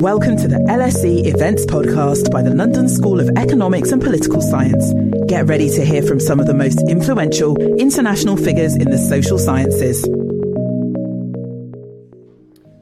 Welcome 0.00 0.36
to 0.38 0.48
the 0.48 0.56
LSE 0.68 1.24
Events 1.26 1.64
Podcast 1.66 2.30
by 2.30 2.42
the 2.42 2.50
London 2.50 2.88
School 2.88 3.20
of 3.20 3.28
Economics 3.36 3.92
and 3.92 4.02
Political 4.02 4.40
Science. 4.40 4.92
Get 5.28 5.46
ready 5.46 5.70
to 5.70 5.84
hear 5.84 6.02
from 6.02 6.18
some 6.18 6.40
of 6.40 6.46
the 6.46 6.52
most 6.52 6.82
influential 6.88 7.56
international 7.78 8.36
figures 8.36 8.74
in 8.74 8.90
the 8.90 8.98
social 8.98 9.38
sciences. 9.38 10.04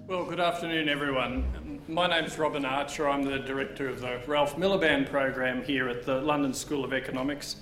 Well, 0.07 0.25
good 0.25 0.41
afternoon, 0.41 0.89
everyone. 0.89 1.83
My 1.87 2.07
name 2.07 2.25
is 2.25 2.39
Robin 2.39 2.65
Archer. 2.65 3.09
I'm 3.09 3.25
the 3.25 3.41
director 3.41 3.89
of 3.89 4.01
the 4.01 4.21
Ralph 4.27 4.57
Miliband 4.57 5.11
program 5.11 5.63
here 5.63 5.89
at 5.89 6.05
the 6.05 6.21
London 6.23 6.55
School 6.55 6.83
of 6.83 6.93
Economics. 6.93 7.57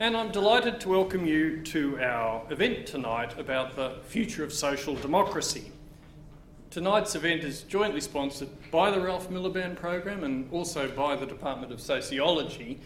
And 0.00 0.16
I'm 0.16 0.32
delighted 0.32 0.80
to 0.80 0.88
welcome 0.88 1.24
you 1.24 1.62
to 1.62 1.98
our 2.02 2.42
event 2.50 2.86
tonight 2.86 3.38
about 3.38 3.76
the 3.76 3.98
future 4.02 4.42
of 4.42 4.52
social 4.52 4.94
democracy. 4.96 5.70
Tonight's 6.76 7.14
event 7.14 7.42
is 7.42 7.62
jointly 7.62 8.02
sponsored 8.02 8.50
by 8.70 8.90
the 8.90 9.00
Ralph 9.00 9.30
Miliband 9.30 9.76
program 9.76 10.24
and 10.24 10.46
also 10.52 10.86
by 10.90 11.16
the 11.16 11.24
Department 11.24 11.72
of 11.72 11.80
Sociology, 11.80 12.78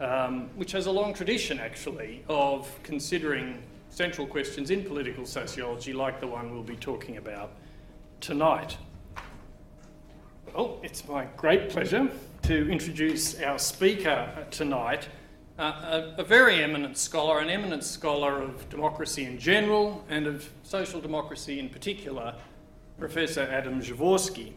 um, 0.00 0.48
which 0.56 0.72
has 0.72 0.86
a 0.86 0.90
long 0.90 1.12
tradition 1.12 1.60
actually 1.60 2.24
of 2.30 2.66
considering 2.82 3.62
central 3.90 4.26
questions 4.26 4.70
in 4.70 4.82
political 4.82 5.26
sociology, 5.26 5.92
like 5.92 6.20
the 6.20 6.26
one 6.26 6.54
we'll 6.54 6.62
be 6.62 6.76
talking 6.76 7.18
about 7.18 7.50
tonight. 8.22 8.78
Well, 10.54 10.80
it's 10.82 11.06
my 11.06 11.26
great 11.36 11.68
pleasure 11.68 12.10
to 12.44 12.70
introduce 12.70 13.38
our 13.42 13.58
speaker 13.58 14.46
tonight, 14.52 15.06
uh, 15.58 16.12
a, 16.16 16.22
a, 16.22 16.24
very 16.24 16.64
eminent 16.64 16.96
scholar, 16.96 17.40
an 17.40 17.50
eminent 17.50 17.84
scholar 17.84 18.40
of 18.40 18.66
democracy 18.70 19.26
in 19.26 19.38
general 19.38 20.02
and 20.08 20.26
of 20.26 20.48
social 20.62 20.98
democracy 20.98 21.60
in 21.60 21.68
particular 21.68 22.34
Professor 22.98 23.42
Adam 23.42 23.80
Przeworski. 23.80 24.52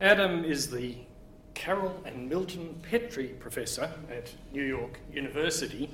Adam 0.00 0.44
is 0.44 0.70
the 0.70 0.94
Carol 1.54 2.02
and 2.04 2.28
Milton 2.28 2.78
Petrie 2.82 3.34
Professor 3.40 3.90
at 4.10 4.30
New 4.52 4.62
York 4.62 5.00
University, 5.10 5.88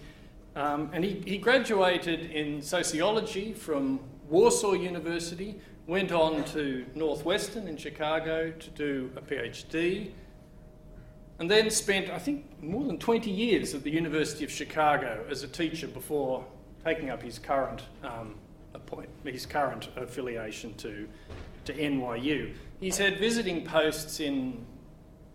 um, 0.57 0.91
and 0.93 1.05
he, 1.05 1.23
he 1.25 1.39
graduated 1.39 2.33
in 2.33 2.61
sociology 2.61 3.53
from 3.53 4.01
Warsaw 4.29 4.73
University, 4.73 5.55
went 5.87 6.11
on 6.11 6.43
to 6.47 6.85
Northwestern 6.97 7.69
in 7.69 7.77
Chicago 7.77 8.51
to 8.51 8.71
do 8.71 9.11
a 9.17 9.21
PhD, 9.21 10.11
and 11.39 11.51
then 11.51 11.71
spent, 11.71 12.11
I 12.11 12.19
think, 12.19 12.45
more 12.61 12.85
than 12.85 12.99
20 12.99 13.31
years 13.31 13.73
at 13.73 13.85
the 13.85 13.91
University 13.91 14.45
of 14.45 14.51
Chicago 14.51 15.25
as 15.31 15.45
a 15.45 15.49
teacher 15.49 15.87
before 15.87 16.45
taking 16.85 17.11
up 17.11 17.23
his 17.23 17.39
current 17.39 17.83
um, 18.03 18.35
his 19.25 19.47
current 19.47 19.89
affiliation 19.97 20.75
to, 20.75 21.09
to 21.65 21.73
NYU. 21.73 22.55
He's 22.81 22.99
had 22.99 23.19
visiting 23.19 23.65
posts 23.65 24.21
in 24.21 24.65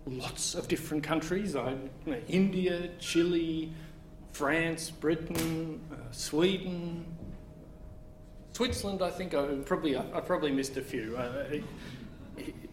lots 0.05 0.55
of 0.55 0.67
different 0.67 1.03
countries 1.03 1.55
uh, 1.55 1.75
you 2.05 2.13
know, 2.13 2.21
India, 2.27 2.89
Chile, 2.99 3.73
France, 4.31 4.89
Britain, 4.89 5.81
uh, 5.91 5.95
Sweden, 6.11 7.05
Switzerland, 8.53 9.03
I 9.03 9.11
think 9.11 9.35
I 9.35 9.45
probably, 9.66 9.95
I 9.95 10.19
probably 10.19 10.51
missed 10.51 10.77
a 10.77 10.81
few. 10.81 11.16
Uh, 11.16 11.45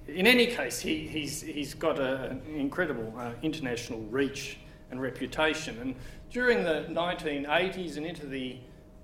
in 0.08 0.26
any 0.26 0.46
case, 0.46 0.80
he, 0.80 1.06
he's, 1.06 1.42
he's 1.42 1.74
got 1.74 1.98
a, 1.98 2.30
an 2.30 2.42
incredible 2.56 3.12
uh, 3.18 3.32
international 3.42 4.00
reach 4.10 4.58
and 4.90 5.02
reputation. 5.02 5.78
And 5.80 5.94
during 6.30 6.64
the 6.64 6.86
1980s 6.88 7.98
and 7.98 8.06
into 8.06 8.24
the 8.26 8.56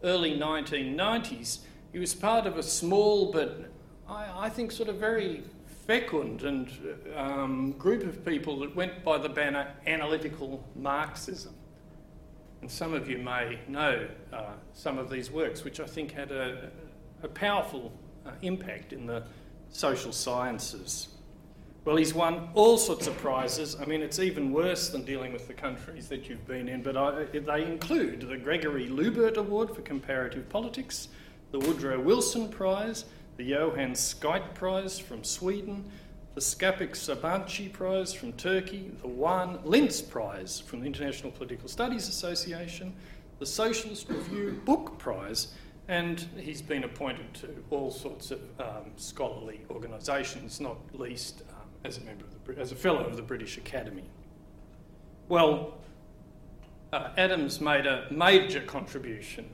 early 0.02 0.38
1990s, 0.38 1.60
he 1.92 1.98
was 1.98 2.14
part 2.14 2.46
of 2.46 2.56
a 2.56 2.62
small 2.62 3.32
but 3.32 3.70
I, 4.08 4.46
I 4.46 4.48
think 4.48 4.72
sort 4.72 4.88
of 4.88 4.96
very 4.96 5.42
fecund 5.86 6.42
and 6.42 6.70
um, 7.16 7.72
group 7.72 8.04
of 8.04 8.24
people 8.24 8.58
that 8.60 8.74
went 8.76 9.02
by 9.02 9.18
the 9.18 9.28
banner 9.28 9.72
analytical 9.86 10.64
Marxism. 10.76 11.54
And 12.60 12.70
some 12.70 12.92
of 12.92 13.08
you 13.08 13.18
may 13.18 13.58
know 13.68 14.06
uh, 14.32 14.52
some 14.74 14.98
of 14.98 15.10
these 15.10 15.30
works, 15.30 15.64
which 15.64 15.80
I 15.80 15.86
think 15.86 16.12
had 16.12 16.30
a, 16.30 16.70
a 17.22 17.28
powerful 17.28 17.92
uh, 18.26 18.32
impact 18.42 18.92
in 18.92 19.06
the 19.06 19.24
social 19.70 20.12
sciences. 20.12 21.08
Well, 21.84 21.96
he's 21.96 22.12
won 22.12 22.50
all 22.54 22.76
sorts 22.76 23.06
of 23.06 23.16
prizes. 23.18 23.74
I 23.80 23.86
mean, 23.86 24.02
it's 24.02 24.18
even 24.18 24.52
worse 24.52 24.90
than 24.90 25.02
dealing 25.02 25.32
with 25.32 25.48
the 25.48 25.54
countries 25.54 26.08
that 26.10 26.28
you've 26.28 26.46
been 26.46 26.68
in, 26.68 26.82
but 26.82 26.94
I, 26.94 27.24
they 27.24 27.64
include 27.64 28.28
the 28.28 28.36
Gregory 28.36 28.86
Luebbert 28.88 29.38
Award 29.38 29.74
for 29.74 29.80
Comparative 29.80 30.46
Politics, 30.50 31.08
the 31.52 31.58
Woodrow 31.58 31.98
Wilson 31.98 32.48
Prize, 32.48 33.06
the 33.38 33.44
Johan 33.44 33.92
Skytte 33.92 34.54
Prize 34.54 34.98
from 34.98 35.24
Sweden, 35.24 35.90
the 36.34 36.40
Sakip 36.42 36.90
Sabanci 36.90 37.72
Prize 37.72 38.12
from 38.12 38.34
Turkey, 38.34 38.92
the 39.00 39.08
Juan 39.08 39.58
Linz 39.64 40.02
Prize 40.02 40.60
from 40.60 40.80
the 40.80 40.86
International 40.86 41.32
Political 41.32 41.68
Studies 41.68 42.08
Association, 42.08 42.92
the 43.38 43.46
Socialist 43.46 44.10
Review 44.10 44.60
Book 44.66 44.98
Prize, 44.98 45.54
and 45.88 46.26
he's 46.36 46.62
been 46.62 46.84
appointed 46.84 47.32
to 47.34 47.64
all 47.70 47.90
sorts 47.90 48.30
of 48.30 48.40
um, 48.60 48.92
scholarly 48.96 49.62
organisations, 49.70 50.60
not 50.60 50.76
least 50.92 51.42
as 51.84 51.98
a 51.98 52.00
member 52.02 52.24
of 52.24 52.56
the, 52.56 52.60
as 52.60 52.72
a 52.72 52.76
fellow 52.76 53.04
of 53.04 53.16
the 53.16 53.22
British 53.22 53.56
Academy. 53.56 54.04
Well, 55.28 55.74
uh, 56.92 57.10
Adams 57.16 57.60
made 57.60 57.86
a 57.86 58.06
major 58.10 58.60
contribution 58.60 59.48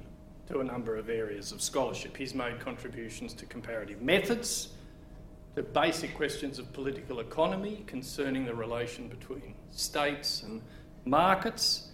to 0.49 0.61
a 0.61 0.65
number 0.65 0.97
of 0.97 1.11
areas 1.11 1.53
of 1.53 1.61
scholarship. 1.61 2.17
He's 2.17 2.35
made 2.35 2.61
contributions 2.61 3.35
to 3.35 3.47
comparative 3.47 4.01
methods, 4.01 4.69
to 5.55 5.63
basic 5.63 6.15
questions 6.15 6.59
of 6.59 6.73
political 6.73 7.21
economy 7.21 7.85
concerning 7.87 8.45
the 8.45 8.55
relation 8.55 9.09
between 9.09 9.55
states 9.71 10.43
and 10.43 10.63
markets, 11.05 11.89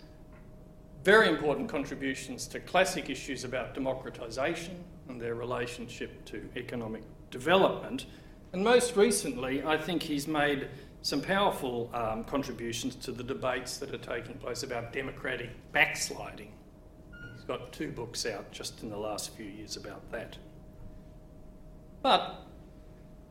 very 1.05 1.29
important 1.29 1.69
contributions 1.69 2.47
to 2.47 2.61
classic 2.61 3.11
issues 3.11 3.45
about 3.45 3.75
democratisation 3.75 4.75
and 5.09 5.21
their 5.21 5.35
relationship 5.35 6.25
to 6.27 6.49
economic 6.57 7.03
development, 7.31 8.07
and 8.53 8.63
most 8.63 8.97
recently, 8.97 9.63
I 9.65 9.79
think 9.79 10.03
he's 10.03 10.29
made 10.29 10.69
some 11.01 11.21
powerful 11.21 11.91
um, 11.95 12.25
contributions 12.25 12.95
to 12.97 13.13
the 13.13 13.25
debates 13.25 13.79
that 13.79 13.93
are 13.95 13.99
taking 13.99 14.35
place 14.35 14.63
about 14.63 14.93
democratic 14.93 15.51
backsliding. 15.73 16.53
He's 17.35 17.45
got 17.45 17.73
two 17.73 17.91
books 17.91 18.25
out 18.25 18.53
just 18.53 18.83
in 18.83 18.91
the 18.91 18.97
last 18.97 19.35
few 19.35 19.47
years 19.47 19.77
about 19.77 20.11
that. 20.13 20.37
But 22.03 22.47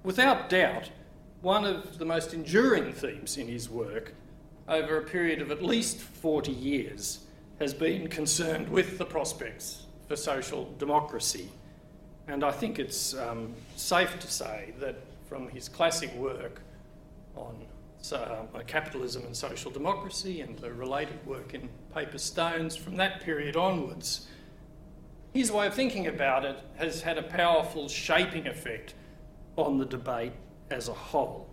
without 0.04 0.50
doubt, 0.50 0.90
one 1.42 1.66
of 1.66 1.98
the 1.98 2.06
most 2.06 2.34
enduring 2.34 2.92
themes 2.92 3.38
in 3.38 3.48
his 3.48 3.70
work 3.70 4.14
over 4.68 4.98
a 4.98 5.04
period 5.04 5.42
of 5.42 5.52
at 5.52 5.62
least 5.62 5.98
40 6.00 6.52
years 6.52 7.26
has 7.60 7.74
been 7.74 8.08
concerned 8.08 8.68
with 8.70 8.98
the 8.98 9.06
prospects 9.06 9.86
for 10.08 10.16
social 10.16 10.74
democracy. 10.78 11.50
And 12.28 12.44
I 12.44 12.52
think 12.52 12.80
it's 12.80 13.14
um, 13.14 13.54
safe 13.76 14.20
to 14.20 14.28
say 14.28 14.74
that 14.80 14.96
from 15.32 15.48
his 15.48 15.70
classic 15.70 16.14
work 16.16 16.62
on 17.38 17.56
uh, 18.12 18.44
capitalism 18.68 19.24
and 19.24 19.34
social 19.34 19.72
democracy 19.72 20.42
and 20.42 20.60
the 20.60 20.74
related 20.74 21.26
work 21.26 21.54
in 21.54 21.70
Paper 21.96 22.18
Stones, 22.18 22.76
from 22.76 22.98
that 22.98 23.22
period 23.22 23.56
onwards, 23.56 24.28
his 25.34 25.50
way 25.50 25.68
of 25.68 25.74
thinking 25.74 26.08
about 26.08 26.44
it 26.44 26.60
has 26.76 27.02
had 27.02 27.18
a 27.18 27.24
powerful 27.24 27.88
shaping 27.88 28.46
effect 28.46 28.94
on 29.56 29.78
the 29.78 29.86
debate 29.86 30.34
as 30.70 30.90
a 30.90 30.94
whole. 30.94 31.48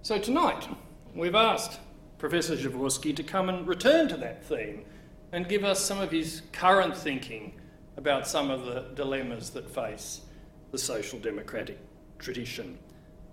So 0.00 0.18
tonight, 0.18 0.66
we've 1.14 1.34
asked 1.34 1.80
Professor 2.16 2.56
Przeworski 2.56 3.14
to 3.14 3.22
come 3.22 3.50
and 3.50 3.66
return 3.66 4.08
to 4.08 4.16
that 4.16 4.42
theme 4.42 4.86
and 5.32 5.46
give 5.46 5.64
us 5.64 5.84
some 5.84 6.00
of 6.00 6.10
his 6.10 6.40
current 6.52 6.96
thinking 6.96 7.60
about 7.98 8.26
some 8.26 8.50
of 8.50 8.64
the 8.64 8.86
dilemmas 8.94 9.50
that 9.50 9.68
face 9.68 10.22
the 10.70 10.78
social 10.78 11.18
democratic 11.18 11.78
tradition. 12.18 12.78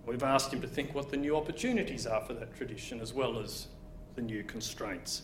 We've 0.06 0.22
asked 0.24 0.53
him 0.53 0.62
to 0.62 0.68
think 0.68 0.94
what 0.94 1.09
the 1.09 1.18
new 1.18 1.35
opportunities 1.35 2.06
are 2.06 2.22
for 2.22 2.34
that 2.34 2.56
tradition 2.56 3.02
as 3.02 3.14
well 3.14 3.40
as 3.40 3.68
the 4.16 4.22
new 4.22 4.44
constraints. 4.44 5.24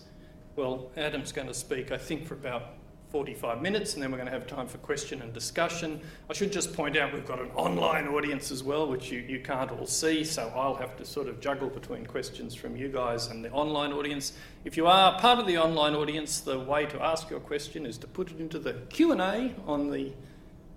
Well, 0.55 0.91
Adam's 0.97 1.31
going 1.31 1.47
to 1.47 1.53
speak, 1.53 1.91
I 1.91 1.97
think, 1.97 2.27
for 2.27 2.33
about 2.33 2.73
45 3.11 3.61
minutes, 3.61 3.93
and 3.93 4.01
then 4.01 4.09
we're 4.09 4.17
going 4.17 4.31
to 4.31 4.33
have 4.33 4.47
time 4.47 4.67
for 4.67 4.77
question 4.77 5.21
and 5.21 5.33
discussion. 5.33 5.99
I 6.29 6.33
should 6.33 6.51
just 6.51 6.73
point 6.73 6.97
out 6.97 7.13
we've 7.13 7.27
got 7.27 7.41
an 7.41 7.51
online 7.55 8.07
audience 8.07 8.51
as 8.51 8.63
well, 8.63 8.87
which 8.87 9.11
you, 9.11 9.19
you 9.19 9.41
can't 9.41 9.69
all 9.69 9.85
see, 9.85 10.23
so 10.23 10.51
I'll 10.55 10.75
have 10.75 10.95
to 10.97 11.05
sort 11.05 11.27
of 11.27 11.41
juggle 11.41 11.69
between 11.69 12.05
questions 12.05 12.55
from 12.55 12.77
you 12.77 12.87
guys 12.87 13.27
and 13.27 13.43
the 13.43 13.51
online 13.51 13.91
audience. 13.91 14.33
If 14.63 14.77
you 14.77 14.87
are 14.87 15.19
part 15.19 15.39
of 15.39 15.47
the 15.47 15.57
online 15.57 15.93
audience, 15.93 16.39
the 16.39 16.59
way 16.59 16.85
to 16.85 17.03
ask 17.03 17.29
your 17.29 17.41
question 17.41 17.85
is 17.85 17.97
to 17.97 18.07
put 18.07 18.31
it 18.31 18.39
into 18.39 18.59
the 18.59 18.73
Q&A 18.89 19.53
on 19.67 19.91
the, 19.91 20.13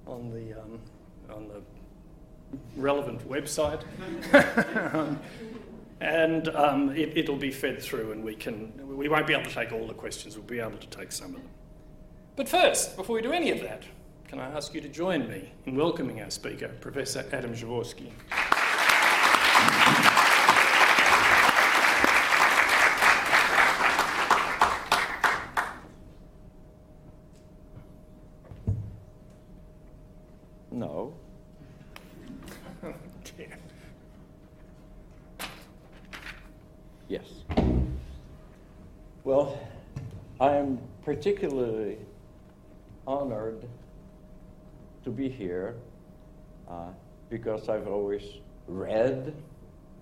on 0.07 0.33
the, 0.33 0.61
um, 0.61 0.81
on 1.33 1.47
the 1.47 1.63
relevant 2.77 3.29
website. 3.29 3.83
and 6.01 6.49
um, 6.49 6.91
it, 6.95 7.29
will 7.29 7.37
be 7.37 7.51
fed 7.51 7.81
through, 7.83 8.13
and 8.13 8.23
we, 8.23 8.35
can, 8.35 8.73
we 8.97 9.09
won't 9.09 9.27
be 9.27 9.33
able 9.33 9.45
to 9.45 9.55
take 9.55 9.73
all 9.73 9.87
the 9.87 9.95
questions, 9.95 10.37
we'll 10.37 10.47
be 10.47 10.61
able 10.61 10.79
to 10.79 10.89
take 10.89 11.13
some 11.13 11.35
of 11.35 11.43
them. 11.43 11.51
But 12.37 12.49
first, 12.49 12.97
before 12.97 13.17
we 13.17 13.23
do 13.23 13.33
any 13.33 13.51
of 13.51 13.61
that, 13.61 13.85
can 14.29 14.39
I 14.41 14.47
ask 14.51 14.75
you 14.75 14.81
to 14.81 14.89
join 14.89 15.29
me 15.29 15.53
in 15.67 15.77
welcoming 15.77 16.21
our 16.21 16.31
speaker, 16.31 16.69
Professor 16.81 17.25
Adam 17.33 17.55
Przeworski. 17.55 18.11
No. 30.73 31.15
Well, 39.25 39.59
I'm 40.39 40.79
particularly 41.03 41.97
honored 43.07 43.67
to 45.03 45.11
be 45.11 45.31
here 45.31 45.77
uh, 46.69 46.91
because 47.31 47.71
I've 47.71 47.89
always 47.89 48.23
read 48.67 49.35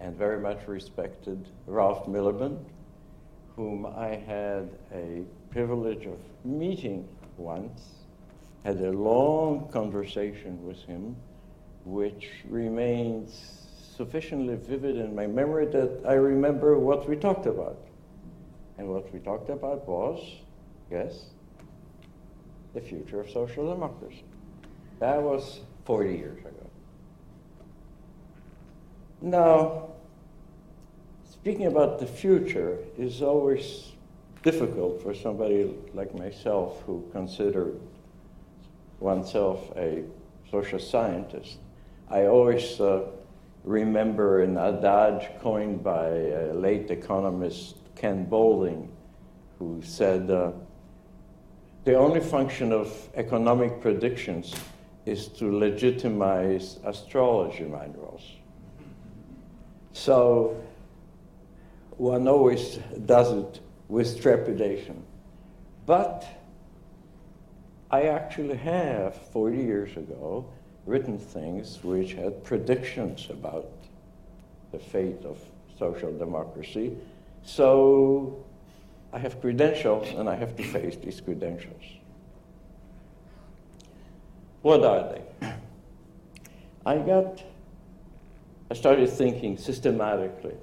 and 0.01 0.17
very 0.17 0.41
much 0.41 0.67
respected 0.67 1.47
Ralph 1.69 2.09
Miliband, 2.09 2.65
whom 3.55 3.87
I 3.87 4.17
had 4.27 4.69
a 4.93 5.23
privilege 5.53 6.05
of 6.07 6.19
meeting 6.45 7.07
once, 7.37 7.81
had 8.65 8.81
a 8.81 8.91
long 8.91 9.69
conversation 9.69 10.67
with 10.67 10.83
him, 10.87 11.15
which 11.85 12.31
remains 12.49 13.69
sufficiently 13.97 14.57
vivid 14.57 14.97
in 14.97 15.15
my 15.15 15.29
memory 15.29 15.67
that 15.67 16.01
I 16.09 16.15
remember 16.15 16.77
what 16.77 17.09
we 17.09 17.15
talked 17.15 17.47
about. 17.47 17.79
And 18.83 18.91
what 18.91 19.13
we 19.15 19.21
talked 19.21 19.49
about 19.49 19.87
was, 19.87 20.19
yes, 20.91 21.27
the 22.75 22.81
future 22.81 23.21
of 23.21 23.31
social 23.31 23.73
democracy. 23.73 24.25
That 24.99 25.23
was 25.23 25.61
40 25.85 26.11
years 26.11 26.41
ago. 26.41 26.69
Now, 29.21 29.91
speaking 31.31 31.67
about 31.67 32.01
the 32.01 32.09
future 32.09 32.79
is 32.99 33.23
always 33.23 33.93
difficult 34.43 35.01
for 35.01 35.15
somebody 35.15 35.73
like 35.95 36.13
myself 36.19 36.83
who 36.85 37.09
considered 37.13 37.79
oneself 38.99 39.71
a 39.77 40.03
social 40.51 40.81
scientist. 40.81 41.59
I 42.11 42.27
always 42.27 42.81
uh, 42.81 43.03
remember 43.63 44.43
an 44.43 44.59
adage 44.59 45.31
coined 45.41 45.85
by 45.85 46.09
a 46.09 46.53
late 46.53 46.91
economist 46.91 47.77
Ken 47.97 48.25
Boulding, 48.25 48.91
who 49.59 49.81
said, 49.83 50.31
uh, 50.31 50.53
the 51.85 51.95
only 51.95 52.21
function 52.21 52.73
of 52.73 53.09
economic 53.15 53.81
predictions 53.81 54.55
is 55.05 55.29
to 55.29 55.57
legitimize 55.57 56.79
astrology 56.85 57.65
manuals. 57.65 58.23
So 59.93 60.57
one 61.97 62.27
always 62.29 62.79
does 63.07 63.33
it 63.33 63.61
with 63.89 64.21
trepidation. 64.21 65.03
But 65.87 66.25
I 67.91 68.05
actually 68.05 68.57
have, 68.57 69.15
40 69.33 69.59
years 69.59 69.97
ago, 69.97 70.47
written 70.87 71.19
things 71.19 71.83
which 71.85 72.15
had 72.15 72.43
predictions 72.43 73.29
about 73.29 73.71
the 74.71 74.79
fate 74.79 75.25
of 75.25 75.39
social 75.79 76.17
democracy. 76.17 76.97
So 77.45 78.45
I 79.13 79.19
have 79.19 79.41
credentials 79.41 80.09
and 80.11 80.29
I 80.29 80.37
have 80.37 80.57
to 80.57 80.63
face 80.63 80.97
these 80.97 81.21
credentials. 81.21 81.83
What 84.63 84.85
are 84.85 85.13
they? 85.13 85.53
I 86.87 86.99
got, 86.99 87.43
I 88.71 88.75
started 88.75 89.09
thinking 89.09 89.57
systematically 89.57 90.55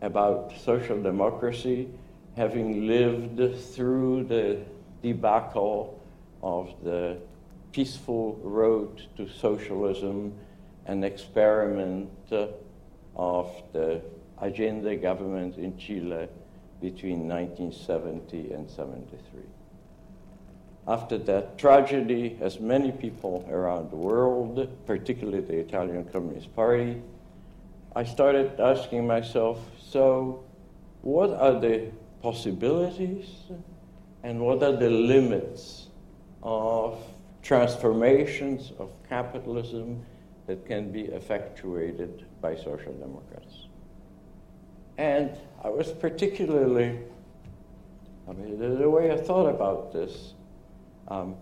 about 0.00 0.52
social 0.58 1.00
democracy, 1.02 1.88
having 2.36 2.86
lived 2.86 3.58
through 3.74 4.24
the 4.24 4.58
debacle 5.02 6.00
of 6.42 6.74
the 6.82 7.18
peaceful 7.72 8.38
road 8.42 9.02
to 9.16 9.28
socialism, 9.28 10.32
an 10.86 11.04
experiment 11.04 12.10
uh, 12.30 12.46
of 13.16 13.50
the 13.72 14.00
Allende 14.42 14.96
government 14.96 15.56
in 15.56 15.76
Chile 15.76 16.28
between 16.80 17.28
1970 17.28 18.52
and 18.52 18.68
73. 18.68 19.40
After 20.88 21.16
that 21.16 21.58
tragedy, 21.58 22.36
as 22.40 22.58
many 22.58 22.90
people 22.90 23.48
around 23.48 23.90
the 23.90 23.96
world, 23.96 24.68
particularly 24.84 25.40
the 25.40 25.58
Italian 25.58 26.04
Communist 26.06 26.54
Party, 26.56 27.00
I 27.94 28.04
started 28.04 28.58
asking 28.58 29.06
myself 29.06 29.58
so, 29.78 30.42
what 31.02 31.30
are 31.30 31.60
the 31.60 31.90
possibilities 32.20 33.26
and 34.22 34.40
what 34.40 34.62
are 34.62 34.76
the 34.76 34.90
limits 34.90 35.88
of 36.42 36.98
transformations 37.42 38.72
of 38.78 38.90
capitalism 39.08 40.04
that 40.46 40.64
can 40.66 40.90
be 40.90 41.02
effectuated 41.02 42.24
by 42.40 42.54
social 42.54 42.92
democrats. 42.92 43.61
And 44.98 45.36
I 45.64 45.68
was 45.68 45.90
particularly, 45.92 46.98
I 48.28 48.32
mean, 48.32 48.58
the, 48.58 48.90
way 48.90 49.10
I 49.10 49.16
thought 49.16 49.48
about 49.48 49.92
this, 49.92 50.34
um, 51.08 51.34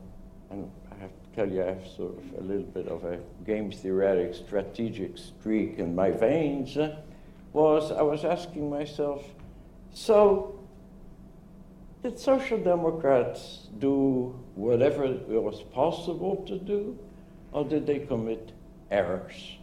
and 0.51 0.71
I 0.93 1.01
have 1.01 1.11
to 1.11 1.37
tell 1.37 1.51
you, 1.51 1.63
I 1.63 1.67
have 1.67 1.87
sort 1.87 2.19
of 2.19 2.39
a 2.39 2.43
little 2.43 2.63
bit 2.63 2.87
of 2.89 3.05
a 3.05 3.19
game 3.45 3.71
theoretic 3.73 4.35
strategic 4.35 5.19
streak 5.19 5.79
in 5.79 5.95
my 5.95 6.11
veins, 6.11 6.77
uh, 6.77 6.97
was 7.53 7.91
I 7.91 8.03
was 8.03 8.25
asking 8.25 8.71
myself, 8.71 9.25
so 9.93 10.61
did 12.03 12.19
social 12.19 12.59
democrats 12.59 13.67
do 13.79 14.39
whatever 14.55 15.05
it 15.05 15.29
was 15.29 15.63
possible 15.63 16.37
to 16.47 16.59
do, 16.59 16.97
or 17.53 17.65
did 17.65 17.87
they 17.87 17.99
commit 17.99 18.53
errors? 18.91 19.57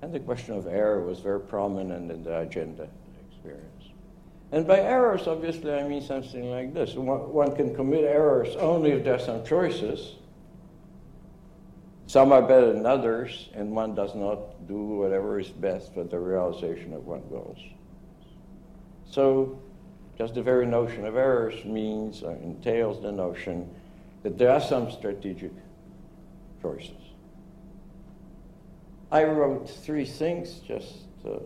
And 0.00 0.12
the 0.12 0.20
question 0.20 0.54
of 0.56 0.66
error 0.66 1.02
was 1.04 1.20
very 1.20 1.40
prominent 1.40 2.10
in 2.10 2.24
the 2.24 2.30
Allende 2.30 2.88
experience. 3.44 3.84
And 4.52 4.66
by 4.66 4.80
errors, 4.80 5.26
obviously, 5.26 5.72
I 5.72 5.86
mean 5.86 6.02
something 6.02 6.50
like 6.50 6.74
this. 6.74 6.94
One, 6.94 7.56
can 7.56 7.74
commit 7.74 8.04
errors 8.04 8.54
only 8.56 8.92
if 8.92 9.04
there 9.04 9.14
are 9.14 9.18
some 9.18 9.44
choices. 9.44 10.16
Some 12.06 12.32
are 12.32 12.42
better 12.42 12.72
than 12.72 12.86
others, 12.86 13.48
and 13.54 13.72
one 13.72 13.94
does 13.94 14.14
not 14.14 14.68
do 14.68 14.76
whatever 14.76 15.40
is 15.40 15.48
best 15.48 15.94
for 15.94 16.04
the 16.04 16.18
realization 16.18 16.92
of 16.92 17.06
one's 17.06 17.28
goals. 17.30 17.58
So 19.10 19.58
just 20.16 20.34
the 20.34 20.42
very 20.42 20.66
notion 20.66 21.06
of 21.06 21.16
errors 21.16 21.64
means 21.64 22.22
or 22.22 22.32
entails 22.36 23.02
the 23.02 23.10
notion 23.10 23.68
that 24.22 24.38
there 24.38 24.50
are 24.50 24.60
some 24.60 24.90
strategic 24.90 25.52
choices. 26.62 26.92
I 29.10 29.24
wrote 29.24 29.68
three 29.68 30.04
things, 30.04 30.60
just 30.66 30.94
uh, 31.26 31.38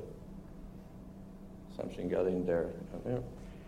something 1.78 2.08
got 2.08 2.26
in 2.26 2.44
there. 2.44 2.70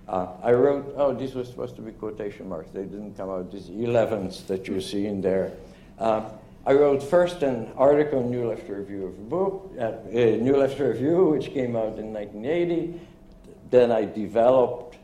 Uh, 0.09 0.27
I 0.43 0.53
wrote, 0.53 0.93
oh, 0.97 1.15
these 1.15 1.35
were 1.35 1.45
supposed 1.45 1.77
to 1.77 1.83
be 1.83 1.93
quotation 1.93 2.49
marks. 2.49 2.71
They 2.71 2.83
didn't 2.83 3.17
come 3.17 3.31
out, 3.31 3.53
these 3.53 3.69
11s 3.69 4.47
that 4.49 4.67
you 4.67 4.81
see 4.81 5.07
in 5.07 5.21
there. 5.21 5.53
Uh, 5.99 6.31
I 6.67 6.73
wrote 6.73 7.03
first 7.03 7.43
an 7.43 7.71
article 7.77 8.21
in 8.21 8.31
New 8.31 8.49
Left 8.49 8.69
Review 8.69 9.07
of 9.07 9.13
a 9.13 9.23
book, 9.23 9.73
uh, 9.79 9.93
New 10.11 10.57
Left 10.57 10.79
Review, 10.81 11.27
which 11.27 11.53
came 11.53 11.77
out 11.77 11.99
in 11.99 12.13
1980. 12.13 13.01
Then 13.71 13.93
I 13.93 14.05
developed 14.05 14.99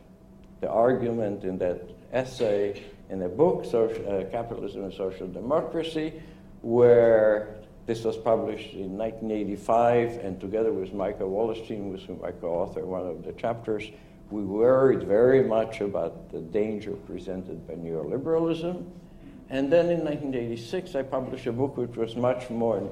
the 0.59 0.69
argument 0.69 1.43
in 1.45 1.57
that 1.59 1.81
essay 2.11 2.83
in 3.09 3.21
a 3.21 3.29
book, 3.29 3.63
social, 3.63 4.03
uh, 4.09 4.25
Capitalism 4.25 4.83
and 4.83 4.93
Social 4.93 5.27
Democracy, 5.27 6.13
where 6.61 7.56
this 7.87 8.03
was 8.03 8.17
published 8.17 8.73
in 8.73 8.97
1985, 8.97 10.17
and 10.17 10.39
together 10.41 10.73
with 10.73 10.93
Michael 10.93 11.31
Wallerstein, 11.31 11.89
with 11.89 12.01
whom 12.01 12.19
I 12.23 12.31
co-author 12.31 12.85
one 12.85 13.07
of 13.07 13.23
the 13.23 13.31
chapters, 13.31 13.89
we 14.29 14.43
worried 14.43 15.07
very 15.07 15.41
much 15.41 15.79
about 15.79 16.29
the 16.29 16.41
danger 16.41 16.91
presented 16.91 17.65
by 17.65 17.75
neoliberalism. 17.75 18.85
And 19.49 19.71
then 19.71 19.89
in 19.89 20.03
1986, 20.03 20.95
I 20.95 21.03
published 21.03 21.47
a 21.47 21.53
book 21.53 21.77
which 21.77 21.95
was 21.95 22.17
much 22.17 22.49
more, 22.49 22.91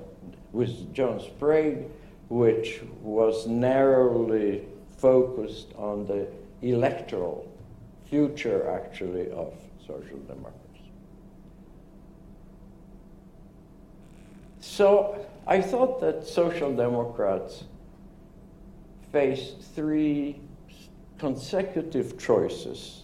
with 0.53 0.93
John 0.93 1.19
Sprague, 1.19 1.89
which 2.29 2.81
was 3.01 3.47
narrowly 3.47 4.63
focused 4.97 5.73
on 5.77 6.07
the 6.07 6.25
electoral 6.61 7.51
future, 8.05 8.69
actually, 8.69 9.29
of 9.31 9.53
social 9.85 10.19
democracy. 10.19 10.64
So 14.65 15.25
I 15.47 15.61
thought 15.61 16.01
that 16.01 16.27
social 16.27 16.75
democrats 16.75 17.63
faced 19.11 19.61
three 19.61 20.41
consecutive 21.17 22.17
choices, 22.17 23.03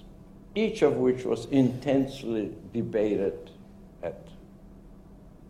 each 0.55 0.81
of 0.81 0.97
which 0.97 1.23
was 1.23 1.45
intensely 1.45 2.51
debated 2.73 3.51
at 4.03 4.27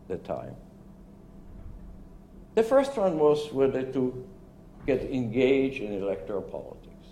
the 0.10 0.18
time. 0.18 0.56
The 2.56 2.64
first 2.64 2.98
one 2.98 3.18
was 3.18 3.52
whether 3.54 3.82
to 3.82 4.28
get 4.86 5.02
engaged 5.04 5.82
in 5.82 5.94
electoral 5.94 6.42
politics 6.42 7.08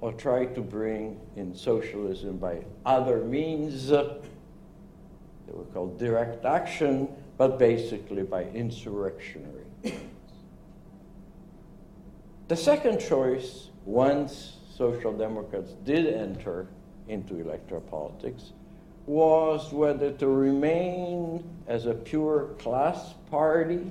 or 0.00 0.12
try 0.12 0.46
to 0.46 0.60
bring 0.60 1.18
in 1.36 1.54
socialism 1.54 2.36
by 2.38 2.64
other 2.84 3.24
means. 3.24 3.88
They 3.88 4.04
were 5.52 5.64
called 5.72 5.98
direct 5.98 6.44
action, 6.44 7.08
but 7.36 7.58
basically 7.58 8.22
by 8.22 8.44
insurrectionary 8.44 9.64
means. 9.82 10.00
The 12.48 12.56
second 12.56 13.00
choice, 13.00 13.70
once 13.84 14.56
Social 14.76 15.12
Democrats 15.12 15.72
did 15.84 16.06
enter 16.06 16.68
into 17.08 17.40
electoral 17.40 17.80
politics, 17.82 18.52
was 19.06 19.72
whether 19.72 20.12
to 20.12 20.26
remain 20.26 21.44
as 21.66 21.86
a 21.86 21.94
pure 21.94 22.54
class 22.58 23.14
party 23.30 23.90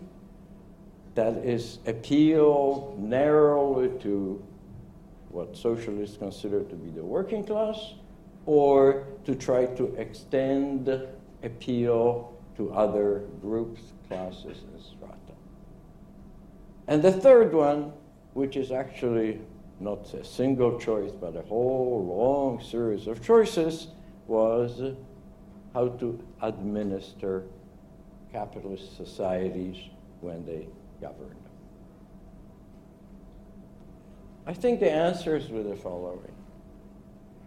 that 1.16 1.38
is 1.38 1.80
appeal 1.86 2.96
narrowly 3.00 3.90
to 4.00 4.44
what 5.30 5.56
socialists 5.56 6.18
consider 6.18 6.64
to 6.64 6.76
be 6.76 6.90
the 6.90 7.04
working 7.04 7.44
class, 7.44 7.94
or 8.46 9.06
to 9.26 9.36
try 9.36 9.66
to 9.66 9.94
extend 9.96 10.90
appeal 11.44 12.35
to 12.58 12.72
other 12.74 13.24
groups, 13.42 13.82
classes, 14.08 14.64
and 14.74 14.82
strata. 14.82 15.16
And 16.88 17.02
the 17.02 17.12
third 17.12 17.54
one, 17.54 17.94
which 18.34 18.56
is 18.56 18.72
actually 18.72 19.42
not 19.80 20.14
a 20.14 20.24
single 20.24 20.80
choice, 20.80 21.12
but 21.12 21.36
a 21.36 21.42
whole 21.42 22.06
long 22.06 22.62
series 22.64 23.08
of 23.08 23.24
choices, 23.24 23.88
was 24.28 24.96
how 25.74 25.90
to 25.90 26.24
administer 26.42 27.44
capitalist 28.32 28.96
societies 28.96 29.78
when 30.22 30.46
they 30.46 30.68
govern. 31.02 31.36
I 34.48 34.54
think 34.54 34.80
the 34.80 34.92
answers 34.92 35.50
were 35.50 35.64
the 35.64 35.76
following. 35.76 36.32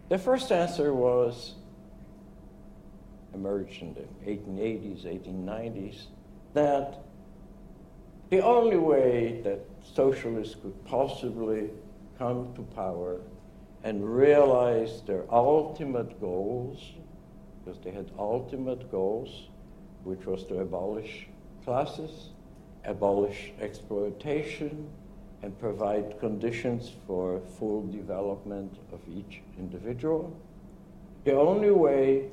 The 0.09 0.17
first 0.17 0.51
answer 0.51 0.93
was 0.93 1.53
emerged 3.33 3.81
in 3.81 3.93
the 3.93 4.01
1880s, 4.29 5.05
1890s, 5.05 6.05
that 6.53 7.03
the 8.29 8.41
only 8.41 8.77
way 8.77 9.41
that 9.43 9.59
socialists 9.95 10.55
could 10.55 10.85
possibly 10.85 11.69
come 12.17 12.53
to 12.55 12.61
power 12.75 13.21
and 13.83 14.15
realize 14.15 15.01
their 15.07 15.23
ultimate 15.33 16.19
goals, 16.19 16.91
because 17.63 17.79
they 17.83 17.91
had 17.91 18.11
ultimate 18.17 18.91
goals, 18.91 19.47
which 20.03 20.25
was 20.25 20.43
to 20.43 20.59
abolish 20.59 21.27
classes, 21.63 22.29
abolish 22.85 23.51
exploitation, 23.61 24.89
and 25.41 25.57
provide 25.59 26.19
conditions 26.19 26.91
for 27.07 27.41
full 27.57 27.87
development 27.87 28.77
of 28.91 28.99
each 29.09 29.41
individual. 29.57 30.35
The 31.23 31.33
only 31.33 31.71
way 31.71 32.29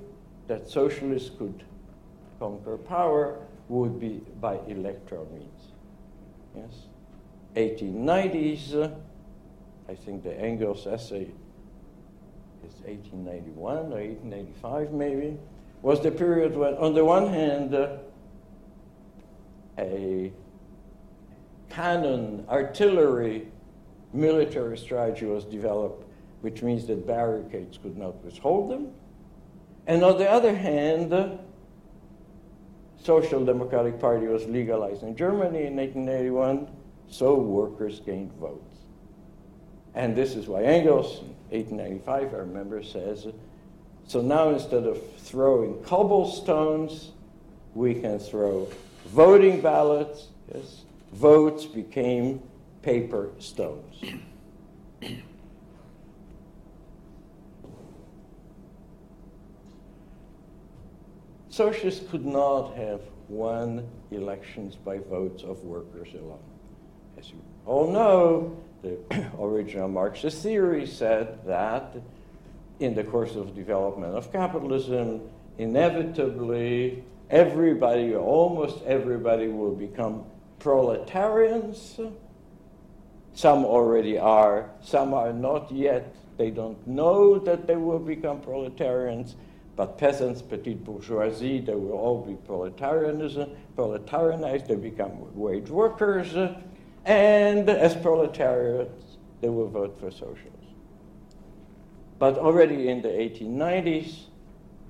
that 0.49 0.69
socialists 0.69 1.31
could 1.39 1.65
conquer 2.39 2.77
power 2.77 3.39
would 3.69 3.99
be 3.99 4.21
by 4.41 4.59
electoral 4.69 5.27
means. 5.33 5.73
Yes? 6.55 6.87
1890s, 7.57 8.75
uh, 8.75 8.91
I 9.89 9.95
think 9.95 10.23
the 10.23 10.39
Engels 10.39 10.87
essay 10.87 11.29
is 12.65 12.75
1891 12.85 13.77
or 13.77 13.99
1885 13.99 14.93
maybe, 14.93 15.39
was 15.83 16.03
the 16.03 16.11
period 16.11 16.57
when, 16.57 16.75
on 16.75 16.95
the 16.95 17.05
one 17.05 17.29
hand, 17.29 17.75
uh, 17.75 17.97
a 19.79 20.33
cannon, 21.69 22.45
artillery, 22.49 23.49
military 24.13 24.79
strategy 24.79 25.27
was 25.27 25.45
developed, 25.45 26.05
which 26.41 26.63
means 26.63 26.87
that 26.87 27.07
barricades 27.07 27.79
could 27.79 27.97
not 27.97 28.23
withhold 28.25 28.71
them. 28.71 28.93
And 29.87 30.03
on 30.03 30.19
the 30.19 30.29
other 30.29 30.55
hand, 30.55 31.11
the 31.11 31.39
Social 33.03 33.45
Democratic 33.45 34.01
Party 34.01 34.27
was 34.27 34.45
legalized 34.47 35.03
in 35.03 35.15
Germany 35.15 35.67
in 35.67 35.77
1881, 35.77 36.69
so 37.09 37.35
workers 37.35 38.01
gained 38.01 38.33
votes. 38.33 38.77
And 39.95 40.17
this 40.17 40.35
is 40.35 40.49
why 40.49 40.65
Engels, 40.65 41.21
in 41.51 41.59
1895, 41.59 42.35
I 42.35 42.37
remember, 42.39 42.83
says, 42.83 43.29
so 44.09 44.21
now 44.21 44.51
instead 44.51 44.85
of 44.85 45.01
throwing 45.19 45.83
cobblestones, 45.85 47.13
we 47.75 47.95
can 47.95 48.19
throw 48.19 48.69
voting 49.07 49.61
ballots, 49.61 50.29
yes, 50.53 50.83
votes 51.13 51.65
became 51.65 52.43
paper 52.83 53.31
stones. 53.39 54.03
Socialists 61.57 62.07
could 62.11 62.27
not 62.27 62.75
have 62.75 63.01
won 63.31 63.89
elections 64.11 64.77
by 64.77 64.99
votes 64.99 65.43
of 65.43 65.65
workers 65.65 66.09
alone. 66.13 66.39
As 67.17 67.31
you 67.31 67.41
all 67.65 67.91
know, 67.91 68.61
the 68.83 68.99
original 69.41 69.89
Marxist 69.89 70.43
theory 70.43 70.87
said 70.87 71.39
that 71.47 71.97
in 72.79 72.95
the 72.95 73.05
course 73.05 73.37
of 73.37 73.55
development 73.55 74.15
of 74.15 74.31
capitalism, 74.31 75.23
inevitably 75.57 77.03
everybody, 77.31 78.15
almost 78.15 78.85
everybody, 78.85 79.49
will 79.49 79.75
become 79.75 80.27
proletarians. 80.59 81.99
Some 83.33 83.65
already 83.65 84.19
are, 84.19 84.73
some 84.83 85.15
are 85.15 85.33
not 85.33 85.73
yet. 85.73 86.15
They 86.37 86.51
don't 86.51 86.87
know 86.87 87.39
that 87.39 87.67
they 87.67 87.77
will 87.77 87.99
become 87.99 88.43
proletarians, 88.43 89.37
but 89.77 89.99
peasants, 89.99 90.41
petite 90.41 90.83
bourgeoisie, 90.83 91.61
they 91.61 91.75
will 91.75 91.93
all 91.93 92.25
be 92.25 92.33
proletarianism, 92.49 93.55
proletarianized, 93.77 94.67
they 94.67 94.75
become 94.75 95.13
wage 95.37 95.69
workers, 95.69 96.35
and 97.05 97.69
as 97.69 97.95
proletarians, 97.95 99.19
they 99.43 99.51
will 99.51 99.69
vote 99.69 100.01
for 100.01 100.11
socialism. 100.11 100.53
But 102.19 102.39
already 102.39 102.89
in 102.89 103.03
the 103.03 103.09
1890s, 103.09 104.23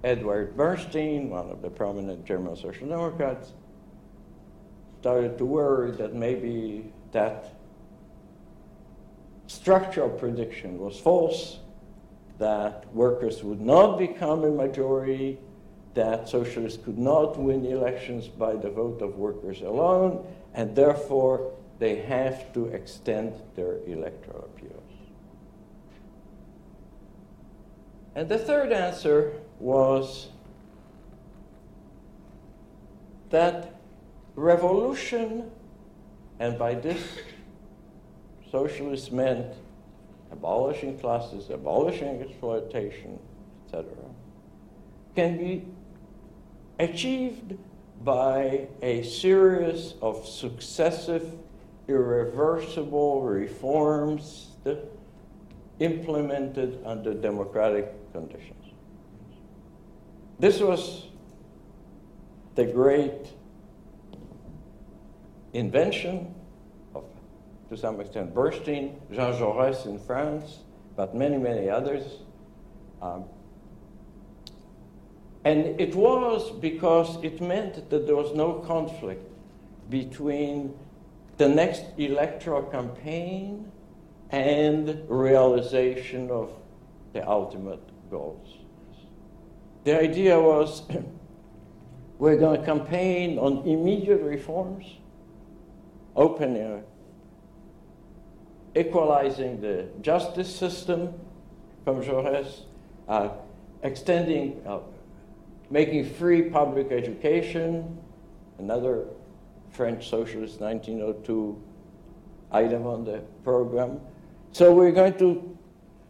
Edward 0.04 0.56
Bernstein, 0.56 1.30
one 1.30 1.50
of 1.50 1.62
the 1.62 1.70
prominent 1.70 2.24
German 2.24 2.54
social 2.54 2.88
democrats, 2.88 3.52
started 5.00 5.36
to 5.38 5.44
worry 5.44 5.90
that 5.92 6.14
maybe 6.14 6.92
that 7.10 7.54
structural 9.48 10.10
prediction 10.10 10.78
was 10.78 10.98
false, 10.98 11.58
that 12.38 12.92
workers 12.94 13.42
would 13.42 13.60
not 13.60 13.98
become 13.98 14.44
a 14.44 14.50
majority, 14.50 15.38
that 15.94 16.28
socialists 16.28 16.82
could 16.84 16.98
not 16.98 17.38
win 17.38 17.64
elections 17.64 18.28
by 18.28 18.54
the 18.54 18.70
vote 18.70 19.00
of 19.00 19.16
workers 19.16 19.62
alone, 19.62 20.24
and 20.54 20.76
therefore 20.76 21.52
they 21.78 21.96
have 21.96 22.52
to 22.52 22.66
extend 22.66 23.34
their 23.54 23.78
electoral 23.86 24.44
appeals. 24.44 24.82
And 28.14 28.28
the 28.28 28.38
third 28.38 28.72
answer 28.72 29.32
was 29.58 30.28
that 33.30 33.74
revolution, 34.34 35.50
and 36.38 36.58
by 36.58 36.74
this, 36.74 37.02
socialists 38.50 39.10
meant 39.10 39.54
abolishing 40.30 40.98
classes, 40.98 41.50
abolishing 41.50 42.20
exploitation, 42.20 43.18
etc., 43.66 43.90
can 45.14 45.38
be 45.38 45.64
achieved 46.78 47.56
by 48.02 48.68
a 48.82 49.02
series 49.02 49.94
of 50.02 50.26
successive, 50.26 51.32
irreversible 51.88 53.22
reforms 53.22 54.50
implemented 55.78 56.80
under 56.84 57.14
democratic 57.14 57.92
conditions. 58.12 58.52
This 60.38 60.60
was 60.60 61.06
the 62.54 62.64
great 62.64 63.32
invention 65.52 66.34
to 67.68 67.76
some 67.76 68.00
extent, 68.00 68.34
Bernstein, 68.34 69.00
Jean 69.10 69.32
Jaurès 69.34 69.86
in 69.86 69.98
France, 69.98 70.58
but 70.94 71.14
many, 71.14 71.36
many 71.36 71.68
others. 71.68 72.20
Um, 73.02 73.24
and 75.44 75.80
it 75.80 75.94
was 75.94 76.50
because 76.50 77.22
it 77.22 77.40
meant 77.40 77.90
that 77.90 78.06
there 78.06 78.16
was 78.16 78.34
no 78.34 78.54
conflict 78.54 79.22
between 79.90 80.74
the 81.36 81.48
next 81.48 81.84
electoral 81.98 82.62
campaign 82.62 83.70
and 84.30 85.04
realization 85.08 86.30
of 86.30 86.50
the 87.12 87.28
ultimate 87.28 87.82
goals. 88.10 88.56
The 89.84 90.00
idea 90.00 90.40
was 90.40 90.82
we're 92.18 92.36
going 92.36 92.60
to 92.60 92.66
campaign 92.66 93.38
on 93.38 93.58
immediate 93.66 94.22
reforms 94.22 94.86
opening, 96.16 96.82
equalizing 98.76 99.60
the 99.60 99.88
justice 100.02 100.54
system 100.54 101.14
from 101.84 102.02
Jaurès, 102.02 102.62
uh, 103.08 103.30
extending, 103.82 104.62
uh, 104.66 104.80
making 105.70 106.08
free 106.14 106.42
public 106.50 106.92
education, 106.92 107.98
another 108.58 109.06
French 109.70 110.08
socialist, 110.08 110.60
1902, 110.60 111.62
item 112.52 112.86
on 112.86 113.04
the 113.04 113.22
program. 113.42 114.00
So 114.52 114.74
we're 114.74 114.92
going 114.92 115.18
to 115.18 115.56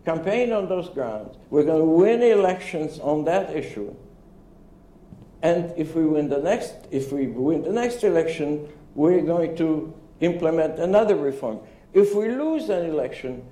campaign 0.05 0.53
on 0.53 0.69
those 0.69 0.89
grounds. 0.89 1.37
We're 1.51 1.65
going 1.65 1.81
to 1.81 1.85
win 1.85 2.23
elections 2.23 2.99
on 3.01 3.25
that 3.25 3.55
issue. 3.55 3.95
And 5.43 5.73
if 5.77 5.95
we 5.95 6.05
win 6.07 6.29
the 6.29 6.39
next, 6.39 6.75
if 6.91 7.13
we 7.13 7.27
win 7.27 7.63
the 7.63 7.73
next 7.73 8.03
election, 8.05 8.69
we're 8.95 9.23
going 9.23 9.57
to 9.57 9.95
implement 10.21 10.79
another 10.79 11.17
reform. 11.17 11.61
If 11.97 12.15
we 12.15 12.29
lose 12.29 12.69
an 12.69 12.85
election, 12.85 13.43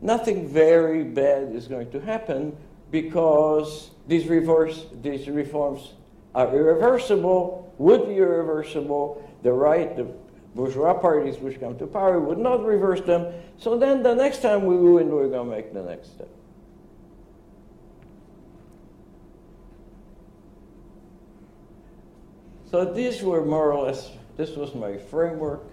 nothing 0.00 0.46
very 0.46 1.02
bad 1.02 1.52
is 1.52 1.66
going 1.66 1.90
to 1.90 2.00
happen 2.00 2.56
because 2.92 3.90
these, 4.06 4.28
reverse, 4.28 4.86
these 5.02 5.28
reforms 5.28 5.94
are 6.32 6.46
irreversible, 6.54 7.74
would 7.76 8.06
be 8.06 8.18
irreversible. 8.18 9.28
The 9.42 9.52
right, 9.52 9.96
the 9.96 10.06
bourgeois 10.54 10.94
parties 10.94 11.38
which 11.38 11.58
come 11.58 11.76
to 11.78 11.88
power 11.88 12.20
would 12.20 12.38
not 12.38 12.64
reverse 12.64 13.00
them. 13.00 13.34
So 13.56 13.76
then 13.76 14.04
the 14.04 14.14
next 14.14 14.42
time 14.42 14.64
we 14.64 14.76
win, 14.76 15.10
we're 15.10 15.28
going 15.28 15.50
to 15.50 15.56
make 15.56 15.74
the 15.74 15.82
next 15.82 16.10
step. 16.10 16.28
So 22.70 22.84
these 22.84 23.22
were 23.24 23.44
more 23.44 23.72
or 23.72 23.86
less, 23.86 24.12
this 24.36 24.50
was 24.50 24.72
my 24.76 24.98
framework, 24.98 25.64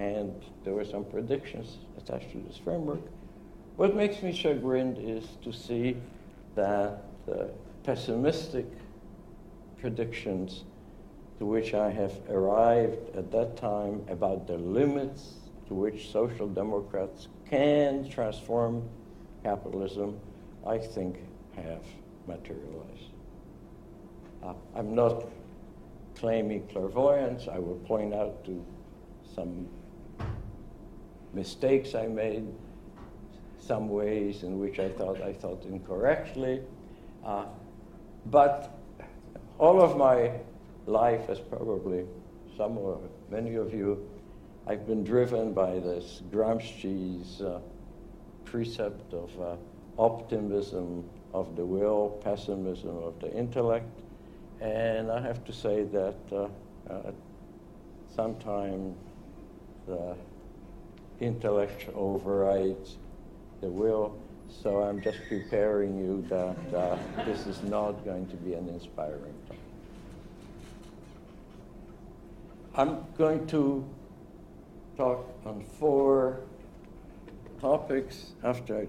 and 0.00 0.32
there 0.64 0.72
were 0.72 0.84
some 0.84 1.04
predictions 1.04 1.76
attached 1.98 2.32
to 2.32 2.38
this 2.48 2.56
framework. 2.56 3.02
What 3.76 3.94
makes 3.94 4.22
me 4.22 4.32
chagrined 4.32 4.96
is 4.98 5.24
to 5.44 5.52
see 5.52 5.96
that 6.54 7.02
the 7.26 7.50
pessimistic 7.84 8.64
predictions 9.78 10.64
to 11.38 11.44
which 11.44 11.74
I 11.74 11.90
have 11.90 12.12
arrived 12.30 13.14
at 13.14 13.30
that 13.32 13.58
time 13.58 14.02
about 14.08 14.46
the 14.46 14.56
limits 14.56 15.34
to 15.68 15.74
which 15.74 16.10
social 16.10 16.48
democrats 16.48 17.28
can 17.48 18.08
transform 18.08 18.88
capitalism, 19.42 20.18
I 20.66 20.78
think 20.78 21.18
have 21.56 21.84
materialized. 22.26 23.12
Uh, 24.42 24.54
I'm 24.74 24.94
not 24.94 25.26
claiming 26.14 26.66
clairvoyance. 26.68 27.48
I 27.48 27.58
will 27.58 27.80
point 27.86 28.14
out 28.14 28.44
to 28.46 28.64
some 29.34 29.66
mistakes 31.32 31.94
I 31.94 32.06
made, 32.06 32.46
some 33.58 33.88
ways 33.88 34.42
in 34.42 34.58
which 34.58 34.78
I 34.78 34.88
thought 34.88 35.22
I 35.22 35.32
thought 35.32 35.64
incorrectly. 35.64 36.62
Uh, 37.24 37.44
but 38.26 38.76
all 39.58 39.80
of 39.80 39.96
my 39.96 40.32
life, 40.86 41.28
as 41.28 41.38
probably 41.38 42.04
some 42.56 42.78
or 42.78 42.98
many 43.30 43.54
of 43.54 43.72
you, 43.72 44.08
I've 44.66 44.86
been 44.86 45.04
driven 45.04 45.52
by 45.52 45.78
this 45.78 46.22
Gramsci's 46.30 47.40
uh, 47.40 47.60
precept 48.44 49.12
of 49.14 49.40
uh, 49.40 49.56
optimism 49.98 51.04
of 51.32 51.56
the 51.56 51.64
will, 51.64 52.20
pessimism 52.24 52.96
of 52.98 53.20
the 53.20 53.32
intellect. 53.32 53.86
And 54.60 55.10
I 55.10 55.20
have 55.20 55.44
to 55.44 55.52
say 55.52 55.84
that 55.84 56.18
uh, 56.32 56.48
uh 56.92 57.12
sometimes 58.14 58.96
the 59.86 60.16
intellect 61.20 61.86
overrides 61.94 62.96
the 63.60 63.68
will. 63.68 64.16
So 64.62 64.82
I'm 64.82 65.00
just 65.00 65.18
preparing 65.28 65.96
you 65.98 66.24
that 66.28 66.76
uh, 66.76 66.98
this 67.24 67.46
is 67.46 67.62
not 67.62 68.04
going 68.04 68.26
to 68.28 68.36
be 68.36 68.54
an 68.54 68.68
inspiring 68.68 69.34
talk. 69.46 69.56
I'm 72.74 73.04
going 73.16 73.46
to 73.48 73.84
talk 74.96 75.26
on 75.44 75.64
four 75.78 76.40
topics 77.60 78.32
after 78.42 78.78
I 78.78 78.86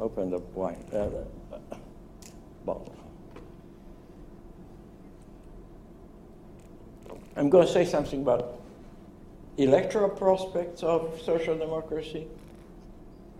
open 0.00 0.30
the 0.30 0.38
wine 0.38 0.84
uh, 0.92 0.96
uh, 1.52 1.58
bottle. 2.64 2.94
I'm 7.36 7.48
going 7.48 7.66
to 7.66 7.72
say 7.72 7.84
something 7.84 8.22
about 8.22 8.57
electoral 9.58 10.08
prospects 10.08 10.84
of 10.84 11.20
social 11.24 11.58
democracy, 11.58 12.26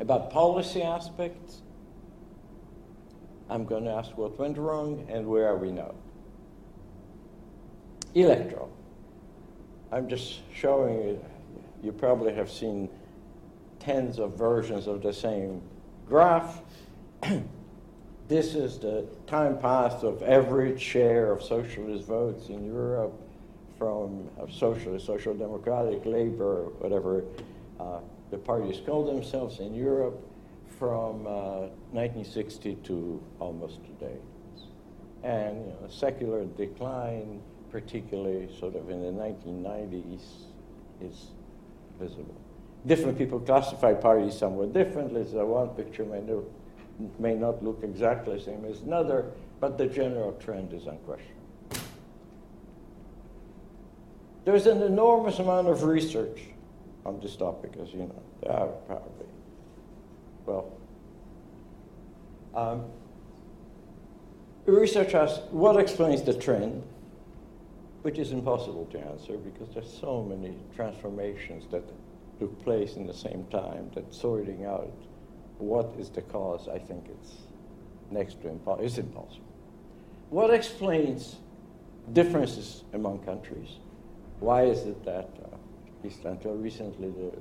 about 0.00 0.31
policy 0.31 0.83
aspects. 0.83 1.62
I'm 3.48 3.64
going 3.64 3.85
to 3.85 3.90
ask 3.90 4.16
what 4.18 4.38
went 4.38 4.59
wrong 4.59 5.07
and 5.09 5.26
where 5.26 5.48
are 5.48 5.57
we 5.57 5.70
now. 5.70 5.94
Electoral. 8.14 8.70
I'm 9.92 10.09
just 10.09 10.40
showing 10.52 10.96
you, 10.96 11.24
you 11.83 11.92
probably 11.92 12.35
have 12.35 12.50
seen 12.50 12.90
tens 13.78 14.18
of 14.18 14.37
versions 14.37 14.87
of 14.87 15.02
the 15.02 15.12
same 15.12 15.62
graph. 16.07 16.61
this 18.28 18.54
is 18.54 18.78
the 18.81 19.07
time 19.26 19.57
passed 19.59 20.02
of 20.02 20.22
average 20.24 20.81
share 20.81 21.33
of 21.33 21.42
socialist 21.42 22.07
votes 22.07 22.48
in 22.48 22.66
Europe 22.66 23.18
from 23.78 24.28
socialist, 24.50 25.06
social 25.06 25.34
democratic, 25.34 26.04
labor, 26.04 26.64
whatever 26.78 27.24
uh, 27.78 28.00
the 28.30 28.38
parties 28.38 28.80
call 28.84 29.06
themselves 29.06 29.60
in 29.60 29.74
Europe 29.74 30.20
from 30.78 31.26
uh, 31.26 31.68
1960 31.92 32.74
to 32.84 33.22
almost 33.38 33.78
today. 33.84 34.16
And 35.22 35.66
you 35.66 35.72
know, 35.80 35.88
secular 35.88 36.44
decline 36.44 37.40
particularly 37.70 38.48
sort 38.58 38.74
of 38.76 38.90
in 38.90 39.02
the 39.02 39.22
1990s, 39.22 40.22
is 41.00 41.26
visible. 42.00 42.34
Different 42.86 43.18
people 43.18 43.40
classify 43.40 43.92
parties 43.94 44.38
somewhat 44.38 44.72
differently, 44.72 45.26
so 45.30 45.44
one 45.44 45.68
picture 45.70 46.04
may, 46.04 46.22
may 47.18 47.34
not 47.34 47.62
look 47.62 47.80
exactly 47.82 48.38
the 48.38 48.42
same 48.42 48.64
as 48.64 48.80
another, 48.82 49.30
but 49.60 49.78
the 49.78 49.86
general 49.86 50.32
trend 50.34 50.72
is 50.72 50.86
unquestionable. 50.86 51.38
There's 54.48 54.66
an 54.66 54.82
enormous 54.82 55.40
amount 55.40 55.68
of 55.68 55.82
research 55.82 56.40
on 57.04 57.20
this 57.20 57.37
topic, 57.37 57.72
as 57.82 57.92
you 57.92 57.98
know. 57.98 58.78
Probably, 58.87 59.26
well, 60.46 60.72
um, 62.54 62.87
research 64.64 65.12
asks 65.12 65.40
what 65.50 65.78
explains 65.78 66.22
the 66.22 66.32
trend 66.32 66.82
which 68.00 68.18
is 68.18 68.32
impossible 68.32 68.87
to 68.87 68.98
answer 68.98 69.37
because 69.37 69.68
there's 69.74 69.92
so 70.00 70.22
many 70.22 70.56
transformations 70.74 71.66
that 71.70 71.84
took 72.40 72.64
place 72.64 72.96
in 72.96 73.06
the 73.06 73.12
same 73.12 73.44
time 73.50 73.90
that 73.94 74.14
sorting 74.14 74.64
out 74.64 74.90
what 75.58 75.92
is 75.98 76.08
the 76.08 76.22
cause, 76.22 76.68
I 76.68 76.78
think 76.78 77.04
it's 77.11 77.34
next 78.11 78.40
to 78.40 78.48
impossible. 78.48 79.44
What 80.30 80.48
explains 80.48 81.37
differences 82.14 82.84
among 82.94 83.18
countries? 83.18 83.76
Why 84.40 84.64
is 84.64 84.87
it 84.87 85.05
that, 85.05 85.29
uh, 85.42 85.55
at 85.55 86.05
least 86.05 86.24
until 86.24 86.55
recently, 86.55 87.11
the 87.11 87.33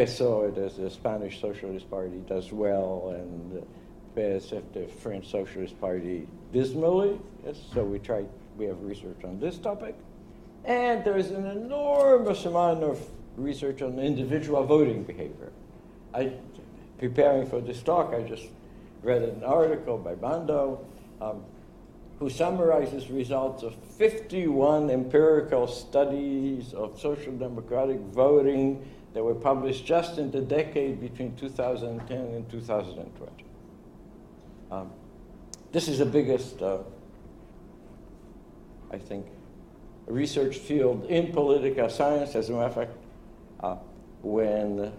PSOE, 0.00 0.76
the 0.76 0.90
Spanish 0.90 1.40
Socialist 1.40 1.90
Party, 1.90 2.22
does 2.28 2.52
well, 2.52 3.14
and 3.14 3.52
the 3.52 4.20
PSF, 4.20 4.62
the 4.72 4.86
French 4.86 5.28
Socialist 5.30 5.80
Party, 5.80 6.26
dismally? 6.52 7.18
Yes, 7.44 7.56
so 7.74 7.84
we 7.84 7.98
tried 7.98 8.28
we 8.56 8.66
have 8.66 8.80
research 8.82 9.24
on 9.24 9.40
this 9.40 9.58
topic. 9.58 9.94
And 10.64 11.02
there's 11.02 11.30
an 11.30 11.46
enormous 11.46 12.44
amount 12.44 12.84
of 12.84 13.00
research 13.36 13.80
on 13.80 13.98
individual 13.98 14.64
voting 14.64 15.02
behavior. 15.02 15.50
I, 16.12 16.32
preparing 16.98 17.46
for 17.46 17.60
this 17.60 17.82
talk, 17.82 18.12
I 18.14 18.22
just 18.22 18.44
read 19.02 19.22
an 19.22 19.42
article 19.42 19.96
by 19.96 20.14
Bandau 20.14 20.78
um, 21.22 21.42
who 22.20 22.30
summarizes 22.30 23.10
results 23.10 23.64
of 23.64 23.74
51 23.74 24.90
empirical 24.90 25.66
studies 25.66 26.72
of 26.74 27.00
social 27.00 27.32
democratic 27.32 27.98
voting 28.12 28.86
that 29.14 29.24
were 29.24 29.34
published 29.34 29.84
just 29.84 30.18
in 30.18 30.30
the 30.30 30.40
decade 30.40 31.00
between 31.00 31.34
2010 31.34 32.16
and 32.16 32.48
2020. 32.48 33.44
Um, 34.70 34.92
this 35.72 35.88
is 35.88 35.98
the 35.98 36.06
biggest 36.06 36.62
uh, 36.62 36.78
I 38.90 38.98
think, 38.98 39.26
research 40.06 40.58
field 40.58 41.04
in 41.06 41.32
political 41.32 41.88
science. 41.88 42.34
As 42.34 42.48
a 42.48 42.52
matter 42.52 42.64
of 42.64 42.74
fact, 42.74 42.96
uh, 43.60 43.76
when 44.22 44.92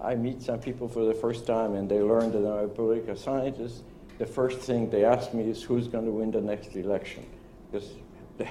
I 0.00 0.14
meet 0.14 0.42
some 0.42 0.60
people 0.60 0.88
for 0.88 1.04
the 1.04 1.14
first 1.14 1.46
time 1.46 1.74
and 1.74 1.88
they 1.88 2.00
learn 2.00 2.30
that 2.32 2.48
I'm 2.48 2.64
a 2.64 2.68
political 2.68 3.16
scientist, 3.16 3.82
the 4.18 4.26
first 4.26 4.60
thing 4.60 4.90
they 4.90 5.04
ask 5.04 5.32
me 5.32 5.48
is 5.48 5.62
who's 5.62 5.88
going 5.88 6.04
to 6.04 6.10
win 6.10 6.30
the 6.30 6.40
next 6.40 6.76
election. 6.76 7.24
Because 7.70 7.88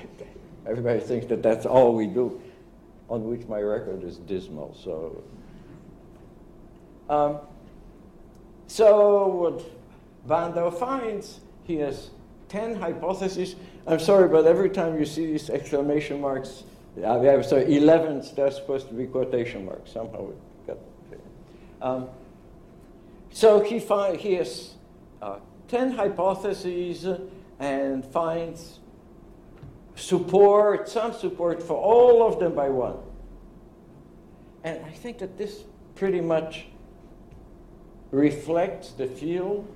everybody 0.66 1.00
thinks 1.00 1.28
that 1.28 1.44
that's 1.44 1.66
all 1.66 1.94
we 1.94 2.08
do, 2.08 2.42
on 3.10 3.26
which 3.26 3.48
my 3.48 3.60
record 3.60 4.04
is 4.04 4.18
dismal. 4.18 4.76
So, 4.84 5.24
um, 7.10 7.38
so 8.68 9.28
what 9.28 9.64
Bandau 10.28 10.78
finds, 10.78 11.40
he 11.64 11.76
has 11.78 12.10
10 12.50 12.76
hypotheses 12.76 13.56
I'm 13.88 14.00
sorry, 14.00 14.28
but 14.28 14.46
every 14.46 14.70
time 14.70 15.00
you 15.00 15.06
see 15.06 15.26
these 15.26 15.50
exclamation 15.50 16.20
marks, 16.20 16.64
Yeah, 16.98 17.42
so 17.42 17.58
11, 17.58 18.26
that's 18.36 18.58
supposed 18.58 18.90
to 18.90 18.94
be 18.94 19.06
quotation 19.06 19.66
marks. 19.66 19.92
Somehow 19.92 20.30
it 20.30 20.68
got. 20.68 20.78
Um, 21.82 22.10
so 23.32 23.62
he, 23.62 23.80
find, 23.80 24.18
he 24.18 24.34
has 24.34 24.74
uh, 25.22 25.38
10 25.68 25.92
hypotheses 25.92 27.06
and 27.60 28.06
finds 28.06 28.80
support, 29.96 30.88
some 30.88 31.14
support 31.14 31.62
for 31.62 31.76
all 31.76 32.28
of 32.28 32.40
them 32.40 32.54
by 32.54 32.70
one. 32.70 32.98
And 34.64 34.84
I 34.86 34.92
think 34.92 35.20
that 35.20 35.38
this 35.38 35.64
pretty 35.96 36.22
much 36.22 36.68
reflects 38.12 38.92
the 38.92 39.08
field. 39.08 39.68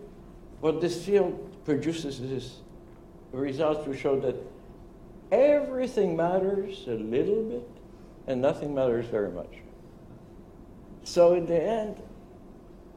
What 0.61 0.79
this 0.79 1.03
field 1.03 1.65
produces 1.65 2.19
is 2.19 2.59
results 3.31 3.87
which 3.87 3.99
show 3.99 4.19
that 4.19 4.35
everything 5.31 6.15
matters 6.15 6.83
a 6.87 6.91
little 6.91 7.43
bit 7.43 7.67
and 8.27 8.41
nothing 8.41 8.75
matters 8.75 9.05
very 9.07 9.31
much. 9.31 9.61
So 11.03 11.33
in 11.33 11.45
the 11.45 11.61
end, 11.61 12.01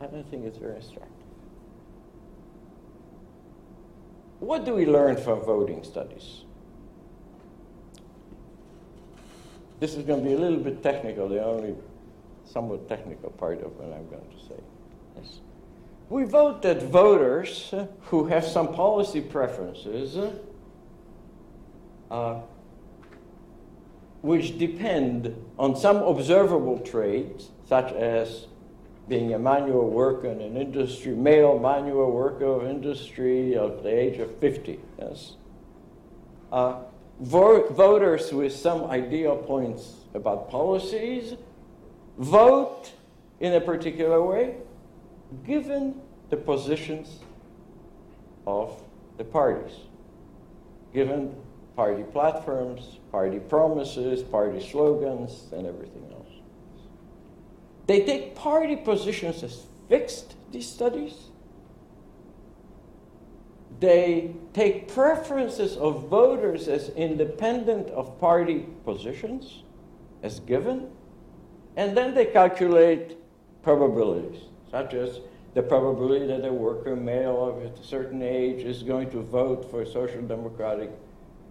I 0.00 0.06
don't 0.06 0.28
think 0.30 0.44
it's 0.44 0.58
very 0.58 0.76
instructive. 0.76 1.13
What 4.44 4.66
do 4.66 4.74
we 4.74 4.84
learn 4.84 5.16
from 5.16 5.40
voting 5.40 5.82
studies? 5.84 6.42
This 9.80 9.94
is 9.94 10.04
going 10.04 10.22
to 10.22 10.28
be 10.28 10.34
a 10.34 10.38
little 10.38 10.58
bit 10.58 10.82
technical, 10.82 11.30
the 11.30 11.42
only 11.42 11.74
somewhat 12.44 12.86
technical 12.86 13.30
part 13.30 13.62
of 13.62 13.74
what 13.78 13.86
I'm 13.96 14.06
going 14.10 14.28
to 14.30 14.46
say. 14.46 14.60
Yes. 15.16 15.40
We 16.10 16.24
vote 16.24 16.60
that 16.60 16.82
voters 16.82 17.72
who 18.02 18.26
have 18.26 18.44
some 18.44 18.74
policy 18.74 19.22
preferences 19.22 20.18
uh, 22.10 22.40
which 24.20 24.58
depend 24.58 25.34
on 25.58 25.74
some 25.74 25.96
observable 25.96 26.80
traits, 26.80 27.48
such 27.66 27.92
as 27.94 28.46
being 29.08 29.34
a 29.34 29.38
manual 29.38 29.90
worker 29.90 30.28
in 30.28 30.40
an 30.40 30.56
industry, 30.56 31.14
male 31.14 31.58
manual 31.58 32.10
worker 32.10 32.46
of 32.46 32.66
industry 32.66 33.56
of 33.56 33.82
the 33.82 33.88
age 33.88 34.18
of 34.18 34.34
50, 34.38 34.80
yes. 34.98 35.36
Uh, 36.50 36.76
vo- 37.20 37.68
voters 37.68 38.32
with 38.32 38.52
some 38.52 38.84
ideal 38.84 39.36
points 39.36 39.94
about 40.14 40.48
policies 40.48 41.34
vote 42.18 42.92
in 43.40 43.52
a 43.54 43.60
particular 43.60 44.22
way 44.22 44.56
given 45.44 46.00
the 46.30 46.36
positions 46.36 47.18
of 48.46 48.82
the 49.18 49.24
parties, 49.24 49.72
given 50.92 51.34
party 51.76 52.04
platforms, 52.04 52.98
party 53.10 53.38
promises, 53.38 54.22
party 54.22 54.60
slogans, 54.60 55.48
and 55.52 55.66
everything 55.66 56.04
else. 56.12 56.13
They 57.86 58.04
take 58.04 58.34
party 58.34 58.76
positions 58.76 59.42
as 59.42 59.66
fixed, 59.88 60.34
these 60.52 60.68
studies. 60.70 61.14
They 63.80 64.34
take 64.52 64.88
preferences 64.88 65.76
of 65.76 66.08
voters 66.08 66.68
as 66.68 66.88
independent 66.90 67.90
of 67.90 68.18
party 68.20 68.66
positions, 68.84 69.62
as 70.22 70.40
given, 70.40 70.88
and 71.76 71.96
then 71.96 72.14
they 72.14 72.26
calculate 72.26 73.18
probabilities, 73.62 74.42
such 74.70 74.94
as 74.94 75.20
the 75.54 75.62
probability 75.62 76.26
that 76.26 76.46
a 76.46 76.52
worker 76.52 76.96
male 76.96 77.44
of 77.44 77.62
a 77.62 77.84
certain 77.84 78.22
age 78.22 78.64
is 78.64 78.82
going 78.82 79.10
to 79.10 79.20
vote 79.20 79.70
for 79.70 79.82
a 79.82 79.86
social 79.86 80.22
democratic 80.22 80.90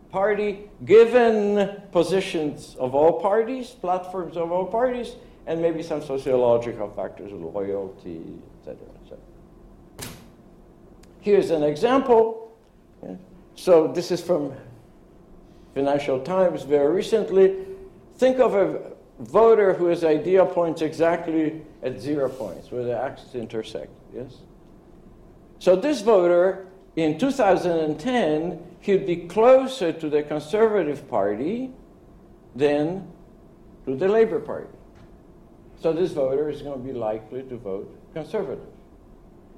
party, 0.10 0.70
given 0.86 1.82
positions 1.92 2.76
of 2.80 2.96
all 2.96 3.22
parties, 3.22 3.72
platforms 3.72 4.38
of 4.38 4.52
all 4.52 4.66
parties, 4.66 5.16
and 5.46 5.62
maybe 5.62 5.84
some 5.84 6.02
sociological 6.02 6.90
factors, 6.92 7.32
of 7.32 7.42
loyalty, 7.42 8.22
etc. 8.60 8.88
etc. 9.04 9.18
Here's 11.20 11.52
an 11.52 11.64
example. 11.64 12.40
So 13.56 13.88
this 13.88 14.12
is 14.12 14.22
from 14.22 14.54
Financial 15.74 16.20
Times 16.20 16.64
very 16.64 16.94
recently. 16.94 17.66
Think 18.18 18.40
of 18.40 18.56
a 18.56 18.94
voter 19.20 19.74
who 19.74 19.88
has 19.88 20.04
ideal 20.04 20.46
points 20.46 20.82
exactly 20.82 21.62
at 21.82 22.00
zero 22.00 22.30
points, 22.30 22.72
where 22.72 22.84
the 22.84 22.98
axes 22.98 23.36
intersect. 23.36 23.92
Yes. 24.14 24.38
So 25.60 25.76
this 25.76 26.02
voter 26.02 26.68
in 26.96 27.18
2010, 27.18 28.60
he'd 28.82 29.06
be 29.06 29.16
closer 29.16 29.92
to 29.94 30.10
the 30.10 30.24
Conservative 30.24 31.08
Party 31.10 31.72
than 32.56 33.08
to 33.86 33.96
the 33.96 34.08
Labour 34.08 34.40
Party. 34.40 34.68
So 35.80 35.94
this 35.94 36.12
voter 36.12 36.50
is 36.50 36.62
going 36.62 36.80
to 36.80 36.86
be 36.86 36.94
likely 36.94 37.44
to 37.44 37.58
vote 37.58 38.00
Conservative. 38.14 38.66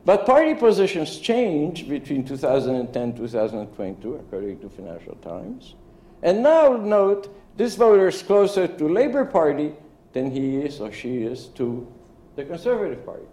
But 0.06 0.26
party 0.26 0.54
positions 0.54 1.20
change 1.20 1.90
between 1.90 2.24
2010 2.24 3.02
and 3.02 3.18
2022, 3.18 4.16
according 4.16 4.60
to 4.60 4.70
Financial 4.70 5.16
Times. 5.16 5.76
And 6.22 6.44
now 6.44 6.78
note, 6.78 7.36
this 7.58 7.76
voter 7.76 8.08
is 8.08 8.22
closer 8.22 8.68
to 8.68 8.88
Labour 8.88 9.26
Party 9.26 9.74
than 10.14 10.32
he 10.32 10.58
is 10.58 10.80
or 10.80 10.92
she 10.92 11.24
is 11.24 11.48
to 11.56 11.92
the 12.36 12.46
Conservative 12.46 13.06
Party. 13.06 13.26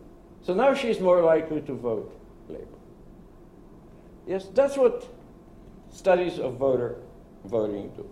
So 0.43 0.55
now 0.55 0.75
she's 0.75 0.99
more 0.99 1.23
likely 1.23 1.61
to 1.63 1.75
vote 1.75 2.19
Labour. 2.49 2.67
Yes, 4.27 4.49
that's 4.55 4.77
what 4.77 5.07
studies 5.91 6.39
of 6.39 6.55
voter 6.55 6.97
voting 7.45 7.91
do. 7.97 8.09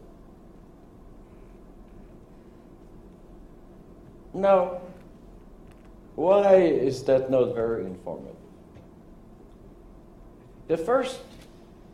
Now, 4.32 4.80
why 6.14 6.56
is 6.56 7.02
that 7.04 7.30
not 7.30 7.54
very 7.54 7.84
informative? 7.84 8.36
The 10.68 10.76
first, 10.76 11.20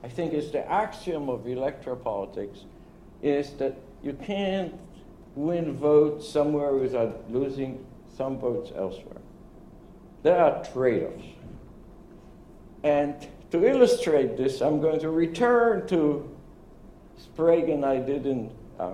I 0.02 0.08
think, 0.08 0.34
is 0.34 0.50
the 0.50 0.70
axiom 0.70 1.28
of 1.28 1.46
electoral 1.46 1.96
politics 1.96 2.64
is 3.22 3.52
that 3.52 3.76
you 4.02 4.12
can't 4.12 4.74
win 5.34 5.72
votes 5.74 6.28
somewhere 6.28 6.74
without 6.74 7.30
losing 7.30 7.84
some 8.16 8.38
votes 8.38 8.70
elsewhere. 8.76 9.20
There 10.22 10.38
are 10.38 10.64
trade 10.64 11.04
offs. 11.04 11.24
And 12.82 13.14
to 13.50 13.66
illustrate 13.66 14.36
this, 14.36 14.60
I'm 14.60 14.80
going 14.80 15.00
to 15.00 15.10
return 15.10 15.86
to 15.88 16.28
Sprague 17.16 17.68
and 17.68 17.84
I 17.84 17.98
did 17.98 18.26
in 18.26 18.50
uh, 18.78 18.92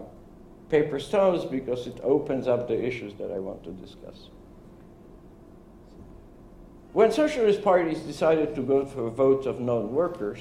Paper 0.72 0.98
Stones 0.98 1.44
because 1.44 1.86
it 1.86 2.00
opens 2.02 2.48
up 2.48 2.66
the 2.66 2.82
issues 2.82 3.12
that 3.18 3.30
I 3.30 3.38
want 3.38 3.62
to 3.64 3.72
discuss. 3.72 4.30
When 6.94 7.12
socialist 7.12 7.62
parties 7.62 8.00
decided 8.00 8.54
to 8.54 8.62
go 8.62 8.86
for 8.86 9.10
votes 9.10 9.46
of 9.46 9.60
non-workers, 9.60 10.40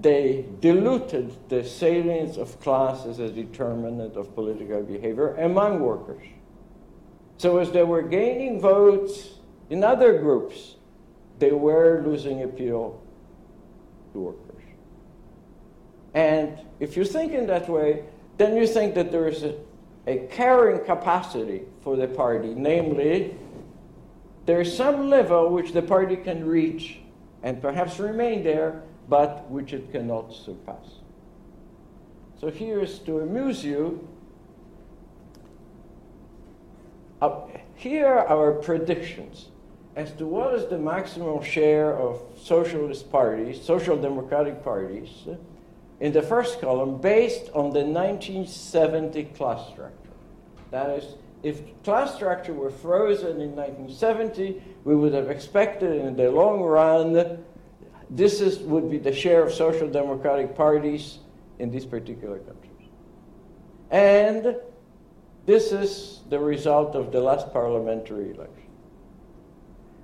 they 0.00 0.46
diluted 0.60 1.36
the 1.48 1.64
salience 1.64 2.36
of 2.36 2.60
class 2.60 3.04
as 3.04 3.18
a 3.18 3.28
determinant 3.28 4.16
of 4.16 4.36
political 4.36 4.82
behavior 4.84 5.34
among 5.34 5.80
workers. 5.80 6.22
So 7.38 7.58
as 7.58 7.72
they 7.72 7.82
were 7.82 8.02
gaining 8.02 8.60
votes 8.60 9.30
in 9.68 9.82
other 9.82 10.16
groups, 10.18 10.76
they 11.40 11.50
were 11.50 12.04
losing 12.06 12.44
appeal 12.44 13.02
to 14.12 14.20
workers. 14.20 14.62
And 16.14 16.60
if 16.78 16.96
you 16.96 17.04
think 17.04 17.32
in 17.32 17.48
that 17.48 17.68
way, 17.68 18.04
then 18.42 18.56
you 18.56 18.66
think 18.66 18.94
that 18.94 19.12
there 19.12 19.28
is 19.28 19.44
a, 19.44 19.54
a 20.06 20.26
carrying 20.30 20.84
capacity 20.84 21.62
for 21.82 21.96
the 21.96 22.08
party, 22.08 22.54
namely, 22.54 23.36
there 24.46 24.60
is 24.60 24.76
some 24.76 25.08
level 25.08 25.50
which 25.50 25.72
the 25.72 25.82
party 25.82 26.16
can 26.16 26.44
reach 26.44 26.98
and 27.44 27.62
perhaps 27.62 28.00
remain 28.00 28.42
there, 28.42 28.82
but 29.08 29.48
which 29.48 29.72
it 29.72 29.92
cannot 29.92 30.32
surpass. 30.32 30.98
So 32.40 32.50
here's 32.50 32.98
to 33.00 33.20
amuse 33.20 33.64
you. 33.64 34.08
Uh, 37.20 37.42
here 37.76 38.06
are 38.06 38.26
our 38.26 38.52
predictions 38.54 39.48
as 39.94 40.10
to 40.14 40.26
what 40.26 40.54
is 40.54 40.68
the 40.68 40.78
maximum 40.78 41.40
share 41.42 41.96
of 41.96 42.20
socialist 42.36 43.12
parties, 43.12 43.62
social 43.62 43.96
democratic 43.96 44.64
parties, 44.64 45.10
in 46.02 46.12
the 46.12 46.20
first 46.20 46.60
column 46.60 47.00
based 47.00 47.48
on 47.54 47.70
the 47.70 47.84
1970 47.84 49.22
class 49.36 49.68
structure. 49.70 50.10
That 50.72 50.90
is, 50.90 51.14
if 51.44 51.62
class 51.84 52.16
structure 52.16 52.52
were 52.52 52.70
frozen 52.70 53.40
in 53.40 53.54
1970, 53.54 54.60
we 54.82 54.96
would 54.96 55.14
have 55.14 55.30
expected 55.30 56.04
in 56.04 56.16
the 56.16 56.28
long 56.28 56.60
run 56.60 57.38
this 58.10 58.40
is, 58.40 58.58
would 58.58 58.90
be 58.90 58.98
the 58.98 59.12
share 59.12 59.44
of 59.44 59.52
social 59.52 59.88
democratic 59.88 60.56
parties 60.56 61.20
in 61.60 61.70
these 61.70 61.86
particular 61.86 62.38
countries. 62.40 62.88
And 63.92 64.56
this 65.46 65.70
is 65.70 66.22
the 66.28 66.40
result 66.40 66.96
of 66.96 67.12
the 67.12 67.20
last 67.20 67.52
parliamentary 67.52 68.34
election. 68.34 68.70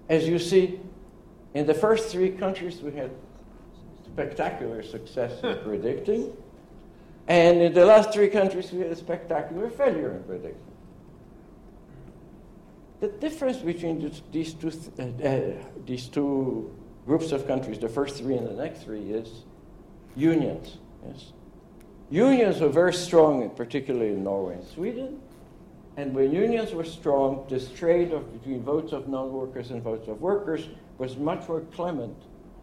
As 0.08 0.28
you 0.28 0.38
see, 0.38 0.78
in 1.54 1.66
the 1.66 1.74
first 1.74 2.08
three 2.08 2.30
countries, 2.30 2.80
we 2.82 2.92
had 2.92 3.10
spectacular 4.18 4.82
success 4.82 5.32
in 5.44 5.58
predicting. 5.64 6.36
And 7.28 7.62
in 7.62 7.72
the 7.72 7.84
last 7.84 8.12
three 8.12 8.28
countries, 8.28 8.72
we 8.72 8.80
had 8.80 8.90
a 8.90 8.96
spectacular 8.96 9.70
failure 9.70 10.12
in 10.12 10.22
predicting. 10.24 10.72
The 13.00 13.08
difference 13.08 13.58
between 13.58 14.12
these 14.32 14.54
two, 14.54 14.72
uh, 14.98 15.02
uh, 15.02 15.40
these 15.86 16.08
two 16.08 16.74
groups 17.06 17.30
of 17.30 17.46
countries, 17.46 17.78
the 17.78 17.88
first 17.88 18.16
three 18.16 18.34
and 18.34 18.48
the 18.48 18.60
next 18.60 18.82
three, 18.82 19.12
is 19.12 19.44
unions. 20.16 20.78
Yes. 21.06 21.32
Unions 22.10 22.60
were 22.60 22.70
very 22.70 22.94
strong, 22.94 23.48
particularly 23.50 24.08
in 24.08 24.24
Norway 24.24 24.54
and 24.54 24.66
Sweden. 24.66 25.20
And 25.96 26.12
when 26.12 26.32
unions 26.32 26.72
were 26.72 26.84
strong, 26.84 27.46
this 27.48 27.70
trade 27.70 28.12
of, 28.12 28.32
between 28.32 28.62
votes 28.62 28.92
of 28.92 29.06
non-workers 29.08 29.70
and 29.70 29.80
votes 29.80 30.08
of 30.08 30.20
workers 30.20 30.68
was 30.96 31.16
much 31.16 31.48
more 31.48 31.60
clement 31.72 32.16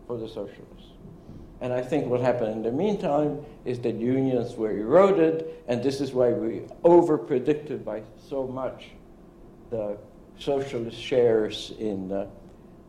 for 0.08 0.18
the 0.18 0.28
socialists. 0.28 0.95
And 1.62 1.72
I 1.72 1.82
think 1.82 2.08
what 2.08 2.22
happened 2.22 2.52
in 2.52 2.62
the 2.64 2.72
meantime 2.72 3.44
is 3.64 3.80
that 3.80 3.96
unions 3.96 4.56
were 4.56 4.72
eroded, 4.72 5.46
and 5.68 5.82
this 5.82 6.02
is 6.02 6.12
why 6.12 6.32
we 6.32 6.64
over-predicted 6.84 7.86
by 7.86 8.04
so 8.18 8.46
much 8.46 8.88
the 9.70 9.98
socialist 10.38 11.00
shares 11.00 11.74
in 11.80 12.12
uh, 12.12 12.28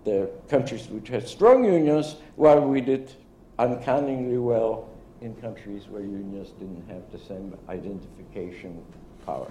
the 0.05 0.31
countries 0.49 0.89
which 0.89 1.09
had 1.09 1.27
strong 1.29 1.65
unions, 1.65 2.17
while 2.35 2.61
we 2.61 2.81
did 2.81 3.13
uncannily 3.59 4.39
well 4.39 4.89
in 5.21 5.35
countries 5.37 5.89
where 5.89 6.03
unions 6.03 6.51
didn't 6.59 6.87
have 6.89 7.11
the 7.13 7.19
same 7.19 7.57
identification 7.69 8.85
power. 9.25 9.51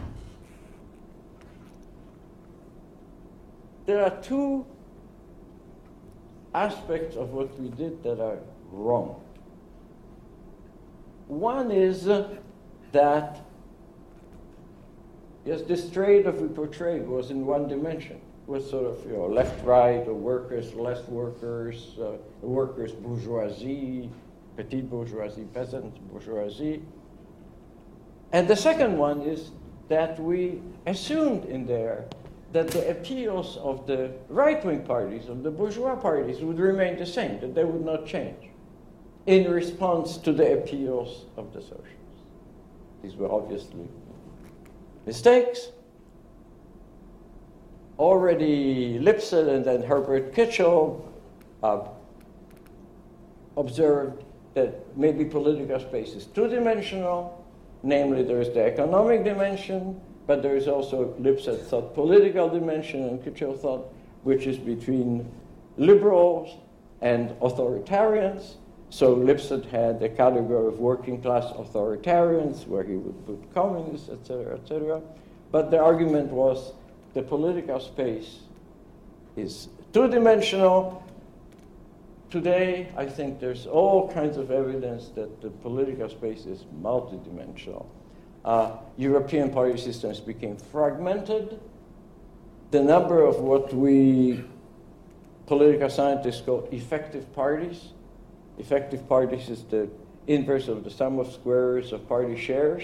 There 3.85 4.03
are 4.03 4.21
two 4.21 4.65
aspects 6.53 7.15
of 7.15 7.29
what 7.31 7.59
we 7.59 7.69
did 7.69 8.01
that 8.03 8.19
are 8.19 8.39
wrong. 8.71 9.21
One 11.27 11.71
is 11.71 12.07
uh, 12.07 12.35
that, 12.91 13.41
yes, 15.43 15.61
this 15.63 15.89
trade 15.89 16.25
that 16.25 16.39
we 16.39 16.47
portrayed 16.47 17.07
was 17.07 17.31
in 17.31 17.45
one 17.45 17.67
dimension, 17.67 18.21
was 18.45 18.69
sort 18.69 18.85
of, 18.85 19.03
you 19.05 19.13
know, 19.13 19.25
left, 19.25 19.63
right, 19.65 20.07
or 20.07 20.13
workers, 20.13 20.73
less 20.75 21.07
workers, 21.07 21.95
uh, 21.99 22.17
workers, 22.41 22.91
bourgeoisie, 22.91 24.09
petite 24.55 24.89
bourgeoisie, 24.89 25.45
peasant 25.53 25.95
bourgeoisie. 26.11 26.83
And 28.31 28.47
the 28.47 28.55
second 28.55 28.97
one 28.97 29.21
is 29.21 29.51
that 29.87 30.19
we 30.19 30.61
assumed 30.85 31.45
in 31.45 31.65
there 31.65 32.05
that 32.53 32.67
the 32.69 32.89
appeals 32.89 33.57
of 33.57 33.87
the 33.87 34.11
right 34.29 34.63
wing 34.63 34.83
parties, 34.83 35.27
of 35.27 35.41
the 35.41 35.51
bourgeois 35.51 35.95
parties, 35.95 36.39
would 36.41 36.59
remain 36.59 36.97
the 36.97 37.05
same, 37.05 37.39
that 37.39 37.55
they 37.55 37.65
would 37.65 37.83
not 37.83 38.05
change 38.05 38.51
in 39.25 39.49
response 39.49 40.17
to 40.17 40.31
the 40.31 40.53
appeals 40.53 41.25
of 41.37 41.53
the 41.53 41.61
socialists. 41.61 41.91
These 43.01 43.15
were 43.15 43.31
obviously 43.31 43.87
mistakes. 45.05 45.69
Already 47.97 48.99
Lipset 48.99 49.47
and 49.47 49.63
then 49.63 49.81
Herbert 49.81 50.33
Kitschelt 50.33 51.01
uh, 51.63 51.87
observed 53.57 54.23
that 54.53 54.97
maybe 54.97 55.25
political 55.25 55.79
space 55.79 56.13
is 56.13 56.25
two 56.25 56.47
dimensional, 56.47 57.45
namely, 57.83 58.23
there 58.23 58.41
is 58.41 58.49
the 58.53 58.63
economic 58.63 59.23
dimension, 59.23 59.99
but 60.27 60.41
there 60.41 60.55
is 60.55 60.67
also 60.67 61.13
Lipset 61.19 61.61
thought 61.65 61.93
political 61.93 62.49
dimension, 62.49 63.03
and 63.03 63.23
Kitschelt 63.23 63.59
thought, 63.59 63.93
which 64.23 64.47
is 64.47 64.57
between 64.57 65.29
liberals 65.77 66.57
and 67.01 67.29
authoritarians. 67.41 68.55
So 68.95 69.13
Lipset 69.13 69.65
had 69.65 70.01
a 70.01 70.07
category 70.07 70.69
of 70.69 70.79
working 70.79 71.21
class 71.21 71.43
authoritarians, 71.51 72.65
where 72.65 72.81
he 72.81 72.95
would 72.95 73.25
put 73.25 73.53
communists, 73.53 74.07
etc., 74.07 74.55
etc. 74.55 75.01
But 75.51 75.69
the 75.69 75.81
argument 75.81 76.31
was 76.31 76.71
the 77.13 77.21
political 77.21 77.81
space 77.81 78.39
is 79.35 79.67
two 79.91 80.07
dimensional. 80.07 81.03
Today, 82.31 82.87
I 82.95 83.05
think 83.05 83.41
there's 83.41 83.67
all 83.67 84.09
kinds 84.13 84.37
of 84.37 84.49
evidence 84.49 85.09
that 85.09 85.41
the 85.41 85.49
political 85.49 86.07
space 86.07 86.45
is 86.45 86.63
multidimensional. 86.81 87.85
Uh, 88.45 88.77
European 88.95 89.49
party 89.49 89.77
systems 89.77 90.21
became 90.21 90.55
fragmented. 90.55 91.59
The 92.71 92.81
number 92.81 93.25
of 93.25 93.41
what 93.41 93.73
we 93.73 94.45
political 95.47 95.89
scientists 95.89 96.39
call 96.39 96.69
effective 96.71 97.35
parties 97.35 97.89
effective 98.57 99.07
parties 99.07 99.49
is 99.49 99.63
the 99.65 99.89
inverse 100.27 100.67
of 100.67 100.83
the 100.83 100.89
sum 100.89 101.19
of 101.19 101.31
squares 101.31 101.91
of 101.91 102.07
party 102.07 102.37
shares, 102.37 102.83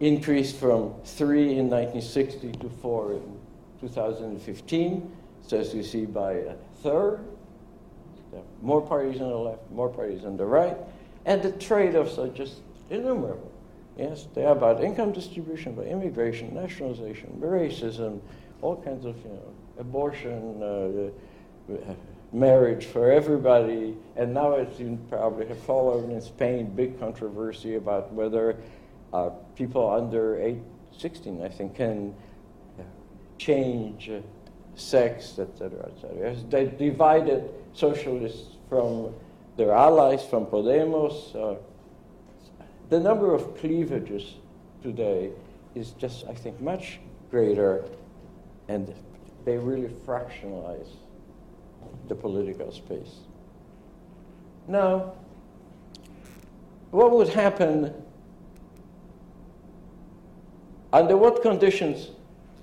increased 0.00 0.56
from 0.56 0.94
three 1.04 1.58
in 1.58 1.68
1960 1.70 2.52
to 2.52 2.68
four 2.82 3.12
in 3.12 3.38
2015. 3.80 5.16
So 5.46 5.58
as 5.58 5.74
you 5.74 5.82
see, 5.82 6.04
by 6.06 6.32
a 6.32 6.54
third. 6.82 7.20
More 8.60 8.82
parties 8.82 9.20
on 9.20 9.30
the 9.30 9.36
left, 9.36 9.70
more 9.70 9.88
parties 9.88 10.24
on 10.24 10.36
the 10.36 10.44
right, 10.44 10.76
and 11.24 11.42
the 11.42 11.52
trade-offs 11.52 12.18
are 12.18 12.28
just 12.28 12.56
innumerable. 12.90 13.50
Yes, 13.96 14.28
they 14.34 14.44
are 14.44 14.52
about 14.52 14.84
income 14.84 15.12
distribution, 15.12 15.72
about 15.72 15.86
immigration, 15.86 16.54
nationalization, 16.54 17.36
racism, 17.40 18.20
all 18.62 18.76
kinds 18.76 19.04
of 19.04 19.16
you 19.24 19.30
know 19.30 19.54
abortion. 19.78 20.62
Uh, 20.62 21.74
marriage 22.32 22.86
for 22.86 23.10
everybody. 23.10 23.96
And 24.16 24.34
now, 24.34 24.52
it's 24.52 24.78
you 24.78 24.98
probably 25.08 25.46
followed 25.66 26.10
in 26.10 26.20
Spain, 26.20 26.74
big 26.74 26.98
controversy 26.98 27.76
about 27.76 28.12
whether 28.12 28.56
uh, 29.12 29.30
people 29.56 29.88
under 29.90 30.38
age 30.40 30.58
16, 30.92 31.42
I 31.42 31.48
think, 31.48 31.76
can 31.76 32.14
change 33.38 34.10
sex, 34.74 35.38
etc., 35.38 35.90
etc. 35.90 36.34
They 36.50 36.66
divided 36.66 37.50
socialists 37.72 38.56
from 38.68 39.14
their 39.56 39.72
allies, 39.72 40.24
from 40.24 40.46
Podemos. 40.46 41.34
Uh, 41.34 41.58
the 42.90 43.00
number 43.00 43.34
of 43.34 43.56
cleavages 43.58 44.34
today 44.82 45.30
is 45.74 45.92
just, 45.92 46.26
I 46.26 46.34
think, 46.34 46.60
much 46.60 47.00
greater, 47.30 47.84
and 48.68 48.94
they 49.44 49.56
really 49.56 49.88
fractionalize 49.88 50.88
the 52.08 52.14
political 52.14 52.72
space. 52.72 53.20
Now, 54.66 55.14
what 56.90 57.10
would 57.12 57.28
happen? 57.28 57.94
Under 60.92 61.16
what 61.16 61.42
conditions 61.42 62.10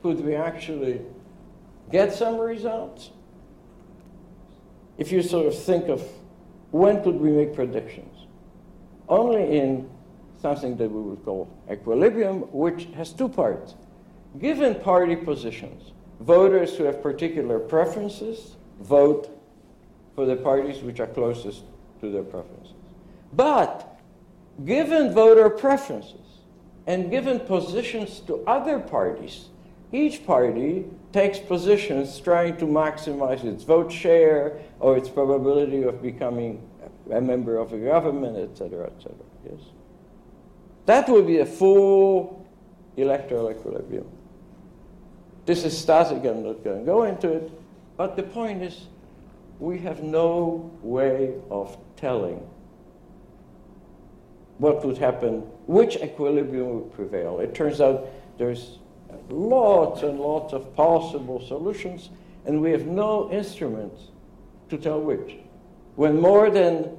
could 0.02 0.24
we 0.24 0.36
actually 0.36 1.02
get 1.92 2.14
some 2.14 2.38
results? 2.38 3.12
If 4.98 5.12
you 5.12 5.22
sort 5.22 5.48
of 5.48 5.58
think 5.58 5.90
of 5.90 6.02
when 6.72 7.04
could 7.04 7.16
we 7.16 7.32
make 7.32 7.54
predictions? 7.54 8.28
Only 9.08 9.58
in 9.58 9.90
something 10.42 10.78
that 10.78 10.90
we 10.90 11.02
would 11.02 11.24
call 11.24 11.48
equilibrium, 11.72 12.42
which 12.52 12.86
has 12.96 13.14
two 13.14 13.30
parts. 13.30 13.76
Given 14.40 14.76
party 14.76 15.16
positions, 15.16 15.92
voters 16.20 16.76
who 16.76 16.84
have 16.84 17.02
particular 17.02 17.60
preferences 17.60 18.56
vote 18.82 19.30
for 20.16 20.26
the 20.26 20.36
parties 20.36 20.82
which 20.82 21.00
are 21.00 21.08
closest 21.08 21.64
to 22.02 22.12
their 22.12 22.24
preferences. 22.24 22.74
But 23.34 24.00
given 24.64 25.14
voter 25.14 25.50
preferences 25.50 26.40
and 26.88 27.12
given 27.12 27.40
positions 27.42 28.20
to 28.22 28.44
other 28.46 28.80
parties, 28.80 29.48
each 29.92 30.26
party 30.26 30.86
takes 31.12 31.40
positions 31.40 32.20
trying 32.20 32.58
to 32.58 32.66
maximize 32.66 33.44
its 33.44 33.64
vote 33.64 33.92
share 33.92 34.60
or 34.80 34.98
its 34.98 35.10
probability 35.10 35.84
of 35.84 36.02
becoming 36.02 36.62
a 37.12 37.22
member 37.22 37.58
of 37.58 37.74
a 37.74 37.78
government, 37.78 38.38
etc., 38.38 38.88
etc. 38.88 39.16
Yes, 39.50 39.60
that 40.86 41.08
would 41.10 41.28
be 41.28 41.40
a 41.40 41.46
full 41.46 42.46
electoral 42.98 43.52
equilibrium. 43.52 44.08
This 45.46 45.64
is 45.64 45.78
static. 45.78 46.26
I'm 46.26 46.44
not 46.44 46.64
going 46.64 46.80
to 46.80 46.86
go 46.86 47.04
into 47.04 47.32
it, 47.32 47.52
but 47.98 48.16
the 48.16 48.24
point 48.24 48.62
is 48.62 48.88
we 49.60 49.80
have 49.80 50.04
no 50.04 50.72
way 50.82 51.36
of 51.50 51.78
telling 51.96 52.46
what 54.58 54.86
would 54.86 54.98
happen, 54.98 55.40
which 55.68 55.98
equilibrium 55.98 56.76
would 56.76 56.94
prevail. 56.94 57.40
It 57.40 57.54
turns 57.54 57.82
out 57.82 58.08
there's 58.38 58.80
lots 59.30 60.04
and 60.04 60.20
lots 60.20 60.54
of 60.54 60.76
possible 60.76 61.46
solutions, 61.46 62.10
and 62.46 62.62
we 62.62 62.72
have 62.72 62.86
no 62.86 63.30
instruments 63.32 64.10
to 64.70 64.78
tell 64.78 65.02
which. 65.02 65.38
When 65.96 66.20
more 66.20 66.50
than 66.50 66.92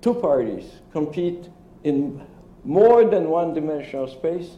two 0.00 0.14
parties 0.14 0.64
compete 0.92 1.48
in 1.84 2.24
more 2.64 3.04
than 3.04 3.28
one 3.28 3.54
dimensional 3.54 4.08
space, 4.08 4.56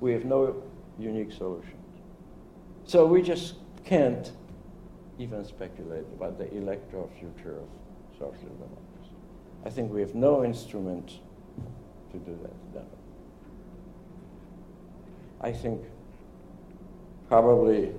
we 0.00 0.12
have 0.12 0.24
no 0.24 0.62
unique 0.98 1.32
solutions. 1.32 1.74
So 2.84 3.06
we 3.06 3.22
just 3.22 3.54
can't 3.84 4.32
even 5.18 5.44
speculate 5.44 6.04
about 6.16 6.38
the 6.38 6.52
electoral 6.54 7.10
future 7.18 7.58
of 7.58 7.68
social 8.18 8.48
democracy. 8.48 9.14
I 9.64 9.70
think 9.70 9.92
we 9.92 10.00
have 10.00 10.14
no 10.14 10.44
instrument 10.44 11.18
to 12.12 12.18
do 12.18 12.38
that. 12.42 12.74
No. 12.74 12.86
I 15.40 15.52
think 15.52 15.82
probably 17.28 17.92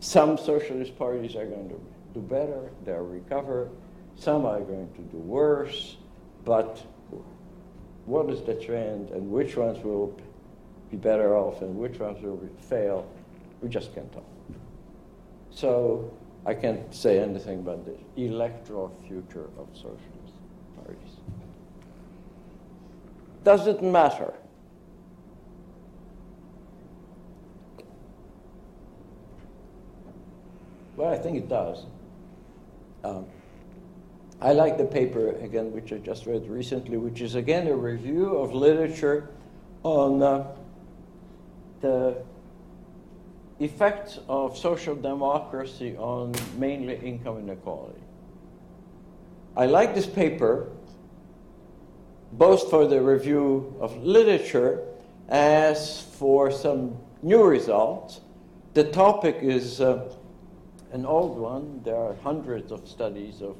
some 0.00 0.38
socialist 0.38 0.98
parties 0.98 1.36
are 1.36 1.46
going 1.46 1.68
to 1.68 1.80
do 2.14 2.20
better, 2.20 2.70
they'll 2.84 2.98
recover. 2.98 3.68
Some 4.14 4.46
are 4.46 4.60
going 4.60 4.88
to 4.94 5.02
do 5.02 5.18
worse, 5.18 5.96
but 6.44 6.82
what 8.06 8.30
is 8.30 8.42
the 8.42 8.54
trend 8.54 9.10
and 9.10 9.30
which 9.30 9.56
ones 9.56 9.82
will 9.84 10.18
be 10.90 10.96
better 10.96 11.36
off 11.36 11.60
and 11.62 11.76
which 11.76 11.98
ones 11.98 12.22
will 12.22 12.40
fail, 12.60 13.06
we 13.60 13.68
just 13.68 13.94
can't 13.94 14.10
tell. 14.12 14.24
So 15.56 16.12
I 16.44 16.52
can't 16.52 16.94
say 16.94 17.18
anything 17.18 17.60
about 17.60 17.86
the 17.86 17.96
electoral 18.22 18.94
future 19.08 19.48
of 19.58 19.68
socialist 19.72 20.36
parties. 20.76 21.16
Does 23.42 23.66
it 23.66 23.82
matter? 23.82 24.34
Well, 30.94 31.10
I 31.10 31.16
think 31.16 31.38
it 31.38 31.48
does. 31.48 31.86
Um, 33.02 33.24
I 34.42 34.52
like 34.52 34.76
the 34.76 34.84
paper, 34.84 35.30
again, 35.38 35.72
which 35.72 35.90
I 35.90 35.96
just 35.96 36.26
read 36.26 36.46
recently, 36.50 36.98
which 36.98 37.22
is 37.22 37.34
again 37.34 37.66
a 37.68 37.74
review 37.74 38.36
of 38.36 38.52
literature 38.52 39.30
on 39.84 40.22
uh, 40.22 40.48
the 41.80 42.22
effects 43.58 44.18
of 44.28 44.56
social 44.56 44.94
democracy 44.94 45.96
on 45.96 46.34
mainly 46.58 46.96
income 46.96 47.38
inequality. 47.38 48.00
I 49.56 49.66
like 49.66 49.94
this 49.94 50.06
paper 50.06 50.68
both 52.32 52.68
for 52.68 52.86
the 52.86 53.00
review 53.00 53.74
of 53.80 53.96
literature 54.02 54.82
as 55.28 56.02
for 56.02 56.50
some 56.50 56.96
new 57.22 57.42
results. 57.44 58.20
The 58.74 58.84
topic 58.84 59.38
is 59.40 59.80
uh, 59.80 60.12
an 60.92 61.06
old 61.06 61.38
one. 61.38 61.80
There 61.82 61.96
are 61.96 62.14
hundreds 62.22 62.72
of 62.72 62.86
studies 62.86 63.40
of 63.40 63.56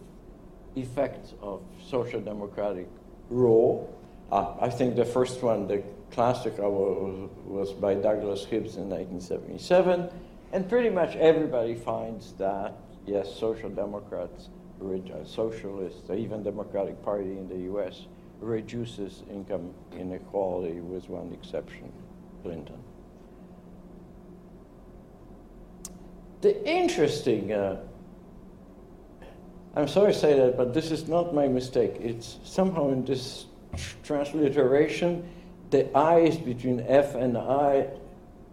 effects 0.75 1.33
of 1.41 1.63
social 1.89 2.21
democratic 2.21 2.89
rule. 3.31 3.93
Uh, 4.31 4.55
I 4.61 4.69
think 4.69 4.97
the 4.97 5.05
first 5.05 5.43
one, 5.43 5.67
the 5.67 5.83
classic 6.11 6.59
was, 6.59 7.31
was 7.45 7.73
by 7.73 7.95
Douglas 7.95 8.45
Hibbs 8.45 8.77
in 8.77 8.89
1977, 8.89 10.09
and 10.53 10.69
pretty 10.69 10.91
much 10.91 11.17
everybody 11.17 11.75
finds 11.75 12.33
that, 12.35 12.75
yes, 13.07 13.35
social 13.35 13.69
democrats, 13.69 14.49
uh, 14.83 15.25
socialists, 15.25 16.11
even 16.11 16.43
Democratic 16.43 17.03
Party 17.03 17.33
in 17.33 17.49
the 17.49 17.73
US, 17.75 18.07
reduces 18.41 19.23
income 19.31 19.73
inequality 19.97 20.81
with 20.81 21.09
one 21.09 21.33
exception, 21.33 21.91
Clinton. 22.43 22.79
The 26.43 26.65
interesting, 26.69 27.53
uh, 27.53 27.81
I'm 29.75 29.89
sorry 29.89 30.13
to 30.13 30.19
say 30.19 30.39
that, 30.39 30.57
but 30.57 30.75
this 30.75 30.91
is 30.91 31.09
not 31.09 31.35
my 31.35 31.49
mistake. 31.49 31.97
It's 32.01 32.39
somehow 32.45 32.91
in 32.91 33.05
this 33.05 33.47
transliteration, 34.03 35.29
the 35.71 35.97
I's 35.97 36.37
between 36.37 36.81
F 36.87 37.15
and 37.15 37.37
I 37.37 37.89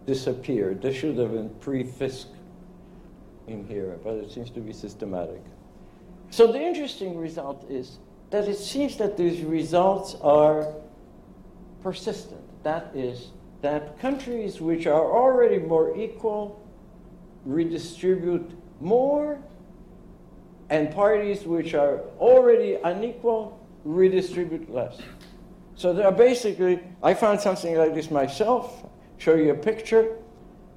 disappeared. 0.06 0.82
This 0.82 0.96
should 0.96 1.18
have 1.18 1.32
been 1.32 1.50
pre-Fisk 1.62 2.28
in 3.48 3.66
here, 3.68 3.98
but 4.04 4.16
it 4.16 4.32
seems 4.32 4.50
to 4.52 4.60
be 4.60 4.74
systematic. 4.74 5.42
So 6.30 6.52
the 6.52 6.62
interesting 6.62 7.18
result 7.18 7.70
is 7.70 8.00
that 8.32 8.48
it 8.48 8.58
seems 8.58 8.98
that 8.98 9.18
these 9.18 9.42
results 9.42 10.16
are 10.22 10.74
persistent. 11.82 12.42
That 12.64 12.92
is, 12.96 13.30
that 13.62 14.00
countries 14.00 14.60
which 14.60 14.88
are 14.88 15.12
already 15.12 15.60
more 15.60 15.96
equal 15.96 16.60
redistribute 17.46 18.50
more, 18.80 19.38
and 20.70 20.92
parties 20.92 21.44
which 21.44 21.74
are 21.74 22.00
already 22.20 22.76
unequal 22.84 23.60
redistribute 23.84 24.74
less. 24.74 24.98
So 25.76 25.94
there 25.94 26.06
are 26.06 26.12
basically, 26.12 26.80
I 27.02 27.14
found 27.14 27.40
something 27.42 27.76
like 27.76 27.94
this 27.94 28.12
myself, 28.12 28.86
show 29.18 29.36
you 29.36 29.52
a 29.52 29.56
picture. 29.56 30.18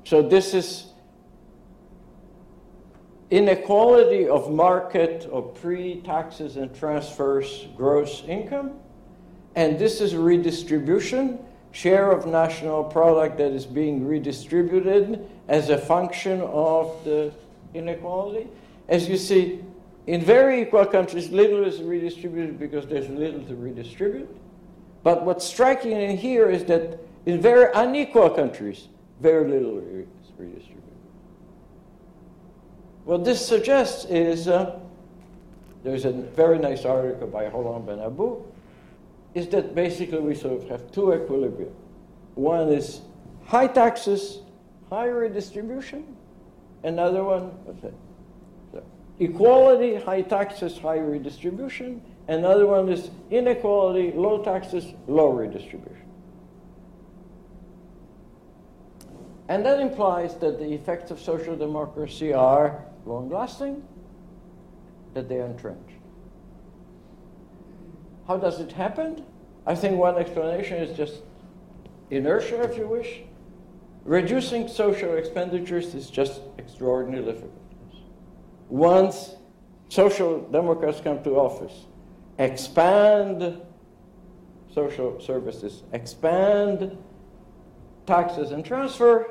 So 0.04 0.22
this 0.22 0.54
is 0.54 0.86
inequality 3.30 4.28
of 4.28 4.50
market 4.50 5.28
of 5.32 5.54
pre-taxes 5.54 6.56
and 6.56 6.74
transfers 6.74 7.66
gross 7.76 8.22
income. 8.26 8.72
And 9.54 9.78
this 9.78 10.00
is 10.00 10.14
redistribution, 10.14 11.38
share 11.72 12.12
of 12.12 12.26
national 12.26 12.84
product 12.84 13.38
that 13.38 13.52
is 13.52 13.66
being 13.66 14.06
redistributed 14.06 15.26
as 15.48 15.70
a 15.70 15.78
function 15.78 16.40
of 16.42 17.04
the 17.04 17.32
inequality. 17.74 18.48
As 18.88 19.08
you 19.08 19.16
see, 19.16 19.60
in 20.06 20.20
very 20.22 20.62
equal 20.62 20.86
countries, 20.86 21.30
little 21.30 21.64
is 21.64 21.82
redistributed 21.82 22.58
because 22.58 22.86
there's 22.86 23.08
little 23.08 23.42
to 23.44 23.56
redistribute. 23.56 24.28
But 25.06 25.24
what's 25.24 25.44
striking 25.44 25.92
in 25.92 26.16
here 26.16 26.50
is 26.50 26.64
that 26.64 26.98
in 27.26 27.40
very 27.40 27.70
unequal 27.72 28.28
countries, 28.28 28.88
very 29.20 29.48
little 29.48 29.78
is 29.78 30.08
redistributed. 30.36 30.82
What 33.04 33.24
this 33.24 33.46
suggests 33.46 34.04
is 34.06 34.48
uh, 34.48 34.80
there's 35.84 36.06
a 36.06 36.10
very 36.10 36.58
nice 36.58 36.84
article 36.84 37.28
by 37.28 37.46
Roland 37.46 37.86
Benabou, 37.86 38.42
is 39.34 39.46
that 39.50 39.76
basically 39.76 40.18
we 40.18 40.34
sort 40.34 40.60
of 40.60 40.68
have 40.68 40.90
two 40.90 41.12
equilibria. 41.12 41.70
One 42.34 42.68
is 42.70 43.02
high 43.44 43.68
taxes, 43.68 44.40
high 44.90 45.06
redistribution. 45.06 46.16
Another 46.82 47.22
one? 47.22 47.52
So, 48.72 48.82
equality, 49.20 49.94
high 49.94 50.22
taxes, 50.22 50.76
high 50.78 50.98
redistribution. 50.98 52.02
Another 52.28 52.66
one 52.66 52.88
is 52.88 53.10
inequality, 53.30 54.12
low 54.12 54.42
taxes, 54.42 54.94
low 55.06 55.30
redistribution. 55.30 56.02
And 59.48 59.64
that 59.64 59.78
implies 59.78 60.34
that 60.38 60.58
the 60.58 60.72
effects 60.72 61.12
of 61.12 61.20
social 61.20 61.56
democracy 61.56 62.32
are 62.32 62.84
long 63.04 63.30
lasting, 63.30 63.82
that 65.14 65.28
they 65.28 65.36
are 65.36 65.46
entrenched. 65.46 65.92
How 68.26 68.36
does 68.36 68.58
it 68.58 68.72
happen? 68.72 69.24
I 69.64 69.76
think 69.76 69.96
one 69.96 70.16
explanation 70.16 70.78
is 70.78 70.96
just 70.96 71.22
inertia, 72.10 72.62
if 72.62 72.76
you 72.76 72.88
wish. 72.88 73.22
Reducing 74.04 74.66
social 74.66 75.14
expenditures 75.14 75.94
is 75.94 76.10
just 76.10 76.40
extraordinarily 76.58 77.32
difficult. 77.32 77.62
Once 78.68 79.36
social 79.88 80.40
democrats 80.40 81.00
come 81.00 81.22
to 81.22 81.36
office, 81.36 81.86
expand 82.38 83.60
social 84.72 85.20
services, 85.20 85.82
expand 85.92 86.96
taxes 88.06 88.50
and 88.50 88.64
transfer, 88.64 89.26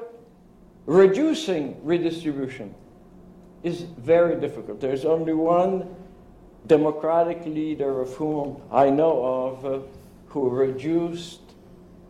reducing 0.85 1.77
redistribution 1.83 2.73
is 3.63 3.81
very 3.81 4.39
difficult. 4.39 4.79
There's 4.79 5.05
only 5.05 5.33
one 5.33 5.95
democratic 6.67 7.45
leader 7.45 8.01
of 8.01 8.13
whom 8.15 8.61
I 8.71 8.89
know 8.89 9.23
of 9.23 9.65
uh, 9.65 9.79
who 10.27 10.49
reduced 10.49 11.41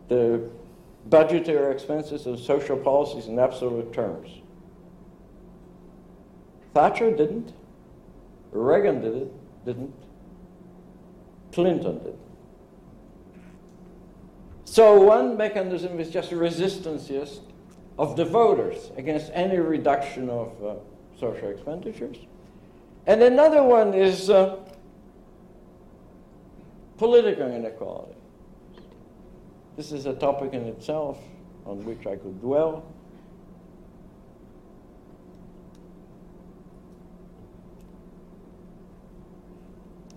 the 0.08 0.48
budgetary 1.06 1.72
expenses 1.72 2.26
and 2.26 2.38
social 2.38 2.76
policies 2.76 3.26
in 3.26 3.38
absolute 3.38 3.92
terms. 3.92 4.28
Thatcher 6.74 7.14
didn't. 7.14 7.52
Reagan 8.50 9.00
did 9.00 9.14
it, 9.14 9.64
didn't. 9.64 9.94
Clinton 11.56 11.98
did. 12.04 12.18
So 14.66 15.00
one 15.00 15.38
mechanism 15.38 15.98
is 15.98 16.10
just 16.10 16.30
resistance, 16.30 17.08
yes, 17.08 17.40
of 17.98 18.14
the 18.14 18.26
voters 18.26 18.90
against 18.98 19.30
any 19.32 19.56
reduction 19.56 20.28
of 20.28 20.52
uh, 20.62 20.74
social 21.18 21.48
expenditures. 21.48 22.18
And 23.06 23.22
another 23.22 23.62
one 23.62 23.94
is 23.94 24.28
uh, 24.28 24.58
political 26.98 27.50
inequality. 27.50 28.16
This 29.78 29.92
is 29.92 30.04
a 30.04 30.12
topic 30.12 30.52
in 30.52 30.66
itself 30.66 31.18
on 31.64 31.82
which 31.86 32.06
I 32.06 32.16
could 32.16 32.38
dwell. 32.42 32.84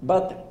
But 0.04 0.49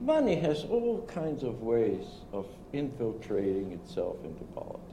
money 0.00 0.36
has 0.36 0.64
all 0.64 1.04
kinds 1.06 1.42
of 1.42 1.62
ways 1.62 2.04
of 2.32 2.46
infiltrating 2.72 3.72
itself 3.72 4.16
into 4.24 4.44
politics. 4.54 4.84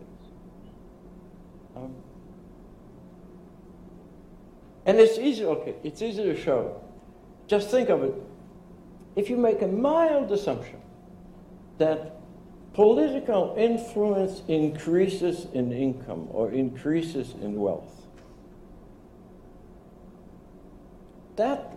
Um, 1.75 1.93
and 4.85 4.99
it's 4.99 5.17
easy, 5.17 5.45
okay, 5.45 5.75
it's 5.83 6.01
easy 6.01 6.23
to 6.23 6.39
show. 6.39 6.81
Just 7.47 7.69
think 7.69 7.89
of 7.89 8.03
it. 8.03 8.13
If 9.15 9.29
you 9.29 9.37
make 9.37 9.61
a 9.61 9.67
mild 9.67 10.31
assumption 10.31 10.79
that 11.77 12.15
political 12.73 13.55
influence 13.57 14.41
increases 14.47 15.47
in 15.53 15.71
income 15.71 16.27
or 16.31 16.51
increases 16.51 17.33
in 17.41 17.55
wealth. 17.55 18.05
That 21.37 21.74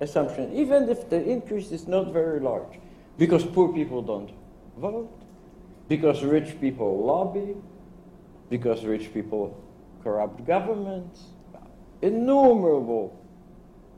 assumption, 0.00 0.52
even 0.54 0.88
if 0.88 1.08
the 1.10 1.22
increase 1.22 1.72
is 1.72 1.88
not 1.88 2.12
very 2.12 2.40
large, 2.40 2.78
because 3.16 3.44
poor 3.44 3.72
people 3.72 4.02
don't 4.02 4.30
vote, 4.76 5.10
because 5.88 6.22
rich 6.22 6.60
people 6.60 7.04
lobby, 7.04 7.56
because 8.48 8.84
rich 8.84 9.12
people 9.12 9.62
corrupt 10.02 10.46
governments, 10.46 11.24
innumerable 12.02 13.18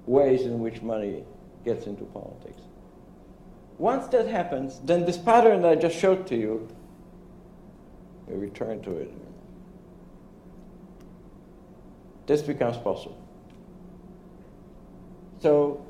ways 0.07 0.43
in 0.43 0.61
which 0.61 0.83
money 0.83 1.25
gets 1.65 1.87
into 1.87 2.05
politics. 2.05 2.63
Once 3.79 4.07
that 4.09 4.27
happens, 4.27 4.81
then 4.85 5.05
this 5.05 5.17
pattern 5.17 5.65
I 5.65 5.75
just 5.75 5.97
showed 5.97 6.27
to 6.29 6.37
you, 6.37 6.69
we 8.27 8.37
return 8.37 8.83
to 8.83 8.97
it. 8.97 9.13
This 12.27 12.43
becomes 12.43 12.77
possible. 12.77 13.19
So, 15.41 15.85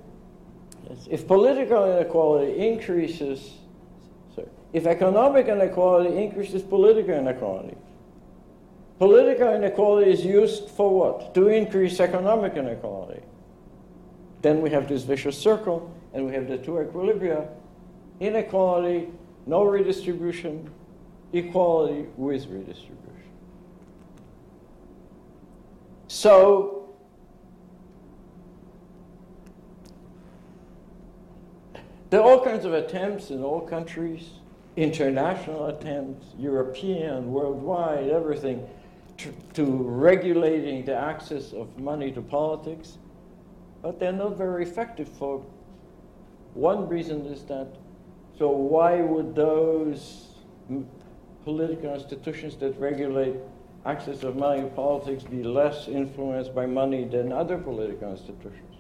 if 1.08 1.26
political 1.26 1.84
inequality 1.84 2.68
increases, 2.68 3.58
sorry, 4.34 4.48
if 4.72 4.86
economic 4.86 5.48
inequality 5.48 6.16
increases 6.16 6.62
political 6.62 7.14
inequality, 7.14 7.76
political 8.98 9.54
inequality 9.54 10.10
is 10.10 10.24
used 10.24 10.68
for 10.70 10.90
what? 10.90 11.34
To 11.34 11.48
increase 11.48 12.00
economic 12.00 12.56
inequality. 12.56 13.22
Then 14.42 14.60
we 14.60 14.70
have 14.70 14.88
this 14.88 15.04
vicious 15.04 15.38
circle, 15.38 15.94
and 16.14 16.26
we 16.26 16.32
have 16.32 16.48
the 16.48 16.58
two 16.58 16.72
equilibria 16.72 17.48
inequality, 18.20 19.08
no 19.46 19.64
redistribution, 19.64 20.70
equality 21.32 22.06
with 22.16 22.46
redistribution. 22.46 22.96
So, 26.08 26.79
there 32.10 32.20
are 32.20 32.30
all 32.30 32.44
kinds 32.44 32.64
of 32.64 32.74
attempts 32.74 33.30
in 33.30 33.42
all 33.42 33.60
countries, 33.60 34.30
international 34.76 35.66
attempts, 35.66 36.26
European, 36.38 37.32
worldwide, 37.32 38.08
everything, 38.08 38.66
to, 39.18 39.32
to 39.54 39.64
regulating 39.64 40.84
the 40.84 40.96
access 40.96 41.52
of 41.52 41.78
money 41.78 42.10
to 42.12 42.22
politics 42.22 42.98
but 43.82 43.98
they're 43.98 44.12
not 44.12 44.36
very 44.36 44.62
effective 44.62 45.08
for 45.08 45.44
one 46.54 46.88
reason 46.88 47.26
is 47.26 47.42
that 47.44 47.68
so 48.38 48.48
why 48.48 49.00
would 49.00 49.34
those 49.34 50.28
political 51.44 51.94
institutions 51.94 52.56
that 52.56 52.78
regulate 52.78 53.36
access 53.86 54.22
of 54.22 54.36
money 54.36 54.62
to 54.62 54.68
politics 54.68 55.22
be 55.22 55.42
less 55.42 55.88
influenced 55.88 56.54
by 56.54 56.66
money 56.66 57.04
than 57.04 57.32
other 57.32 57.58
political 57.58 58.10
institutions? 58.10 58.76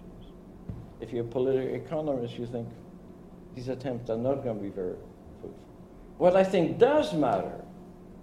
If 1.00 1.12
you're 1.12 1.24
a 1.24 1.28
political 1.28 1.74
economist, 1.74 2.38
you 2.38 2.46
think 2.46 2.68
these 3.60 3.68
attempts 3.68 4.08
are 4.08 4.16
not 4.16 4.42
going 4.42 4.56
to 4.56 4.62
be 4.62 4.70
very 4.70 4.94
fruitful. 5.38 5.54
What 6.16 6.34
I 6.34 6.42
think 6.42 6.78
does 6.78 7.12
matter 7.12 7.62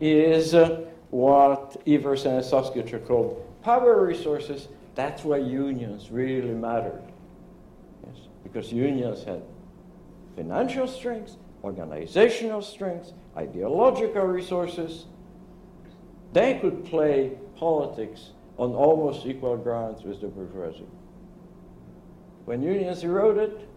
is 0.02 0.56
uh, 0.56 0.84
what 1.12 1.80
Evers 1.86 2.26
and 2.26 2.44
Sosgetcher 2.44 3.06
called 3.06 3.46
power 3.62 4.04
resources 4.04 4.68
that's 4.96 5.24
why 5.24 5.38
unions 5.38 6.10
really 6.10 6.56
mattered. 6.56 7.04
Yes, 8.04 8.16
because 8.44 8.74
unions 8.74 9.24
had 9.24 9.44
financial 10.36 10.88
strengths, 10.88 11.38
organizational 11.64 12.64
strengths, 12.64 13.14
ideological 13.38 14.24
resources. 14.24 15.06
They 16.34 16.58
could 16.58 16.84
play 16.84 17.38
politics 17.58 18.32
on 18.58 18.74
almost 18.74 19.28
equal 19.28 19.56
grounds 19.56 20.04
with 20.04 20.20
the 20.20 20.30
bourgeoisie. 20.30 20.88
When 22.46 22.64
unions 22.64 23.04
eroded, 23.04 23.68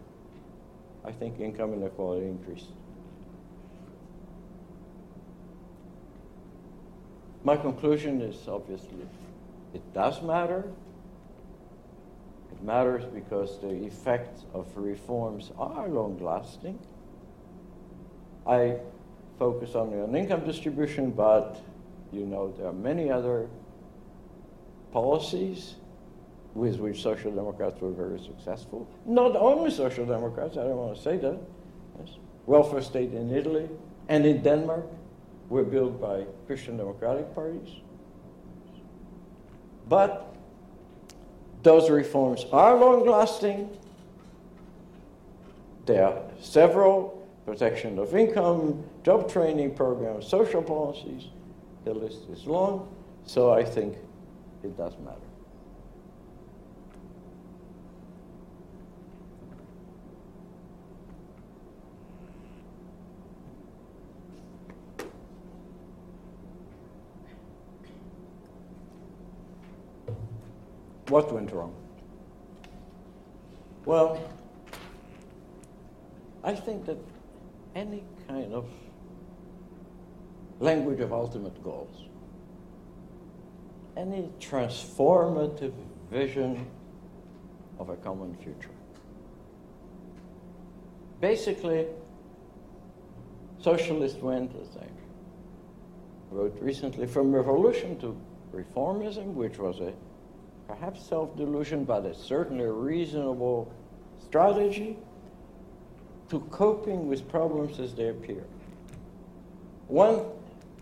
I 1.05 1.13
think 1.13 1.41
income 1.41 1.73
inequality 1.75 2.27
increased. 2.27 2.69
My 7.43 7.57
conclusion 7.57 8.21
is 8.21 8.49
obviously 8.49 9.07
it 9.73 9.95
does 9.95 10.21
matter. 10.23 10.71
It 12.53 12.63
matters 12.63 13.05
because 13.05 13.59
the 13.61 13.71
effects 13.87 14.45
of 14.53 14.67
reforms 14.77 15.51
are 15.59 15.89
long 15.89 16.19
lasting. 16.23 16.79
I 18.47 18.77
focus 19.39 19.75
only 19.75 20.01
on 20.01 20.15
income 20.15 20.45
distribution, 20.45 21.13
but 21.13 21.61
you 22.13 22.27
know 22.27 22.53
there 22.59 22.67
are 22.67 22.73
many 22.73 23.11
other 23.11 23.49
policies 24.93 25.77
with 26.55 26.79
which 26.79 27.03
social 27.03 27.31
democrats 27.31 27.81
were 27.81 27.93
very 27.93 28.19
successful. 28.21 28.89
Not 29.07 29.37
only 29.37 29.71
social 29.71 30.05
democrats, 30.05 30.57
I 30.57 30.65
don't 30.65 30.77
want 30.77 30.97
to 30.97 31.03
say 31.03 31.17
that. 31.19 31.39
Yes. 31.99 32.17
Welfare 32.47 32.83
state 32.83 33.13
in 33.13 33.31
Italy 33.33 33.69
and 34.09 34.27
in 34.27 34.43
Denmark 34.43 34.87
were 35.49 35.65
built 35.65 36.01
by 36.01 36.25
Christian 36.47 36.77
democratic 36.77 37.35
parties. 37.35 37.69
But 39.89 40.35
those 41.63 41.91
reforms 41.91 42.47
are 42.53 42.77
long 42.77 43.07
lasting. 43.07 43.69
There 45.87 46.05
are 46.07 46.23
several 46.41 47.27
protection 47.45 47.99
of 47.99 48.15
income, 48.15 48.85
job 49.03 49.29
training 49.31 49.75
programs, 49.75 50.27
social 50.27 50.63
policies. 50.63 51.29
The 51.85 51.95
list 51.95 52.29
is 52.31 52.47
long, 52.47 52.89
so 53.25 53.53
I 53.53 53.65
think 53.65 53.97
it 54.63 54.77
does 54.77 54.93
matter. 55.05 55.30
What 71.11 71.33
went 71.33 71.51
wrong? 71.51 71.75
Well, 73.85 74.21
I 76.45 76.55
think 76.55 76.87
that 76.87 76.99
any 77.75 78.05
kind 78.29 78.55
of 78.55 78.69
language 80.61 81.01
of 81.01 81.13
ultimate 81.13 81.61
goals, 81.65 82.05
any 83.97 84.31
transformative 84.39 85.73
vision 86.13 86.65
of 87.81 87.89
a 87.89 87.97
common 87.97 88.37
future. 88.37 88.71
Basically, 91.21 91.87
socialists 93.59 94.23
went, 94.23 94.53
I 94.81 94.87
wrote 96.31 96.57
recently, 96.61 97.09
from 97.09 97.33
revolution 97.33 97.99
to 97.99 98.17
reformism, 98.55 99.35
which 99.35 99.59
was 99.59 99.81
a 99.81 99.93
perhaps 100.71 101.03
self-delusion, 101.09 101.85
but 101.85 102.05
it's 102.05 102.23
certainly 102.23 102.65
a 102.65 102.71
reasonable 102.71 103.73
strategy 104.25 104.97
to 106.29 106.39
coping 106.51 107.09
with 107.09 107.29
problems 107.29 107.81
as 107.81 107.93
they 107.95 108.09
appear. 108.09 108.45
One 109.89 110.21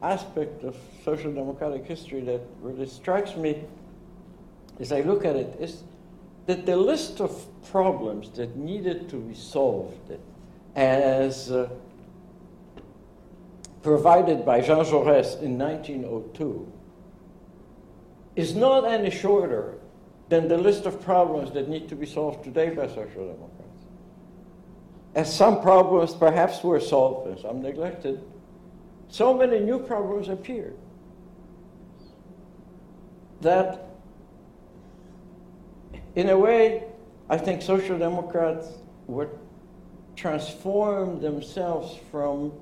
aspect 0.03 0.63
of 0.63 0.77
social 1.05 1.33
democratic 1.33 1.87
history 1.87 2.21
that 2.23 2.43
really 2.61 2.87
strikes 2.87 3.35
me 3.35 3.65
as 4.79 4.93
I 4.93 5.01
look 5.01 5.25
at 5.25 5.37
it 5.37 5.57
is 5.59 5.83
that 6.47 6.67
the 6.67 6.77
list 6.77 7.21
of 7.21 7.47
problems 7.71 8.31
that 8.33 8.57
needed 8.57 9.09
to 9.09 9.17
be 9.17 9.35
solved 9.35 10.13
as 10.77 11.51
uh, 11.51 11.69
provided 13.83 14.45
by 14.45 14.61
Jean 14.61 14.85
Jaurès 14.85 15.41
in 15.41 15.59
1902 15.59 16.73
is 18.39 18.55
not 18.55 18.85
any 18.85 19.11
shorter 19.11 19.75
than 20.29 20.47
the 20.47 20.57
list 20.57 20.87
of 20.87 21.03
problems 21.03 21.51
that 21.51 21.69
need 21.69 21.89
to 21.89 21.97
be 21.97 22.07
solved 22.07 22.45
today 22.45 22.71
by 22.71 22.87
social 22.87 23.27
democrats. 23.27 23.83
As 25.17 25.35
some 25.35 25.61
problems 25.61 26.15
perhaps 26.15 26.63
were 26.63 26.79
solved 26.79 27.29
and 27.29 27.41
some 27.41 27.61
neglected, 27.61 28.23
so 29.09 29.35
many 29.35 29.59
new 29.59 29.81
problems 29.81 30.29
appeared 30.29 30.77
that, 33.41 33.89
in 36.15 36.29
a 36.29 36.39
way, 36.39 36.85
I 37.29 37.39
think 37.39 37.61
social 37.61 37.99
democrats 37.99 38.69
were 39.09 39.31
transformed 40.15 41.23
themselves 41.23 41.99
from 42.13 42.53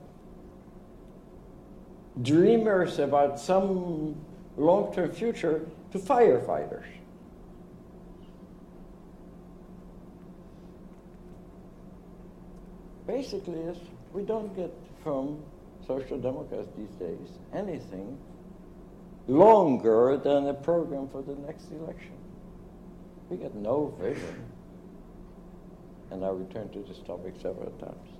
dreamers 2.23 2.99
about 2.99 3.39
some 3.39 4.17
long 4.57 4.95
term 4.95 5.13
future 5.13 5.67
to 5.93 5.99
firefighters. 5.99 6.87
Basically, 13.07 13.63
we 14.13 14.23
don't 14.23 14.55
get 14.57 14.73
from 15.03 15.43
social 15.87 16.19
democrats 16.19 16.69
these 16.77 16.91
days 16.97 17.39
anything 17.55 18.19
longer 19.29 20.17
than 20.17 20.49
a 20.49 20.55
program 20.55 21.09
for 21.09 21.23
the 21.23 21.35
next 21.35 21.71
election. 21.71 22.13
We 23.29 23.37
get 23.37 23.55
no 23.55 23.95
vision. 24.01 24.45
And 26.11 26.25
I 26.25 26.29
returned 26.29 26.73
to 26.73 26.81
this 26.81 26.99
topic 27.07 27.35
several 27.41 27.71
times. 27.73 28.16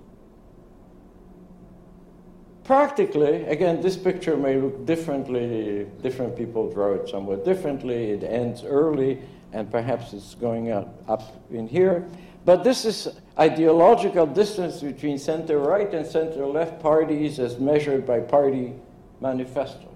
Practically, 2.67 3.45
again, 3.45 3.79
this 3.79 3.95
picture 3.95 4.35
may 4.35 4.57
look 4.57 4.85
differently, 4.85 5.87
different 6.01 6.35
people 6.35 6.69
draw 6.69 6.95
it 6.95 7.07
somewhat 7.07 7.45
differently. 7.45 8.11
It 8.11 8.25
ends 8.25 8.65
early, 8.65 9.21
and 9.53 9.71
perhaps 9.71 10.11
it's 10.11 10.35
going 10.35 10.69
up, 10.69 11.33
in 11.49 11.69
here. 11.69 12.05
But 12.43 12.65
this 12.65 12.83
is 12.83 13.07
ideological 13.39 14.25
distance 14.25 14.81
between 14.81 15.17
center 15.17 15.59
right 15.59 15.93
and 15.93 16.05
center 16.05 16.45
left 16.45 16.81
parties 16.81 17.39
as 17.39 17.57
measured 17.57 18.05
by 18.05 18.19
party 18.19 18.73
manifestos. 19.21 19.87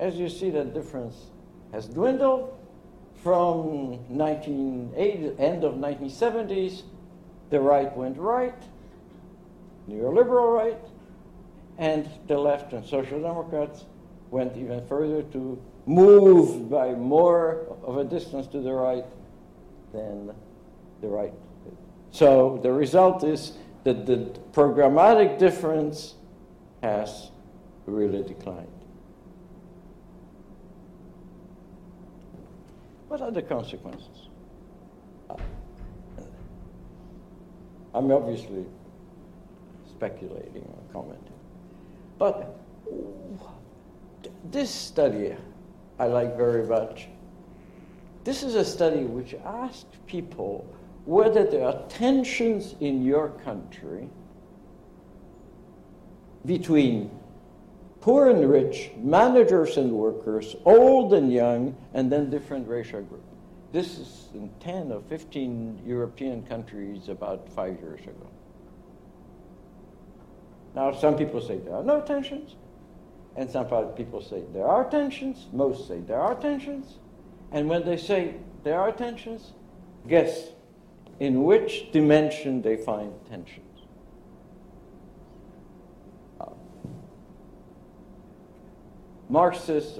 As 0.00 0.16
you 0.16 0.28
see, 0.28 0.50
that 0.50 0.74
difference 0.74 1.30
has 1.70 1.86
dwindled 1.86 2.52
from 3.22 4.08
1980, 4.08 5.40
end 5.40 5.62
of 5.62 5.74
1970s. 5.74 6.82
The 7.50 7.60
right 7.60 7.96
went 7.96 8.16
right, 8.18 8.60
neoliberal 9.88 10.52
right, 10.52 10.78
and 11.78 12.08
the 12.26 12.36
left 12.36 12.72
and 12.72 12.84
social 12.84 13.20
democrats 13.20 13.84
went 14.30 14.56
even 14.56 14.84
further 14.86 15.22
to 15.22 15.60
move 15.86 16.68
by 16.68 16.92
more 16.92 17.76
of 17.82 17.96
a 17.96 18.04
distance 18.04 18.46
to 18.48 18.60
the 18.60 18.72
right 18.72 19.04
than 19.92 20.32
the 21.00 21.08
right. 21.08 21.32
So 22.10 22.58
the 22.62 22.72
result 22.72 23.24
is 23.24 23.52
that 23.84 24.04
the 24.06 24.38
programmatic 24.52 25.38
difference 25.38 26.14
has 26.82 27.30
really 27.86 28.22
declined. 28.22 28.68
What 33.08 33.22
are 33.22 33.30
the 33.30 33.42
consequences? 33.42 34.28
I'm 37.94 38.12
obviously 38.12 38.66
speculating 39.88 40.62
or 40.62 40.92
commenting. 40.92 41.27
But 42.18 42.58
this 44.50 44.70
study 44.70 45.34
I 45.98 46.06
like 46.06 46.36
very 46.36 46.66
much. 46.66 47.08
This 48.24 48.42
is 48.42 48.54
a 48.54 48.64
study 48.64 49.04
which 49.04 49.34
asked 49.44 50.04
people 50.06 50.66
whether 51.04 51.44
there 51.44 51.66
are 51.66 51.82
tensions 51.88 52.74
in 52.80 53.02
your 53.04 53.30
country 53.44 54.08
between 56.44 57.10
poor 58.00 58.30
and 58.30 58.48
rich, 58.48 58.90
managers 58.98 59.76
and 59.76 59.92
workers, 59.92 60.54
old 60.64 61.14
and 61.14 61.32
young, 61.32 61.76
and 61.94 62.12
then 62.12 62.30
different 62.30 62.68
racial 62.68 63.02
groups. 63.02 63.24
This 63.72 63.98
is 63.98 64.28
in 64.34 64.50
10 64.60 64.92
or 64.92 65.00
15 65.08 65.82
European 65.86 66.42
countries 66.42 67.08
about 67.08 67.48
five 67.50 67.78
years 67.80 68.00
ago. 68.00 68.26
Now, 70.78 70.92
some 70.92 71.16
people 71.16 71.40
say 71.40 71.58
there 71.58 71.74
are 71.74 71.82
no 71.82 72.00
tensions, 72.00 72.54
and 73.34 73.50
some 73.50 73.66
people 73.96 74.22
say 74.22 74.44
there 74.52 74.68
are 74.68 74.88
tensions, 74.88 75.48
most 75.52 75.88
say 75.88 75.98
there 75.98 76.20
are 76.20 76.36
tensions, 76.36 76.98
and 77.50 77.68
when 77.68 77.84
they 77.84 77.96
say 77.96 78.36
there 78.62 78.78
are 78.78 78.92
tensions, 78.92 79.54
guess 80.06 80.50
in 81.18 81.42
which 81.42 81.90
dimension 81.90 82.62
they 82.62 82.76
find 82.76 83.12
tensions. 83.28 83.80
Uh, 86.40 86.46
Marxists 89.28 89.98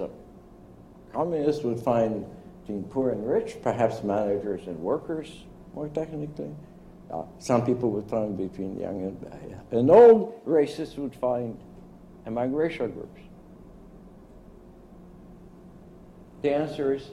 communists 1.11 1.61
would 1.65 1.81
find 1.81 2.25
between 2.61 2.83
poor 2.85 3.09
and 3.09 3.27
rich, 3.27 3.57
perhaps 3.61 4.01
managers 4.01 4.65
and 4.67 4.79
workers, 4.79 5.43
more 5.73 5.89
technically. 5.89 6.55
Uh, 7.11 7.23
some 7.39 7.65
people 7.65 7.89
would 7.89 8.07
find 8.07 8.37
between 8.37 8.79
young 8.79 9.03
and, 9.03 9.25
uh, 9.25 9.77
and 9.77 9.89
old. 9.89 10.45
Racists 10.45 10.97
would 10.97 11.15
find 11.15 11.59
among 12.25 12.53
racial 12.53 12.87
groups. 12.87 13.21
The 16.41 16.53
answer 16.53 16.93
is 16.93 17.09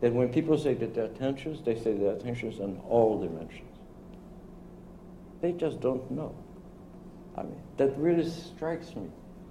that 0.00 0.12
when 0.12 0.32
people 0.32 0.58
say 0.58 0.74
that 0.74 0.94
there 0.94 1.04
are 1.04 1.08
tensions, 1.08 1.62
they 1.64 1.76
say 1.76 1.92
there 1.96 2.12
are 2.12 2.18
tensions 2.18 2.60
on 2.60 2.80
all 2.88 3.20
dimensions. 3.20 3.62
They 5.40 5.52
just 5.52 5.80
don't 5.80 6.10
know. 6.10 6.34
I 7.36 7.42
mean, 7.42 7.60
that 7.76 7.96
really 7.96 8.28
strikes 8.28 8.96
me 8.96 9.08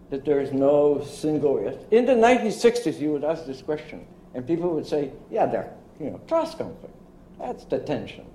that 0.09 0.25
there 0.25 0.39
is 0.39 0.51
no 0.51 1.03
single. 1.03 1.57
In 1.91 2.05
the 2.05 2.13
1960s, 2.13 2.99
you 2.99 3.11
would 3.11 3.23
ask 3.23 3.45
this 3.45 3.61
question, 3.61 4.05
and 4.33 4.45
people 4.45 4.69
would 4.71 4.85
say, 4.85 5.11
"Yeah, 5.31 5.45
there, 5.45 5.73
you 5.99 6.11
know, 6.11 6.17
class 6.27 6.53
conflict. 6.53 6.93
That's 7.39 7.65
the 7.65 7.79
tension." 7.79 8.25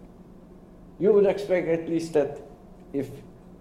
You 1.01 1.12
would 1.12 1.26
expect 1.26 1.66
at 1.66 1.88
least 1.88 2.12
that 2.12 2.38
if 2.92 3.09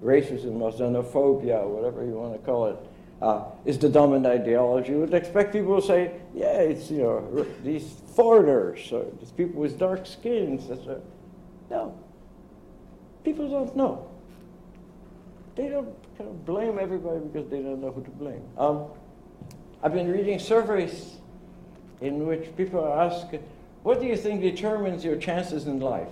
racism 0.04 0.62
or 0.62 0.72
xenophobia 0.72 1.64
or 1.64 1.70
whatever 1.70 2.06
you 2.06 2.12
want 2.12 2.34
to 2.34 2.40
call 2.40 2.68
it 2.68 2.78
uh, 3.22 3.46
is 3.66 3.78
the 3.80 3.90
dominant 3.90 4.26
ideology. 4.26 4.92
You 4.92 5.00
would 5.00 5.14
expect 5.14 5.54
people 5.54 5.80
to 5.82 5.86
say, 5.86 6.12
yeah, 6.34 6.60
it's, 6.60 6.90
you 6.92 7.00
know, 7.00 7.46
these 7.64 8.02
foreigners, 8.16 8.92
or 8.92 9.06
these 9.20 9.32
people 9.32 9.62
with 9.62 9.78
dark 9.78 10.06
skins. 10.06 10.70
Etc. 10.70 11.00
No. 11.70 11.98
People 13.24 13.50
don't 13.50 13.76
know. 13.76 14.10
They 15.56 15.68
don't 15.68 15.94
kind 16.18 16.30
of 16.30 16.46
blame 16.46 16.80
everybody 16.80 17.20
because 17.20 17.50
they 17.50 17.62
don't 17.62 17.82
know 17.82 17.92
who 17.92 18.04
to 18.04 18.12
blame. 18.12 18.44
Um, 18.58 18.86
I've 19.84 19.94
been 19.94 20.12
reading 20.12 20.40
surveys 20.40 21.18
in 22.02 22.26
which 22.26 22.56
people 22.56 22.86
asked, 22.86 23.36
what 23.84 24.00
do 24.00 24.08
you 24.08 24.16
think 24.16 24.42
determines 24.42 25.04
your 25.04 25.18
chances 25.18 25.68
in 25.68 25.80
life? 25.80 26.08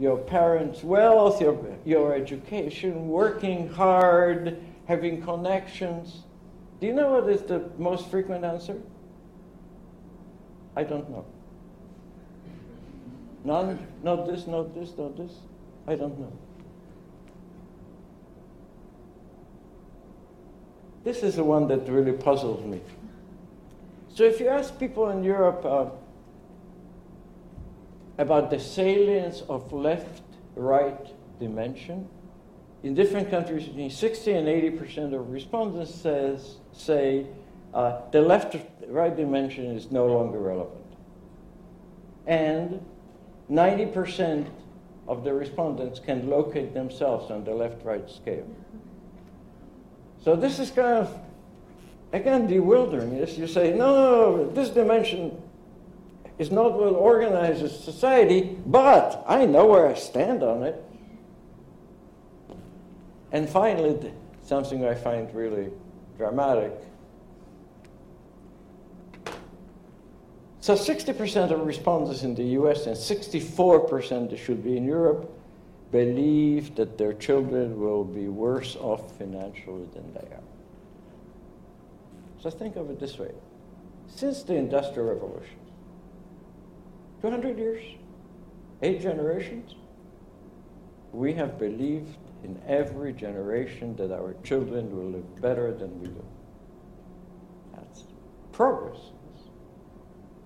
Your 0.00 0.16
parents' 0.16 0.82
wealth, 0.82 1.42
your, 1.42 1.58
your 1.84 2.14
education, 2.14 3.08
working 3.08 3.68
hard, 3.68 4.56
having 4.86 5.20
connections. 5.20 6.22
Do 6.80 6.86
you 6.86 6.94
know 6.94 7.12
what 7.12 7.28
is 7.28 7.42
the 7.42 7.70
most 7.76 8.08
frequent 8.08 8.42
answer? 8.42 8.80
I 10.74 10.84
don't 10.84 11.08
know. 11.10 11.26
None, 13.44 13.86
not 14.02 14.26
this, 14.26 14.46
not 14.46 14.74
this, 14.74 14.96
not 14.96 15.18
this. 15.18 15.32
I 15.86 15.96
don't 15.96 16.18
know. 16.18 16.32
This 21.04 21.22
is 21.22 21.36
the 21.36 21.44
one 21.44 21.68
that 21.68 21.86
really 21.88 22.12
puzzles 22.12 22.64
me. 22.64 22.80
So 24.14 24.24
if 24.24 24.40
you 24.40 24.48
ask 24.48 24.78
people 24.78 25.10
in 25.10 25.22
Europe 25.22 25.64
uh, 25.64 25.86
about 28.20 28.50
the 28.50 28.60
salience 28.60 29.42
of 29.48 29.72
left-right 29.72 31.06
dimension, 31.40 32.06
in 32.82 32.94
different 32.94 33.30
countries, 33.30 33.64
between 33.64 33.90
60 33.90 34.32
and 34.32 34.46
80 34.46 34.70
percent 34.70 35.14
of 35.14 35.30
respondents 35.30 35.94
says, 35.94 36.58
say 36.72 37.26
uh, 37.72 38.02
the 38.12 38.20
left-right 38.20 39.16
dimension 39.16 39.64
is 39.66 39.90
no 39.90 40.06
longer 40.06 40.38
relevant. 40.38 40.84
And 42.26 42.84
90 43.48 43.86
percent 43.86 44.48
of 45.08 45.24
the 45.24 45.32
respondents 45.32 45.98
can 45.98 46.28
locate 46.28 46.74
themselves 46.74 47.30
on 47.30 47.44
the 47.44 47.54
left-right 47.54 48.10
scale. 48.10 48.46
So 50.22 50.36
this 50.36 50.58
is 50.58 50.70
kind 50.70 50.98
of, 50.98 51.18
again, 52.12 52.46
bewildering. 52.46 53.16
Yes, 53.16 53.38
you 53.38 53.46
say, 53.46 53.72
no, 53.72 54.36
no, 54.36 54.50
this 54.50 54.68
dimension 54.68 55.40
is 56.40 56.50
not 56.50 56.72
well 56.78 56.94
organized 56.94 57.62
as 57.62 57.78
society, 57.78 58.56
but 58.64 59.22
I 59.28 59.44
know 59.44 59.66
where 59.66 59.86
I 59.86 59.92
stand 59.92 60.42
on 60.42 60.62
it. 60.62 60.82
And 63.30 63.46
finally, 63.46 64.10
something 64.42 64.86
I 64.86 64.94
find 64.94 65.32
really 65.34 65.68
dramatic. 66.16 66.72
So 70.62 70.74
60% 70.74 71.50
of 71.50 71.66
respondents 71.66 72.22
in 72.22 72.34
the 72.34 72.44
US 72.60 72.86
and 72.86 72.96
64% 72.96 74.38
should 74.38 74.64
be 74.64 74.78
in 74.78 74.86
Europe 74.86 75.30
believe 75.92 76.74
that 76.76 76.96
their 76.96 77.12
children 77.12 77.78
will 77.78 78.04
be 78.04 78.28
worse 78.28 78.76
off 78.76 79.12
financially 79.18 79.86
than 79.92 80.10
they 80.14 80.34
are. 80.34 80.48
So 82.40 82.48
think 82.48 82.76
of 82.76 82.88
it 82.88 82.98
this 82.98 83.18
way. 83.18 83.32
Since 84.08 84.44
the 84.44 84.54
Industrial 84.54 85.06
Revolution, 85.06 85.59
200 87.20 87.58
years, 87.58 87.84
eight 88.82 89.00
generations, 89.00 89.74
we 91.12 91.32
have 91.34 91.58
believed 91.58 92.16
in 92.44 92.60
every 92.66 93.12
generation 93.12 93.94
that 93.96 94.12
our 94.12 94.34
children 94.42 94.94
will 94.94 95.10
live 95.10 95.40
better 95.40 95.72
than 95.74 96.00
we 96.00 96.08
do. 96.08 96.24
That's 97.74 98.04
progress. 98.52 98.98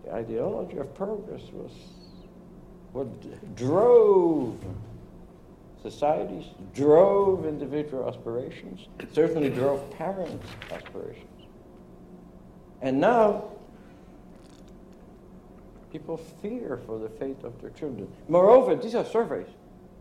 The 0.05 0.13
ideology 0.13 0.79
of 0.79 0.95
progress 0.95 1.43
was 1.53 1.73
what 2.93 3.55
drove 3.57 4.59
societies, 5.83 6.47
drove 6.75 7.45
individual 7.45 8.09
aspirations, 8.09 8.89
certainly 9.13 9.51
drove 9.51 9.91
parents' 9.91 10.47
aspirations. 10.71 11.29
And 12.81 13.01
now, 13.01 13.45
people 15.95 16.17
fear 16.43 16.81
for 16.87 16.99
the 16.99 17.09
fate 17.09 17.37
of 17.45 17.61
their 17.61 17.71
children. 17.71 18.09
Moreover, 18.29 18.75
these 18.75 18.97
are 18.97 19.05
surveys, 19.05 19.47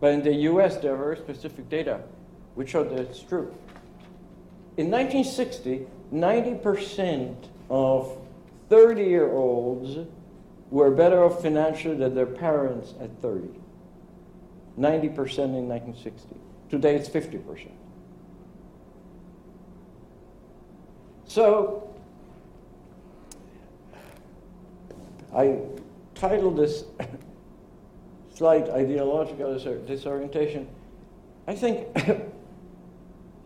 but 0.00 0.12
in 0.12 0.24
the 0.24 0.34
US, 0.50 0.76
there 0.78 0.92
are 0.92 0.96
very 0.96 1.16
specific 1.16 1.68
data 1.70 2.00
which 2.56 2.70
show 2.70 2.82
that 2.82 2.98
it's 2.98 3.20
true. 3.20 3.54
In 4.76 4.90
1960, 4.90 5.86
90% 6.12 7.36
of 7.70 8.18
30 8.70 9.04
year 9.04 9.30
olds 9.30 10.08
were 10.72 10.90
better 10.90 11.22
off 11.22 11.40
financially 11.40 11.96
than 11.96 12.12
their 12.16 12.26
parents 12.26 12.94
at 13.00 13.10
30. 13.22 13.46
90% 14.76 14.80
in 14.80 15.68
1960. 15.68 16.34
Today 16.70 16.96
it's 16.96 17.08
50%. 17.08 17.70
So, 21.26 21.88
I 25.32 25.58
titled 26.14 26.56
this 26.56 26.84
slight 28.34 28.68
ideological 28.68 29.58
disorientation. 29.86 30.68
I 31.46 31.54
think 31.54 31.88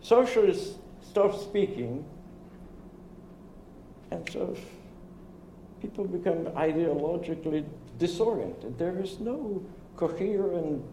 socialists 0.01 0.77
stop 1.01 1.39
speaking 1.39 2.05
and 4.11 4.29
so 4.29 4.55
people 5.81 6.05
become 6.05 6.45
ideologically 6.55 7.65
disoriented. 7.97 8.77
There 8.77 8.99
is 8.99 9.19
no 9.19 9.63
coherent 9.95 10.83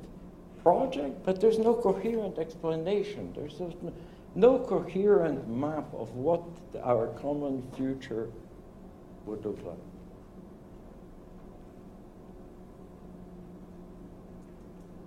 project, 0.63 1.25
but 1.25 1.41
there's 1.41 1.59
no 1.59 1.75
coherent 1.75 2.39
explanation. 2.39 3.33
There's 3.37 3.59
no, 3.61 3.93
no 4.35 4.59
coherent 4.59 5.49
map 5.49 5.93
of 5.95 6.15
what 6.15 6.43
our 6.83 7.09
common 7.21 7.63
future 7.77 8.29
would 9.25 9.45
look 9.45 9.59
like. 9.65 9.77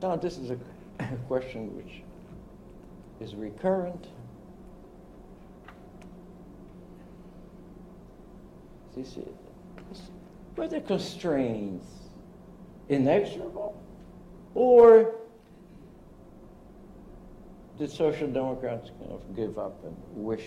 Now, 0.02 0.16
this 0.16 0.38
is 0.38 0.52
a 0.52 0.58
question 1.28 1.76
which 1.76 2.02
is 3.20 3.36
recurrent. 3.36 4.08
You 8.96 9.06
see, 9.06 9.24
were 10.58 10.68
the 10.68 10.82
constraints 10.82 11.88
inexorable? 12.90 13.82
Or 14.56 15.16
did 17.78 17.90
social 17.90 18.28
democrats 18.28 18.90
kind 19.00 19.12
of 19.12 19.36
give 19.38 19.58
up 19.58 19.82
and 19.86 19.96
wish? 20.14 20.44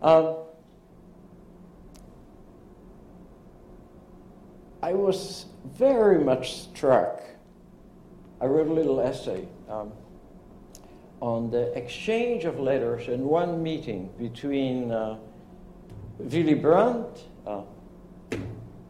Um, 0.00 0.36
I 4.82 4.94
was 4.94 5.46
very 5.66 6.24
much 6.24 6.54
struck. 6.54 7.22
I 8.42 8.46
wrote 8.46 8.66
a 8.66 8.72
little 8.72 9.00
essay 9.00 9.46
um, 9.68 9.92
on 11.20 11.48
the 11.52 11.72
exchange 11.78 12.44
of 12.44 12.58
letters 12.58 13.06
in 13.06 13.24
one 13.24 13.62
meeting 13.62 14.10
between 14.18 14.90
uh, 14.90 15.16
Willy 16.18 16.54
Brandt, 16.54 17.06
uh, 17.46 17.62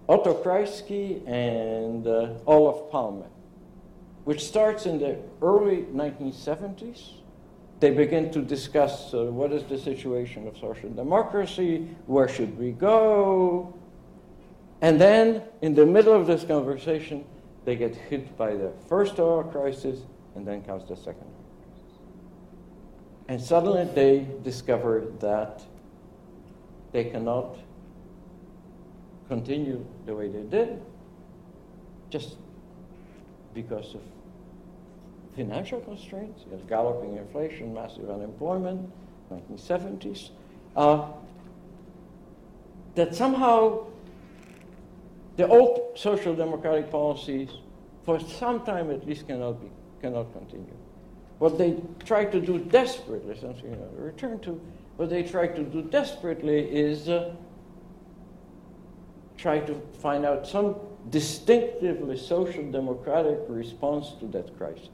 Otto 0.08 0.42
Kreisky, 0.42 1.20
and 1.28 2.06
uh, 2.06 2.30
Olof 2.46 2.90
Palme, 2.90 3.24
which 4.24 4.42
starts 4.42 4.86
in 4.86 4.98
the 4.98 5.18
early 5.42 5.82
1970s. 5.92 7.10
They 7.78 7.90
begin 7.90 8.30
to 8.32 8.40
discuss 8.40 9.12
uh, 9.12 9.24
what 9.24 9.52
is 9.52 9.64
the 9.64 9.76
situation 9.76 10.48
of 10.48 10.56
social 10.56 10.88
democracy, 10.88 11.88
where 12.06 12.28
should 12.28 12.58
we 12.58 12.70
go, 12.70 13.74
and 14.80 14.98
then 14.98 15.42
in 15.60 15.74
the 15.74 15.84
middle 15.84 16.14
of 16.14 16.26
this 16.26 16.42
conversation, 16.42 17.26
they 17.64 17.76
get 17.76 17.94
hit 17.94 18.36
by 18.36 18.54
the 18.54 18.72
first 18.88 19.18
oil 19.18 19.44
crisis, 19.44 20.00
and 20.34 20.46
then 20.46 20.62
comes 20.62 20.88
the 20.88 20.96
second. 20.96 21.26
And 23.28 23.40
suddenly 23.40 23.84
they 23.84 24.26
discover 24.42 25.04
that 25.20 25.62
they 26.92 27.04
cannot 27.04 27.56
continue 29.28 29.84
the 30.06 30.14
way 30.14 30.28
they 30.28 30.42
did 30.42 30.82
just 32.10 32.36
because 33.54 33.94
of 33.94 34.00
financial 35.34 35.80
constraints, 35.80 36.44
you 36.50 36.60
galloping 36.68 37.16
inflation, 37.16 37.72
massive 37.72 38.10
unemployment, 38.10 38.90
1970s, 39.30 40.30
uh, 40.76 41.06
that 42.94 43.14
somehow 43.14 43.86
the 45.36 45.46
old 45.48 45.92
social 45.96 46.34
democratic 46.34 46.90
policies, 46.90 47.50
for 48.04 48.20
some 48.20 48.64
time 48.64 48.90
at 48.90 49.06
least, 49.06 49.26
cannot, 49.26 49.60
be, 49.60 49.70
cannot 50.00 50.32
continue. 50.32 50.74
What 51.38 51.58
they 51.58 51.76
try 52.04 52.24
to 52.24 52.40
do 52.40 52.58
desperately, 52.58 53.36
something 53.38 53.70
you 53.70 53.76
know, 53.76 53.88
return 53.96 54.38
to, 54.40 54.60
what 54.96 55.10
they 55.10 55.22
try 55.22 55.46
to 55.46 55.62
do 55.62 55.82
desperately 55.82 56.58
is 56.58 57.08
uh, 57.08 57.34
try 59.36 59.58
to 59.58 59.74
find 60.00 60.24
out 60.24 60.46
some 60.46 60.76
distinctively 61.10 62.16
social 62.16 62.70
democratic 62.70 63.38
response 63.48 64.12
to 64.20 64.26
that 64.26 64.56
crisis. 64.56 64.88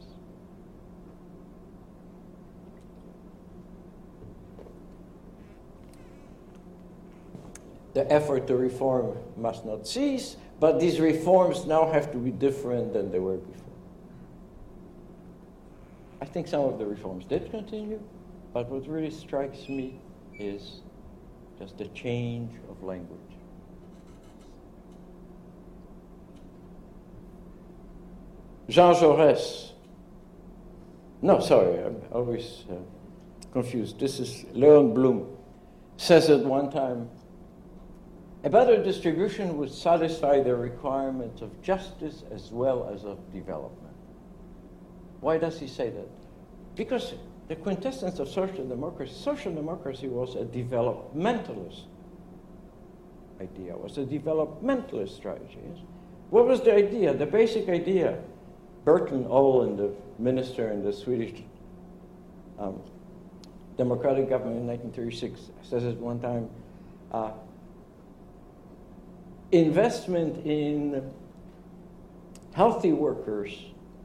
The 7.99 8.13
effort 8.13 8.47
to 8.47 8.55
reform 8.55 9.19
must 9.37 9.67
not 9.67 9.85
cease, 9.85 10.37
but 10.61 10.79
these 10.79 11.01
reforms 11.01 11.65
now 11.65 11.91
have 11.91 12.13
to 12.13 12.19
be 12.19 12.31
different 12.31 12.93
than 12.93 13.11
they 13.11 13.19
were 13.19 13.39
before. 13.39 13.73
I 16.21 16.25
think 16.25 16.47
some 16.47 16.61
of 16.61 16.79
the 16.79 16.87
reforms 16.87 17.25
did 17.25 17.51
continue, 17.51 18.01
but 18.55 18.69
what 18.71 18.87
really 18.87 19.11
strikes 19.11 19.69
me 19.69 19.99
is 20.39 20.83
just 21.59 21.77
the 21.77 21.87
change 21.87 22.53
of 22.71 22.81
language. 22.85 23.19
Jean 28.69 28.95
Jaurès. 28.95 29.73
No, 31.21 31.41
sorry, 31.41 31.83
I'm 31.83 32.01
always 32.13 32.63
uh, 32.71 32.77
confused. 33.51 33.99
This 33.99 34.21
is 34.21 34.45
Leon 34.53 34.95
Blum. 34.95 35.27
Says 35.97 36.31
at 36.31 36.45
one 36.45 36.71
time, 36.71 37.11
a 38.45 38.51
better 38.51 38.83
distribution 38.83 39.57
would 39.57 39.73
satisfy 39.73 40.41
the 40.41 40.55
requirements 40.55 41.43
of 41.43 41.61
justice 41.61 42.23
as 42.31 42.51
well 42.53 42.89
as 42.93 43.05
of 43.05 43.33
development. 43.33 43.95
Why 45.21 45.39
does 45.39 45.59
he 45.59 45.67
say 45.67 45.91
that? 45.91 46.09
Because 46.77 47.15
the 47.49 47.57
quintessence 47.57 48.21
of 48.21 48.29
social 48.29 48.67
democracy, 48.67 49.13
social 49.15 49.53
democracy 49.53 50.07
was 50.07 50.37
a 50.37 50.45
developmentalist 50.45 51.83
idea, 53.41 53.77
was 53.77 53.99
a 53.99 54.05
developmentalist 54.05 55.17
strategy. 55.17 55.59
What 56.31 56.47
was 56.47 56.61
the 56.61 56.75
idea, 56.75 57.15
the 57.15 57.27
basic 57.27 57.69
idea? 57.69 58.19
Bertil 58.85 59.27
Ohlin, 59.29 59.77
the 59.77 59.93
minister 60.19 60.71
in 60.71 60.85
the 60.85 60.93
Swedish 60.93 61.43
um, 62.59 62.81
democratic 63.77 64.29
government 64.29 64.59
in 64.59 64.67
1936, 64.67 65.51
says 65.63 65.85
at 65.85 65.97
one 65.97 66.21
time, 66.21 66.49
uh, 67.13 67.31
investment 69.53 70.45
in 70.45 71.11
healthy 72.53 72.93
workers, 72.93 73.53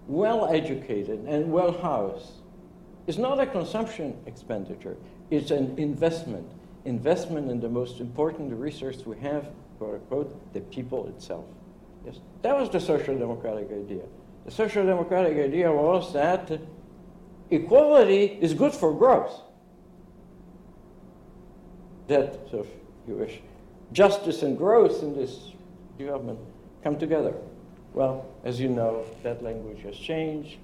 well 0.07 0.47
educated 0.47 1.25
and 1.25 1.51
well 1.51 1.71
housed, 1.71 2.31
is 3.07 3.17
not 3.17 3.39
a 3.39 3.45
consumption 3.45 4.15
expenditure, 4.25 4.95
it's 5.29 5.51
an 5.51 5.77
investment. 5.77 6.49
Investment 6.85 7.49
in 7.49 7.59
the 7.59 7.69
most 7.69 7.99
important 7.99 8.53
resource 8.53 9.05
we 9.05 9.17
have, 9.19 9.47
quote 9.77 9.95
unquote, 9.95 10.53
the 10.53 10.59
people 10.61 11.07
itself. 11.07 11.45
Yes, 12.05 12.19
that 12.41 12.57
was 12.57 12.69
the 12.69 12.79
social 12.79 13.17
democratic 13.17 13.71
idea. 13.71 14.03
The 14.45 14.51
social 14.51 14.85
democratic 14.85 15.37
idea 15.37 15.71
was 15.71 16.11
that 16.13 16.59
equality 17.49 18.37
is 18.41 18.53
good 18.53 18.73
for 18.73 18.93
growth. 18.93 19.39
That, 22.07 22.37
so 22.51 22.59
if 22.59 22.67
you 23.07 23.15
wish, 23.15 23.39
justice 23.91 24.43
and 24.43 24.57
growth 24.57 25.03
in 25.03 25.15
this 25.15 25.51
development 25.97 26.39
come 26.83 26.97
together. 26.97 27.33
Well, 27.93 28.25
as 28.43 28.59
you 28.59 28.69
know, 28.69 29.05
that 29.21 29.43
language 29.43 29.83
has 29.83 29.95
changed 29.95 30.57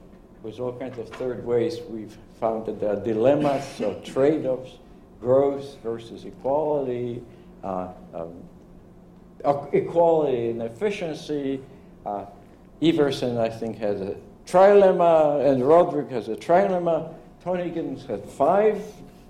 with 0.44 0.60
all 0.60 0.74
kinds 0.74 0.98
of 0.98 1.10
third 1.10 1.46
ways, 1.46 1.80
we've 1.90 2.18
found 2.40 2.66
that 2.66 2.80
there 2.80 2.94
are 2.94 3.04
dilemmas, 3.04 3.66
so 3.78 4.00
trade-offs, 4.06 4.78
growth 5.20 5.78
versus 5.84 6.24
equality, 6.24 7.22
uh, 7.64 7.90
um, 8.14 8.34
equality 9.74 10.50
and 10.50 10.62
efficiency. 10.62 11.62
Uh, 12.06 12.26
Iversen, 12.82 13.38
I 13.38 13.50
think, 13.50 13.78
has 13.80 14.00
a 14.00 14.16
trilemma, 14.46 15.46
and 15.46 15.62
Rodrik 15.62 16.10
has 16.12 16.30
a 16.30 16.36
trilemma. 16.36 17.14
Tony 17.44 17.70
Giddens 17.70 18.06
had 18.08 18.24
five 18.24 18.82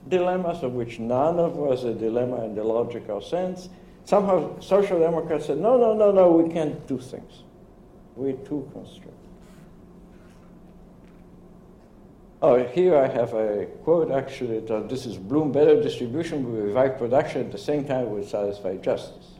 dilemmas, 0.09 0.63
of 0.63 0.73
which 0.73 0.99
none 0.99 1.39
of 1.39 1.55
was 1.55 1.83
a 1.83 1.93
dilemma 1.93 2.43
in 2.45 2.55
the 2.55 2.63
logical 2.63 3.21
sense. 3.21 3.69
Somehow, 4.05 4.59
social 4.59 4.99
democrats 4.99 5.45
said, 5.45 5.59
no, 5.59 5.77
no, 5.77 5.93
no, 5.93 6.11
no, 6.11 6.31
we 6.31 6.51
can't 6.51 6.87
do 6.87 6.97
things. 6.97 7.43
We're 8.15 8.33
too 8.33 8.69
constrained. 8.73 9.15
Oh, 12.41 12.63
here 12.63 12.95
I 12.95 13.07
have 13.07 13.33
a 13.33 13.65
quote 13.83 14.11
actually 14.11 14.61
that 14.61 14.87
this 14.87 15.05
is 15.05 15.17
Blum 15.17 15.51
better 15.51 15.81
distribution 15.81 16.45
will 16.45 16.61
revive 16.61 16.97
production 16.97 17.41
at 17.41 17.51
the 17.51 17.57
same 17.57 17.85
time 17.85 18.09
will 18.09 18.25
satisfy 18.25 18.77
justice. 18.77 19.31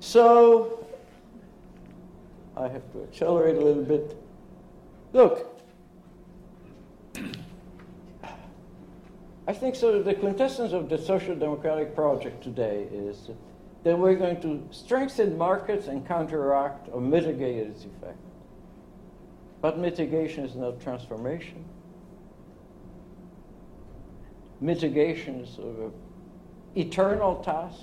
So 0.00 0.84
I 2.56 2.68
have 2.68 2.90
to 2.92 3.02
accelerate 3.02 3.56
a 3.56 3.60
little 3.60 3.84
bit. 3.84 4.16
Look, 5.12 5.51
I 9.46 9.52
think 9.52 9.74
so. 9.74 10.02
The 10.02 10.14
quintessence 10.14 10.72
of 10.72 10.88
the 10.88 10.98
social 10.98 11.34
democratic 11.34 11.94
project 11.94 12.42
today 12.44 12.86
is 12.92 13.30
that 13.82 13.98
we're 13.98 14.14
going 14.14 14.40
to 14.42 14.62
strengthen 14.70 15.36
markets 15.36 15.88
and 15.88 16.06
counteract 16.06 16.88
or 16.92 17.00
mitigate 17.00 17.66
its 17.66 17.84
effect. 17.84 18.18
But 19.60 19.78
mitigation 19.78 20.44
is 20.44 20.54
not 20.54 20.80
transformation. 20.80 21.64
Mitigation 24.60 25.40
is 25.40 25.54
sort 25.56 25.68
of 25.68 25.78
an 25.80 25.92
eternal 26.76 27.42
task. 27.42 27.80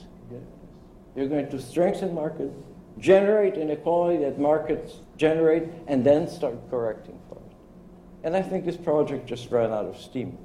You're 1.15 1.27
going 1.27 1.49
to 1.49 1.59
strengthen 1.59 2.13
markets, 2.13 2.53
generate 2.99 3.55
inequality 3.55 4.23
that 4.23 4.39
markets 4.39 4.99
generate, 5.17 5.63
and 5.87 6.05
then 6.05 6.27
start 6.29 6.55
correcting 6.69 7.19
for 7.27 7.35
it. 7.35 7.55
And 8.23 8.35
I 8.37 8.41
think 8.41 8.65
this 8.65 8.77
project 8.77 9.27
just 9.27 9.51
ran 9.51 9.71
out 9.71 9.85
of 9.85 9.99
steam. 9.99 10.37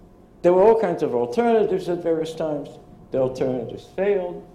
There 0.45 0.53
were 0.53 0.63
all 0.63 0.79
kinds 0.79 1.03
of 1.03 1.15
alternatives 1.15 1.89
at 1.89 2.03
various 2.03 2.35
times. 2.35 2.69
The 3.13 3.19
alternatives 3.19 3.89
failed. 3.97 4.47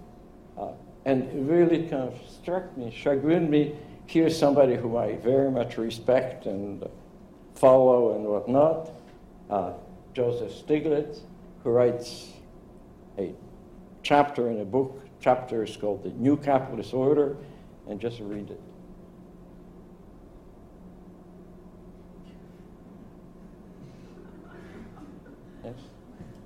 Uh, 0.56 0.68
and 1.04 1.24
it 1.24 1.32
really 1.34 1.88
kind 1.88 2.04
of 2.04 2.14
struck 2.30 2.76
me, 2.76 2.92
chagrined 2.96 3.50
me. 3.50 3.74
Here's 4.06 4.38
somebody 4.38 4.76
whom 4.76 4.96
I 4.96 5.16
very 5.16 5.50
much 5.50 5.78
respect 5.78 6.46
and 6.46 6.88
follow 7.56 8.14
and 8.14 8.24
whatnot, 8.24 8.92
uh, 9.50 9.72
Joseph 10.14 10.52
Stiglitz, 10.52 11.22
who 11.64 11.70
writes 11.70 12.34
a 13.18 13.34
chapter 14.04 14.48
in 14.48 14.60
a 14.60 14.64
book. 14.64 15.02
Chapter 15.20 15.64
is 15.64 15.76
called 15.76 16.04
The 16.04 16.10
New 16.10 16.36
Capitalist 16.36 16.94
Order, 16.94 17.36
and 17.88 18.00
just 18.00 18.20
read 18.20 18.48
it. 18.48 18.60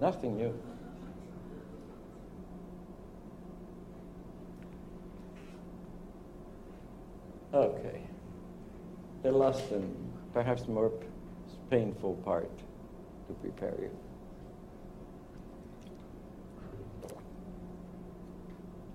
Nothing 0.01 0.37
new. 0.37 0.59
Okay. 7.53 8.03
The 9.23 9.31
last 9.31 9.71
and 9.71 10.13
perhaps 10.33 10.67
more 10.67 10.93
painful 11.71 12.15
part 12.25 12.51
to 13.29 13.35
prepare 13.35 13.75
you. 13.81 13.91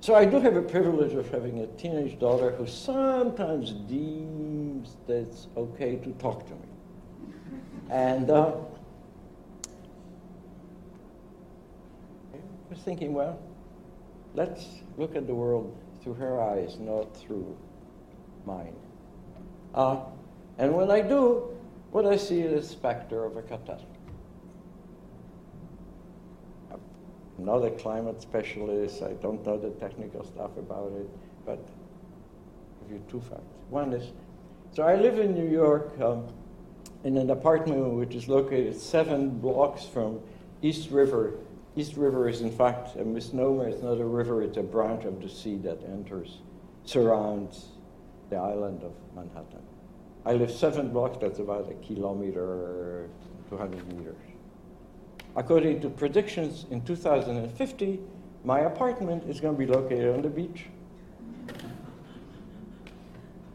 So 0.01 0.15
I 0.15 0.25
do 0.25 0.39
have 0.39 0.55
a 0.55 0.61
privilege 0.61 1.13
of 1.13 1.29
having 1.29 1.59
a 1.59 1.67
teenage 1.67 2.19
daughter 2.19 2.51
who 2.51 2.65
sometimes 2.65 3.71
deems 3.71 4.97
that 5.07 5.17
it's 5.17 5.47
okay 5.55 5.97
to 5.97 6.11
talk 6.13 6.45
to 6.47 6.53
me. 6.53 6.59
And 7.89 8.29
uh, 8.29 8.53
was 12.69 12.79
thinking, 12.79 13.13
well, 13.13 13.39
let's 14.35 14.65
look 14.97 15.15
at 15.15 15.27
the 15.27 15.33
world 15.33 15.75
through 16.01 16.13
her 16.15 16.41
eyes, 16.41 16.77
not 16.79 17.15
through 17.17 17.57
mine. 18.45 18.75
Uh, 19.73 20.01
and 20.57 20.75
when 20.75 20.91
I 20.91 21.01
do, 21.01 21.55
what 21.91 22.05
I 22.05 22.15
see 22.17 22.41
is 22.41 22.61
the 22.61 22.67
specter 22.67 23.25
of 23.25 23.37
a 23.37 23.41
catastrophe. 23.41 23.85
I'm 26.71 27.45
not 27.45 27.65
a 27.65 27.71
climate 27.71 28.21
specialist, 28.21 29.01
I 29.01 29.13
don't 29.13 29.45
know 29.45 29.57
the 29.57 29.71
technical 29.71 30.23
stuff 30.23 30.51
about 30.57 30.91
it, 30.95 31.09
but 31.45 31.59
I'll 32.81 32.87
give 32.89 32.97
you 32.97 33.03
two 33.09 33.21
facts. 33.21 33.41
One 33.69 33.93
is, 33.93 34.11
so 34.73 34.83
I 34.83 34.95
live 34.95 35.19
in 35.19 35.33
New 35.33 35.49
York 35.49 35.99
um, 36.01 36.27
in 37.03 37.17
an 37.17 37.29
apartment 37.29 37.93
which 37.93 38.13
is 38.13 38.27
located 38.27 38.75
seven 38.75 39.29
blocks 39.29 39.85
from 39.85 40.19
East 40.61 40.91
River 40.91 41.35
East 41.75 41.95
River 41.95 42.27
is 42.27 42.41
in 42.41 42.51
fact 42.51 42.95
a 42.95 43.05
misnomer. 43.05 43.67
It's 43.67 43.83
not 43.83 43.99
a 43.99 44.05
river, 44.05 44.41
it's 44.41 44.57
a 44.57 44.63
branch 44.63 45.05
of 45.05 45.21
the 45.21 45.29
sea 45.29 45.57
that 45.57 45.83
enters, 45.83 46.39
surrounds 46.83 47.67
the 48.29 48.37
island 48.37 48.83
of 48.83 48.91
Manhattan. 49.15 49.61
I 50.25 50.33
live 50.33 50.51
seven 50.51 50.89
blocks, 50.89 51.17
that's 51.21 51.39
about 51.39 51.71
a 51.71 51.73
kilometer, 51.75 53.09
200 53.49 53.93
meters. 53.93 54.15
According 55.35 55.81
to 55.81 55.89
predictions 55.89 56.65
in 56.71 56.81
2050, 56.83 57.99
my 58.43 58.61
apartment 58.61 59.23
is 59.29 59.39
going 59.39 59.55
to 59.55 59.59
be 59.59 59.71
located 59.71 60.15
on 60.15 60.21
the 60.21 60.29
beach. 60.29 60.65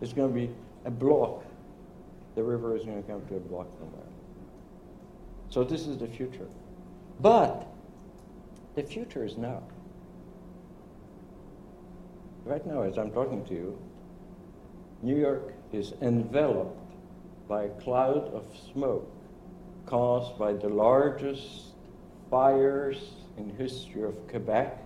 It's 0.01 0.13
going 0.13 0.29
to 0.29 0.35
be 0.35 0.51
a 0.85 0.91
block. 0.91 1.45
The 2.35 2.43
river 2.43 2.77
is 2.77 2.85
going 2.85 3.03
to 3.03 3.09
come 3.09 3.25
to 3.27 3.37
a 3.37 3.41
block 3.41 3.67
somewhere. 3.79 4.07
So 5.51 5.65
this 5.65 5.87
is 5.87 5.99
the 5.99 6.07
future. 6.07 6.49
But 7.21 7.67
the 8.75 8.83
future 8.83 9.25
is 9.25 9.37
now. 9.37 9.63
Right 12.45 12.67
now, 12.67 12.83
as 12.83 12.99
I'm 12.99 13.11
talking 13.11 13.45
to 13.47 13.55
you, 13.55 13.79
New 15.03 15.17
York 15.17 15.55
is 15.73 15.95
enveloped 16.03 16.93
by 17.49 17.65
a 17.65 17.69
cloud 17.69 18.33
of 18.35 18.45
smoke 18.73 19.11
caused 19.87 20.39
by 20.39 20.53
the 20.53 20.69
largest 20.69 21.75
fires 22.31 23.13
in 23.37 23.55
history 23.57 24.03
of 24.03 24.29
Quebec, 24.29 24.79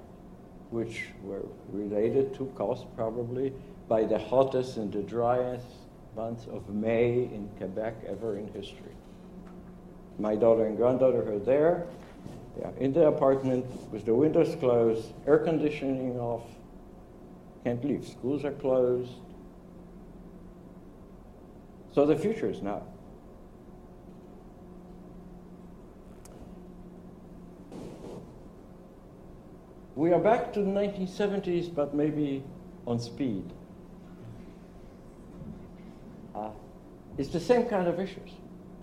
which 0.70 1.07
were 1.22 1.47
related 1.70 2.34
to, 2.34 2.47
caused 2.57 2.84
probably 2.97 3.53
by 3.89 4.05
the 4.05 4.18
hottest 4.18 4.76
and 4.76 4.93
the 4.93 5.03
driest 5.03 5.66
months 6.16 6.47
of 6.47 6.68
May 6.68 7.12
in 7.12 7.49
Quebec 7.59 7.95
ever 8.07 8.36
in 8.39 8.49
history. 8.49 8.97
My 10.18 10.34
daughter 10.34 10.66
and 10.66 10.76
granddaughter 10.76 11.32
are 11.32 11.39
there. 11.39 11.86
Yeah, 12.59 12.71
in 12.79 12.93
the 12.93 13.07
apartment 13.07 13.65
with 13.93 14.05
the 14.05 14.15
windows 14.15 14.57
closed, 14.57 15.13
air 15.27 15.39
conditioning 15.39 16.19
off, 16.19 16.43
can't 17.65 17.85
leave. 17.85 18.07
Schools 18.07 18.45
are 18.45 18.53
closed. 18.53 19.13
So 21.93 22.05
the 22.05 22.17
future 22.17 22.51
is 22.51 22.63
now. 22.63 22.83
We 29.95 30.13
are 30.13 30.21
back 30.21 30.53
to 30.53 30.61
the 30.61 30.71
1970s, 30.71 31.75
but 31.75 31.95
maybe 31.95 32.45
on 32.87 33.01
speed. 33.01 33.53
Uh, 36.35 36.51
it's 37.17 37.31
the 37.31 37.41
same 37.41 37.67
kind 37.67 37.89
of 37.89 37.99
issues 37.99 38.31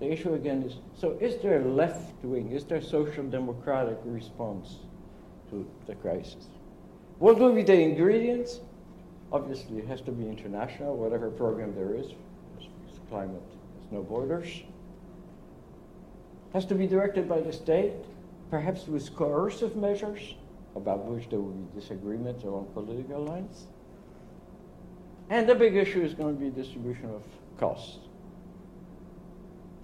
the 0.06 0.12
issue 0.12 0.34
again 0.36 0.62
is, 0.64 0.76
so 0.96 1.18
is 1.20 1.42
there 1.42 1.62
a 1.62 1.66
left 1.66 2.24
wing, 2.24 2.52
is 2.52 2.64
there 2.66 2.78
a 2.78 2.84
social 2.84 3.24
democratic 3.24 3.98
response 4.06 4.78
to 5.50 5.68
the 5.88 5.96
crisis? 5.96 6.48
What 7.18 7.40
will 7.40 7.54
be 7.54 7.64
the 7.64 7.74
ingredients? 7.74 8.60
Obviously, 9.32 9.80
it 9.80 9.88
has 9.88 10.02
to 10.02 10.12
be 10.12 10.28
international, 10.28 10.96
whatever 10.96 11.30
program 11.32 11.74
there 11.74 11.96
is. 11.96 12.14
Climate 13.10 13.42
has 13.82 13.92
no 13.92 14.02
borders. 14.02 14.64
Has 16.54 16.66
to 16.66 16.76
be 16.76 16.88
directed 16.88 17.28
by 17.30 17.42
the 17.42 17.54
state, 17.54 17.94
perhaps 18.50 18.88
with 18.88 19.16
coercive 19.16 19.76
measures, 19.76 20.36
about 20.76 21.06
which 21.06 21.30
there 21.30 21.40
will 21.40 21.52
be 21.52 21.80
disagreements 21.80 22.44
along 22.44 22.68
political 22.74 23.24
lines. 23.24 23.66
And 25.30 25.48
the 25.50 25.56
big 25.56 25.76
issue 25.76 26.02
is 26.02 26.14
going 26.14 26.38
to 26.38 26.42
be 26.42 26.50
distribution 26.50 27.10
of 27.10 27.24
costs. 27.60 28.05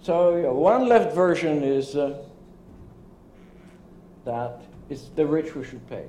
So 0.02 0.52
one 0.52 0.88
left 0.88 1.14
version 1.14 1.62
is 1.62 1.94
uh, 1.94 2.18
that 4.24 4.60
it's 4.90 5.10
the 5.14 5.24
rich 5.24 5.48
who 5.48 5.62
should 5.62 5.88
pay. 5.88 6.06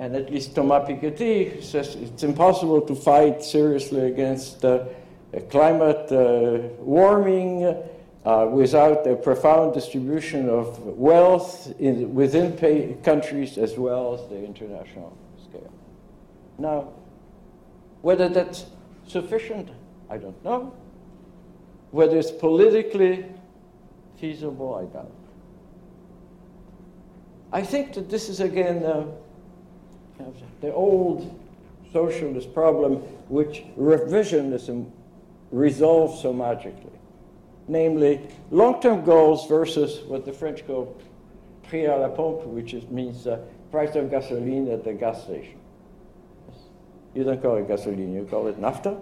And 0.00 0.16
at 0.16 0.30
least 0.30 0.56
Thomas 0.56 0.88
Piketty 0.88 1.62
says 1.62 1.94
it's 1.94 2.24
impossible 2.24 2.80
to 2.82 2.94
fight 2.94 3.44
seriously 3.44 4.06
against 4.06 4.64
uh, 4.64 4.86
climate 5.50 6.10
uh, 6.10 6.68
warming 6.80 7.76
uh, 8.24 8.48
without 8.50 9.06
a 9.06 9.14
profound 9.14 9.72
distribution 9.72 10.48
of 10.48 10.78
wealth 10.80 11.72
in, 11.78 12.12
within 12.12 12.56
countries 13.02 13.56
as 13.56 13.78
well 13.78 14.14
as 14.14 14.28
the 14.28 14.44
international 14.44 15.16
scale. 15.48 15.72
Now, 16.58 16.88
Whether 18.02 18.28
that's 18.28 18.66
sufficient, 19.06 19.68
I 20.08 20.16
don't 20.16 20.42
know. 20.42 20.72
Whether 21.90 22.18
it's 22.18 22.30
politically 22.30 23.26
feasible, 24.18 24.74
I 24.74 24.84
doubt. 24.92 25.12
I 27.52 27.62
think 27.62 27.94
that 27.94 28.08
this 28.08 28.28
is 28.28 28.40
again 28.40 28.82
the 30.60 30.72
old 30.72 31.38
socialist 31.92 32.54
problem 32.54 32.96
which 33.28 33.64
revisionism 33.76 34.90
resolves 35.50 36.22
so 36.22 36.32
magically. 36.32 36.92
Namely, 37.66 38.20
long 38.50 38.80
term 38.80 39.04
goals 39.04 39.48
versus 39.48 40.00
what 40.06 40.24
the 40.24 40.32
French 40.32 40.66
call 40.66 40.96
prix 41.68 41.86
à 41.86 41.98
la 42.00 42.08
pompe, 42.08 42.46
which 42.46 42.74
is, 42.74 42.86
means 42.88 43.26
uh, 43.26 43.38
price 43.70 43.94
of 43.94 44.10
gasoline 44.10 44.68
at 44.70 44.84
the 44.84 44.92
gas 44.92 45.22
station. 45.24 45.58
You 47.14 47.24
don't 47.24 47.40
call 47.42 47.56
it 47.56 47.68
gasoline, 47.68 48.12
you 48.14 48.24
call 48.24 48.46
it 48.48 48.58
naphtha? 48.58 49.00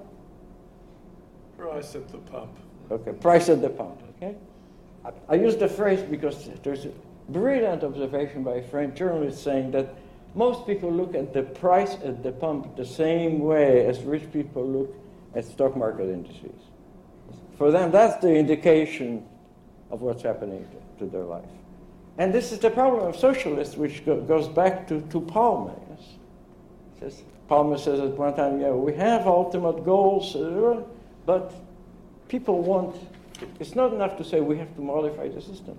Price 1.56 1.94
at 1.94 2.08
the 2.08 2.18
pump. 2.18 2.50
Okay, 2.90 3.12
price 3.12 3.48
at 3.48 3.60
the 3.60 3.68
pump, 3.68 4.00
okay? 4.16 4.34
I, 5.04 5.12
I 5.28 5.34
use 5.34 5.56
the 5.56 5.68
phrase 5.68 6.02
because 6.02 6.48
there's 6.62 6.86
a 6.86 6.92
brilliant 7.28 7.84
observation 7.84 8.42
by 8.42 8.56
a 8.56 8.62
French 8.62 8.96
journalist 8.96 9.42
saying 9.42 9.72
that 9.72 9.94
most 10.34 10.66
people 10.66 10.90
look 10.90 11.14
at 11.14 11.32
the 11.34 11.42
price 11.42 11.94
at 12.04 12.22
the 12.22 12.32
pump 12.32 12.76
the 12.76 12.84
same 12.84 13.40
way 13.40 13.86
as 13.86 14.00
rich 14.02 14.30
people 14.32 14.66
look 14.66 14.94
at 15.34 15.44
stock 15.44 15.76
market 15.76 16.08
indices. 16.08 16.60
For 17.56 17.70
them, 17.70 17.90
that's 17.90 18.22
the 18.22 18.34
indication 18.34 19.26
of 19.90 20.00
what's 20.00 20.22
happening 20.22 20.66
to, 20.98 21.04
to 21.04 21.10
their 21.10 21.24
life. 21.24 21.44
And 22.18 22.32
this 22.32 22.52
is 22.52 22.58
the 22.58 22.70
problem 22.70 23.06
of 23.06 23.16
socialists, 23.16 23.76
which 23.76 24.04
go, 24.04 24.20
goes 24.20 24.48
back 24.48 24.88
to, 24.88 25.00
to 25.02 25.20
Palme. 25.20 25.72
Yes? 25.90 26.08
Says, 27.00 27.22
Palme 27.48 27.78
says 27.78 28.00
at 28.00 28.10
one 28.16 28.34
time, 28.34 28.60
yeah, 28.60 28.70
we 28.70 28.94
have 28.94 29.26
ultimate 29.26 29.84
goals, 29.84 30.34
uh, 30.34 30.82
but 31.26 31.52
people 32.28 32.62
want, 32.62 32.96
it's 33.58 33.74
not 33.74 33.92
enough 33.92 34.16
to 34.18 34.24
say 34.24 34.40
we 34.40 34.58
have 34.58 34.74
to 34.76 34.80
modify 34.80 35.28
the 35.28 35.40
system. 35.40 35.78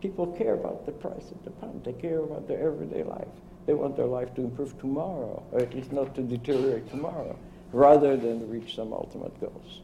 People 0.00 0.26
care 0.28 0.54
about 0.54 0.86
the 0.86 0.92
price 0.92 1.30
at 1.30 1.44
the 1.44 1.50
pump. 1.50 1.84
They 1.84 1.92
care 1.92 2.20
about 2.20 2.48
their 2.48 2.60
everyday 2.60 3.02
life. 3.02 3.28
They 3.66 3.74
want 3.74 3.96
their 3.96 4.06
life 4.06 4.34
to 4.36 4.42
improve 4.42 4.78
tomorrow, 4.78 5.42
or 5.52 5.60
at 5.60 5.74
least 5.74 5.92
not 5.92 6.14
to 6.14 6.22
deteriorate 6.22 6.88
tomorrow, 6.88 7.38
rather 7.72 8.16
than 8.16 8.48
reach 8.48 8.74
some 8.74 8.92
ultimate 8.92 9.38
goals. 9.40 9.82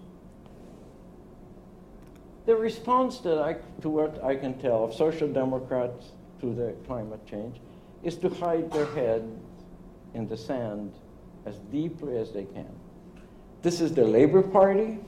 The 2.47 2.57
response 2.57 3.19
that 3.19 3.39
I, 3.39 3.57
to 3.83 3.91
what 3.91 4.23
I 4.25 4.37
can 4.37 4.59
tell 4.59 4.85
of 4.85 4.95
social 4.95 5.29
democrats 5.29 6.13
to 6.41 6.55
the 6.55 6.75
climate 6.87 7.27
change 7.27 7.57
is 8.03 8.17
to 8.19 8.29
hide 8.29 8.73
their 8.73 8.87
head 8.87 9.29
in 10.15 10.29
the 10.29 10.37
sand 10.37 10.95
as 11.45 11.57
deeply 11.73 12.17
as 12.17 12.33
they 12.33 12.45
can. 12.45 12.73
This 13.63 13.81
is 13.81 13.93
the 13.93 14.05
Labour 14.05 14.43
Party 14.43 14.99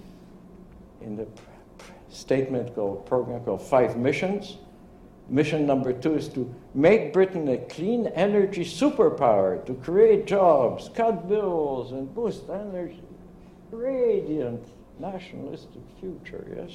in 1.01 1.17
the 1.17 1.27
statement 2.09 2.75
called 2.75 3.07
program 3.07 3.45
called 3.45 3.63
Five 3.63 3.97
Missions. 3.97 4.59
Mission 5.29 5.67
number 5.67 5.93
two 5.93 6.15
is 6.15 6.29
to 6.31 6.53
make 6.75 7.13
Britain 7.13 7.49
a 7.49 7.59
clean 7.59 8.07
energy 8.09 8.65
superpower, 8.65 9.65
to 9.67 9.75
create 9.75 10.27
jobs, 10.27 10.89
cut 10.95 11.29
bills, 11.29 11.93
and 11.93 12.13
boost 12.15 12.49
energy. 12.49 13.03
Radiant 13.71 14.67
nationalistic 14.99 15.83
future, 16.01 16.47
yes. 16.57 16.73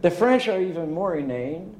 The 0.00 0.10
French 0.10 0.48
are 0.48 0.60
even 0.60 0.92
more 0.92 1.16
inane. 1.16 1.76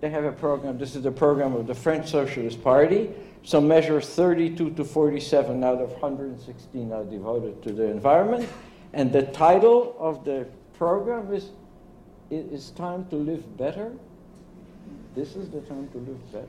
They 0.00 0.10
have 0.10 0.24
a 0.24 0.32
program, 0.32 0.76
this 0.76 0.94
is 0.94 1.02
the 1.02 1.10
program 1.10 1.54
of 1.54 1.66
the 1.66 1.74
French 1.74 2.10
Socialist 2.10 2.62
Party. 2.62 3.10
So 3.42 3.60
measures 3.60 4.06
32 4.08 4.70
to 4.70 4.84
47 4.84 5.64
out 5.64 5.80
of 5.80 5.92
116 5.92 6.92
are 6.92 7.04
devoted 7.04 7.62
to 7.62 7.72
the 7.72 7.84
environment. 7.84 8.48
And 8.94 9.12
the 9.12 9.22
title 9.22 9.96
of 9.98 10.24
the 10.24 10.46
program 10.78 11.32
is 11.34 11.50
It 12.30 12.46
is 12.50 12.70
Time 12.70 13.06
to 13.10 13.16
Live 13.16 13.56
Better 13.58 13.92
this 15.14 15.36
is 15.36 15.48
the 15.48 15.60
time 15.60 15.88
to 15.92 15.98
live 15.98 16.32
better. 16.32 16.46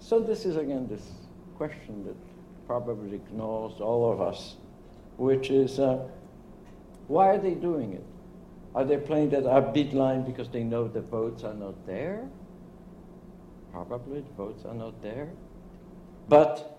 So 0.00 0.20
this 0.20 0.44
is 0.44 0.56
again 0.56 0.86
this 0.86 1.12
question 1.56 2.04
that 2.04 2.16
probably 2.66 3.20
gnaws 3.32 3.80
all 3.80 4.12
of 4.12 4.20
us, 4.20 4.56
which 5.16 5.50
is 5.50 5.78
uh, 5.78 6.06
why 7.08 7.30
are 7.30 7.38
they 7.38 7.54
doing 7.54 7.94
it? 7.94 8.04
Are 8.74 8.84
they 8.84 8.98
playing 8.98 9.30
that 9.30 9.44
upbeat 9.44 9.94
line 9.94 10.24
because 10.24 10.48
they 10.50 10.62
know 10.62 10.88
the 10.88 11.00
votes 11.00 11.42
are 11.42 11.54
not 11.54 11.86
there? 11.86 12.28
Probably 13.72 14.20
the 14.20 14.32
votes 14.36 14.64
are 14.66 14.74
not 14.74 15.00
there. 15.00 15.30
But 16.28 16.73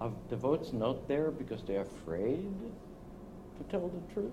are 0.00 0.12
the 0.28 0.36
votes 0.36 0.72
not 0.72 1.08
there 1.08 1.30
because 1.30 1.62
they're 1.62 1.82
afraid 1.82 2.46
to 3.58 3.64
tell 3.70 3.88
the 3.88 4.14
truth? 4.14 4.32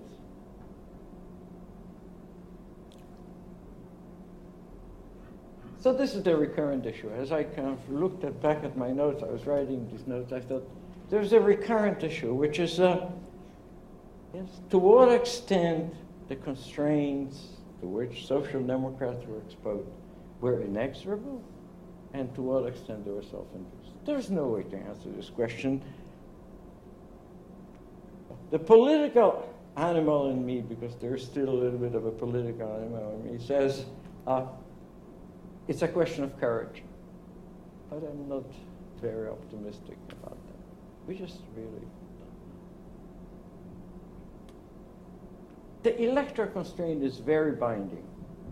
So 5.80 5.92
this 5.92 6.14
is 6.14 6.22
the 6.22 6.36
recurrent 6.36 6.84
issue. 6.86 7.10
As 7.10 7.30
I 7.30 7.44
kind 7.44 7.68
of 7.68 7.90
looked 7.90 8.24
at, 8.24 8.40
back 8.42 8.64
at 8.64 8.76
my 8.76 8.90
notes, 8.90 9.22
I 9.22 9.26
was 9.26 9.46
writing 9.46 9.88
these 9.90 10.06
notes, 10.06 10.32
I 10.32 10.40
thought, 10.40 10.68
there's 11.10 11.32
a 11.32 11.40
recurrent 11.40 12.02
issue, 12.02 12.34
which 12.34 12.58
is, 12.58 12.80
uh, 12.80 13.08
yes, 14.34 14.48
to 14.70 14.78
what 14.78 15.12
extent 15.12 15.94
the 16.28 16.34
constraints 16.34 17.48
to 17.80 17.86
which 17.86 18.26
social 18.26 18.60
democrats 18.62 19.24
were 19.26 19.38
exposed 19.38 19.88
were 20.40 20.62
inexorable, 20.62 21.40
and 22.12 22.34
to 22.34 22.42
what 22.42 22.66
extent 22.66 23.04
they 23.04 23.10
were 23.10 23.22
self-induced. 23.22 23.85
There's 24.06 24.30
no 24.30 24.46
way 24.46 24.62
to 24.62 24.76
answer 24.76 25.10
this 25.10 25.30
question. 25.30 25.82
The 28.52 28.58
political 28.58 29.52
animal 29.76 30.30
in 30.30 30.46
me, 30.46 30.60
because 30.60 30.94
there's 30.94 31.24
still 31.24 31.48
a 31.48 31.58
little 31.58 31.78
bit 31.78 31.96
of 31.96 32.06
a 32.06 32.12
political 32.12 32.72
animal 32.72 33.14
in 33.14 33.32
me, 33.32 33.44
says, 33.44 33.84
uh, 34.28 34.46
it's 35.66 35.82
a 35.82 35.88
question 35.88 36.22
of 36.22 36.38
courage. 36.38 36.84
But 37.90 37.96
I'm 37.96 38.28
not 38.28 38.44
very 39.00 39.28
optimistic 39.28 39.98
about 40.12 40.38
that. 40.46 40.56
We 41.08 41.18
just 41.18 41.40
really 41.56 41.68
don't 41.68 41.82
know. 41.82 42.32
The 45.82 46.02
electoral 46.08 46.50
constraint 46.50 47.02
is 47.02 47.18
very 47.18 47.52
binding. 47.52 48.04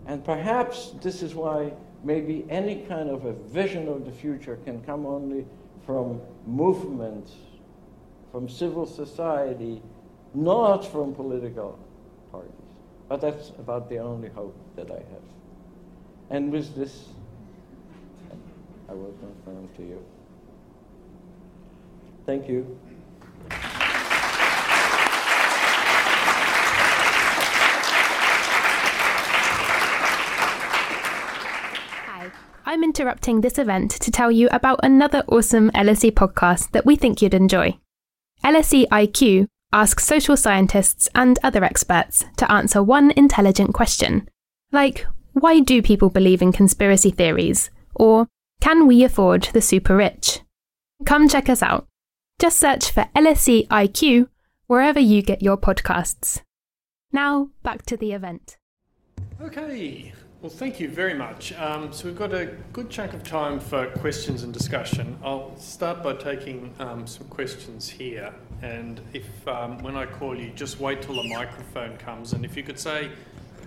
And 0.05 0.23
perhaps 0.23 0.91
this 1.01 1.23
is 1.23 1.33
why 1.33 1.71
maybe 2.05 2.45
any 2.49 2.83
kind 2.87 3.09
of 3.09 3.25
a 3.25 3.33
vision 3.33 3.87
of 3.89 4.05
the 4.05 4.11
future 4.11 4.57
can 4.63 4.79
come 4.83 5.07
only 5.07 5.43
from 5.85 6.21
movements, 6.45 7.33
from 8.31 8.47
civil 8.47 8.85
society, 8.85 9.81
not 10.35 10.85
from 10.85 11.15
political 11.15 11.79
parties. 12.31 12.51
But 13.09 13.21
that's 13.21 13.49
about 13.57 13.89
the 13.89 13.97
only 13.97 14.29
hope 14.29 14.55
that 14.75 14.91
I 14.91 14.95
have. 14.95 15.25
And 16.29 16.51
with 16.51 16.75
this, 16.75 17.05
I 18.87 18.93
will 18.93 19.13
confirm 19.19 19.67
to 19.77 19.83
you. 19.83 20.05
Thank 22.25 22.47
you. 22.47 22.77
Hi, 32.64 32.64
I'm 32.75 32.83
interrupting 32.83 33.39
this 33.39 33.57
event 33.57 33.91
to 34.01 34.11
tell 34.11 34.29
you 34.29 34.49
about 34.51 34.81
another 34.83 35.23
awesome 35.29 35.71
LSE 35.71 36.11
podcast 36.11 36.71
that 36.71 36.85
we 36.85 36.97
think 36.97 37.21
you'd 37.21 37.33
enjoy. 37.33 37.79
LSE 38.43 38.85
IQ 38.89 39.47
asks 39.71 40.03
social 40.03 40.35
scientists 40.35 41.07
and 41.15 41.39
other 41.41 41.63
experts 41.63 42.25
to 42.35 42.51
answer 42.51 42.83
one 42.83 43.11
intelligent 43.11 43.73
question, 43.73 44.27
like 44.73 45.07
why 45.31 45.61
do 45.61 45.81
people 45.81 46.09
believe 46.09 46.41
in 46.41 46.51
conspiracy 46.51 47.11
theories? 47.11 47.69
Or 47.93 48.27
can 48.59 48.87
we 48.87 49.05
afford 49.05 49.43
the 49.53 49.61
super 49.61 49.95
rich? 49.95 50.41
Come 51.05 51.29
check 51.29 51.47
us 51.47 51.63
out. 51.63 51.87
Just 52.39 52.59
search 52.59 52.91
for 52.91 53.07
LSE 53.15 53.69
IQ 53.69 54.27
wherever 54.67 54.99
you 54.99 55.21
get 55.21 55.41
your 55.41 55.55
podcasts. 55.55 56.41
Now, 57.13 57.51
back 57.63 57.85
to 57.85 57.95
the 57.95 58.11
event. 58.11 58.57
Okay, 59.41 60.11
well, 60.45 60.53
thank 60.53 60.79
you 60.79 60.87
very 60.87 61.15
much. 61.15 61.53
Um, 61.53 61.91
so, 61.91 62.05
we've 62.05 62.15
got 62.15 62.31
a 62.31 62.45
good 62.71 62.91
chunk 62.91 63.13
of 63.13 63.23
time 63.23 63.59
for 63.59 63.87
questions 63.87 64.43
and 64.43 64.53
discussion. 64.53 65.17
I'll 65.23 65.57
start 65.57 66.03
by 66.03 66.13
taking 66.13 66.71
um, 66.77 67.07
some 67.07 67.25
questions 67.29 67.89
here. 67.89 68.31
And 68.61 69.01
if 69.11 69.25
um, 69.47 69.79
when 69.79 69.95
I 69.95 70.05
call 70.05 70.39
you, 70.39 70.51
just 70.51 70.79
wait 70.79 71.01
till 71.01 71.15
the 71.15 71.27
microphone 71.27 71.97
comes. 71.97 72.33
And 72.33 72.45
if 72.45 72.55
you 72.55 72.61
could 72.61 72.77
say 72.77 73.09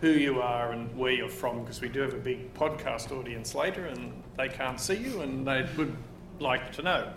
who 0.01 0.11
you 0.11 0.41
are 0.41 0.71
and 0.71 0.97
where 0.97 1.11
you're 1.11 1.29
from 1.29 1.63
because 1.63 1.81
we 1.81 1.89
do 1.89 1.99
have 2.01 2.15
a 2.15 2.19
big 2.19 2.55
podcast 2.55 3.11
audience 3.11 3.57
later 3.57 3.87
and 3.87 4.23
they 4.37 4.49
can't 4.49 4.79
see 4.79 4.99
you 4.99 5.23
and 5.23 5.45
they 5.45 5.67
would 5.77 5.97
like 6.39 6.71
to 6.75 6.83
know. 6.83 7.13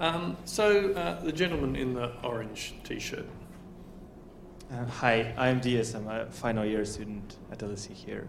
Um, 0.00 0.36
so, 0.44 0.92
uh, 0.92 1.18
the 1.24 1.32
gentleman 1.32 1.76
in 1.76 1.94
the 1.94 2.12
orange 2.22 2.74
t 2.84 3.00
shirt. 3.00 3.24
Uh, 4.70 4.84
hi, 4.84 5.32
I'm 5.38 5.60
Diaz. 5.60 5.94
I'm 5.94 6.08
a 6.08 6.26
final 6.26 6.66
year 6.66 6.84
student 6.84 7.38
at 7.50 7.60
LSE 7.60 7.92
here. 7.92 8.28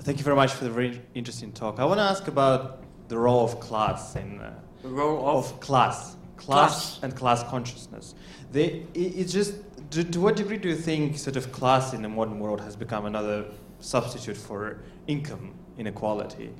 Thank 0.00 0.18
you 0.18 0.24
very 0.24 0.36
much 0.36 0.52
for 0.52 0.64
the 0.64 0.70
very 0.70 1.00
interesting 1.14 1.52
talk. 1.52 1.78
I 1.78 1.84
want 1.84 1.98
to 1.98 2.04
ask 2.04 2.28
about 2.28 2.82
the 3.08 3.18
role 3.18 3.44
of 3.44 3.58
class 3.60 4.16
in 4.16 4.40
uh, 4.40 4.54
the 4.82 4.88
role 4.88 5.26
of, 5.28 5.52
of 5.52 5.60
class 5.60 6.16
class, 6.36 6.46
Class. 6.46 7.00
and 7.02 7.16
class 7.16 7.42
consciousness. 7.42 8.14
They, 8.52 8.86
it, 8.94 8.98
it's 9.00 9.32
just, 9.32 9.54
to, 9.90 10.04
to 10.04 10.20
what 10.20 10.36
degree 10.36 10.56
do 10.56 10.68
you 10.68 10.76
think 10.76 11.18
sort 11.18 11.36
of 11.36 11.50
class 11.52 11.92
in 11.92 12.02
the 12.02 12.08
modern 12.08 12.38
world 12.38 12.60
has 12.60 12.76
become 12.76 13.06
another 13.06 13.46
substitute 13.80 14.36
for 14.36 14.80
income 15.08 15.52
inequality? 15.76 16.50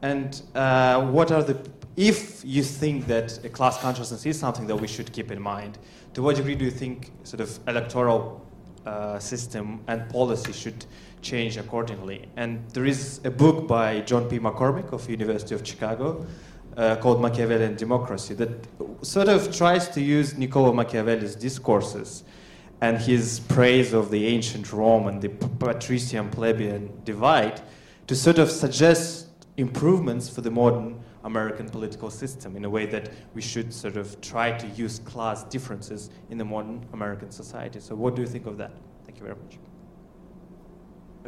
And 0.00 0.40
uh, 0.54 1.02
what 1.06 1.30
are 1.30 1.42
the, 1.42 1.60
if 1.96 2.42
you 2.44 2.62
think 2.62 3.06
that 3.08 3.44
a 3.44 3.48
class 3.48 3.78
consciousness 3.78 4.24
is 4.24 4.38
something 4.38 4.66
that 4.66 4.76
we 4.76 4.88
should 4.88 5.12
keep 5.12 5.30
in 5.30 5.40
mind, 5.42 5.78
to 6.14 6.22
what 6.22 6.36
degree 6.36 6.54
do 6.54 6.64
you 6.64 6.70
think 6.70 7.12
sort 7.24 7.40
of 7.40 7.58
electoral 7.68 8.44
uh, 8.86 9.18
system 9.18 9.82
and 9.88 10.08
policy 10.08 10.52
should 10.52 10.86
change 11.22 11.56
accordingly? 11.56 12.28
And 12.36 12.68
there 12.70 12.84
is 12.84 13.20
a 13.24 13.30
book 13.30 13.66
by 13.66 14.00
John 14.00 14.28
P. 14.28 14.38
McCormick 14.38 14.92
of 14.92 15.08
University 15.08 15.54
of 15.54 15.66
Chicago 15.66 16.26
uh, 16.76 16.96
called 16.96 17.20
Machiavellian 17.20 17.76
Democracy 17.76 18.34
that 18.34 18.50
sort 19.02 19.28
of 19.28 19.54
tries 19.56 19.88
to 19.88 20.00
use 20.00 20.36
Niccolo 20.36 20.72
Machiavelli's 20.72 21.34
discourses 21.34 22.24
and 22.80 22.98
his 22.98 23.40
praise 23.40 23.92
of 23.92 24.10
the 24.10 24.26
ancient 24.26 24.72
Rome 24.72 25.08
and 25.08 25.20
the 25.20 25.28
patrician 25.28 26.30
plebeian 26.30 26.90
divide 27.04 27.60
to 28.06 28.14
sort 28.14 28.38
of 28.38 28.50
suggest 28.50 29.26
improvements 29.56 30.28
for 30.28 30.40
the 30.40 30.50
modern 30.50 31.00
American 31.24 31.68
political 31.68 32.10
system 32.10 32.56
in 32.56 32.64
a 32.64 32.70
way 32.70 32.86
that 32.86 33.10
we 33.34 33.42
should 33.42 33.74
sort 33.74 33.96
of 33.96 34.20
try 34.20 34.56
to 34.56 34.66
use 34.68 35.00
class 35.00 35.42
differences 35.44 36.10
in 36.30 36.38
the 36.38 36.44
modern 36.44 36.86
American 36.92 37.30
society. 37.30 37.80
So, 37.80 37.94
what 37.96 38.14
do 38.14 38.22
you 38.22 38.28
think 38.28 38.46
of 38.46 38.56
that? 38.58 38.70
Thank 39.04 39.18
you 39.18 39.24
very 39.24 39.36
much. 39.36 39.67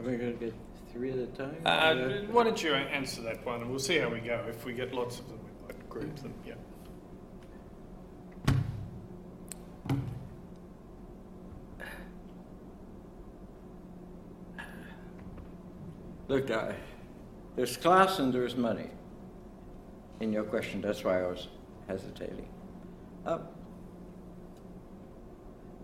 Are 0.01 0.03
we 0.03 0.17
going 0.17 0.33
to 0.33 0.45
get 0.47 0.55
three 0.95 1.11
at 1.11 1.19
a 1.19 1.27
time? 1.27 1.57
Uh, 1.63 1.95
why 2.33 2.45
don't 2.45 2.63
you 2.63 2.73
answer 2.73 3.21
that 3.21 3.45
one, 3.45 3.61
and 3.61 3.69
we'll 3.69 3.79
see 3.79 3.99
how 3.99 4.09
we 4.09 4.21
go. 4.21 4.43
If 4.49 4.65
we 4.65 4.73
get 4.73 4.95
lots 4.95 5.19
of 5.19 5.29
them, 5.29 5.39
we 5.45 5.67
might 5.67 5.91
group 5.91 6.17
them. 6.17 6.33
Yeah. 6.47 6.55
Look, 16.29 16.51
I, 16.51 16.75
there's 17.57 17.77
class 17.77 18.21
and 18.21 18.33
there's 18.33 18.57
money. 18.57 18.89
In 20.21 20.33
your 20.33 20.45
question, 20.45 20.81
that's 20.81 21.05
why 21.05 21.23
I 21.23 21.27
was 21.27 21.49
hesitating. 21.89 22.49
Uh, 23.27 23.41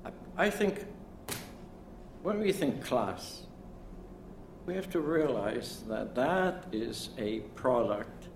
I, 0.07 0.11
I 0.39 0.49
think 0.49 0.87
when 2.23 2.41
we 2.41 2.51
think 2.51 2.83
class, 2.83 3.43
we 4.67 4.75
have 4.75 4.91
to 4.91 5.01
realize 5.01 5.85
that 5.89 6.15
that 6.17 6.65
is 6.73 7.11
a 7.19 7.39
product 7.55 8.27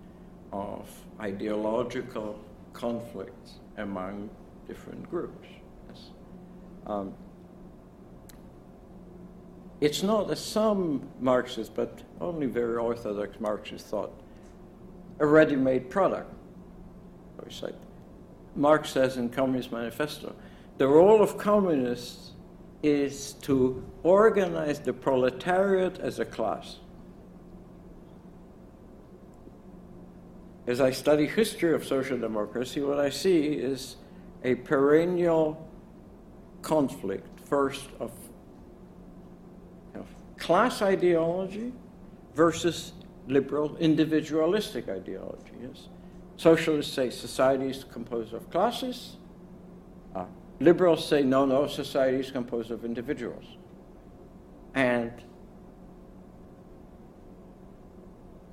of 0.53 0.89
ideological 1.21 2.39
conflicts 2.73 3.55
among 3.77 4.31
different 4.69 5.09
groups. 5.11 5.49
Yes. 5.89 6.11
Um, 6.87 7.13
it's 9.81 10.03
not, 10.05 10.31
as 10.31 10.39
some 10.39 11.09
Marxists, 11.21 11.73
but 11.75 12.01
only 12.21 12.47
very 12.47 12.77
orthodox 12.77 13.41
Marxists 13.41 13.91
thought, 13.91 14.13
a 15.19 15.27
ready-made 15.27 15.91
product. 15.91 16.33
It's 17.45 17.63
like 17.63 17.75
Marx 18.55 18.91
says 18.91 19.17
in 19.17 19.31
Communist 19.31 19.73
Manifesto, 19.73 20.35
the 20.79 20.87
role 20.87 21.23
of 21.23 21.37
communists 21.37 22.30
is 22.83 23.35
to 23.43 23.85
organize 24.03 24.81
the 24.81 24.93
proletariat 24.93 25.99
as 25.99 26.19
a 26.19 26.25
class. 26.25 26.79
As 30.67 30.81
I 30.81 30.91
study 30.91 31.27
history 31.27 31.75
of 31.75 31.85
social 31.85 32.19
democracy, 32.19 32.81
what 32.81 32.99
I 32.99 33.11
see 33.11 33.55
is 33.55 33.97
a 34.45 34.55
perennial 34.55 35.69
conflict, 36.63 37.41
first 37.41 37.89
of 37.99 38.13
class 40.41 40.83
ideology 40.83 41.73
versus 42.35 42.93
liberal 43.29 43.77
individualistic 43.77 44.89
ideology. 44.89 45.53
Yes, 45.63 45.89
socialists 46.37 46.93
say 46.93 47.11
society 47.11 47.69
is 47.69 47.85
composed 47.85 48.33
of 48.33 48.51
classes. 48.51 49.17
Uh, 50.13 50.25
liberals 50.61 51.07
say 51.07 51.23
no, 51.23 51.47
no, 51.47 51.67
society 51.67 52.19
is 52.19 52.31
composed 52.31 52.71
of 52.71 52.85
individuals. 52.85 53.45
And 54.75 55.11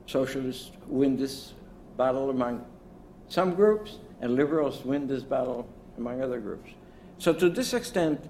socialists 0.08 0.72
win 0.88 1.18
this 1.18 1.54
battle 1.98 2.30
among 2.30 2.66
some 3.28 3.54
groups, 3.54 4.00
and 4.22 4.36
liberals 4.36 4.84
win 4.84 5.06
this 5.08 5.22
battle 5.22 5.68
among 5.98 6.22
other 6.22 6.40
groups. 6.40 6.72
So, 7.20 7.34
to 7.34 7.50
this 7.50 7.74
extent, 7.74 8.30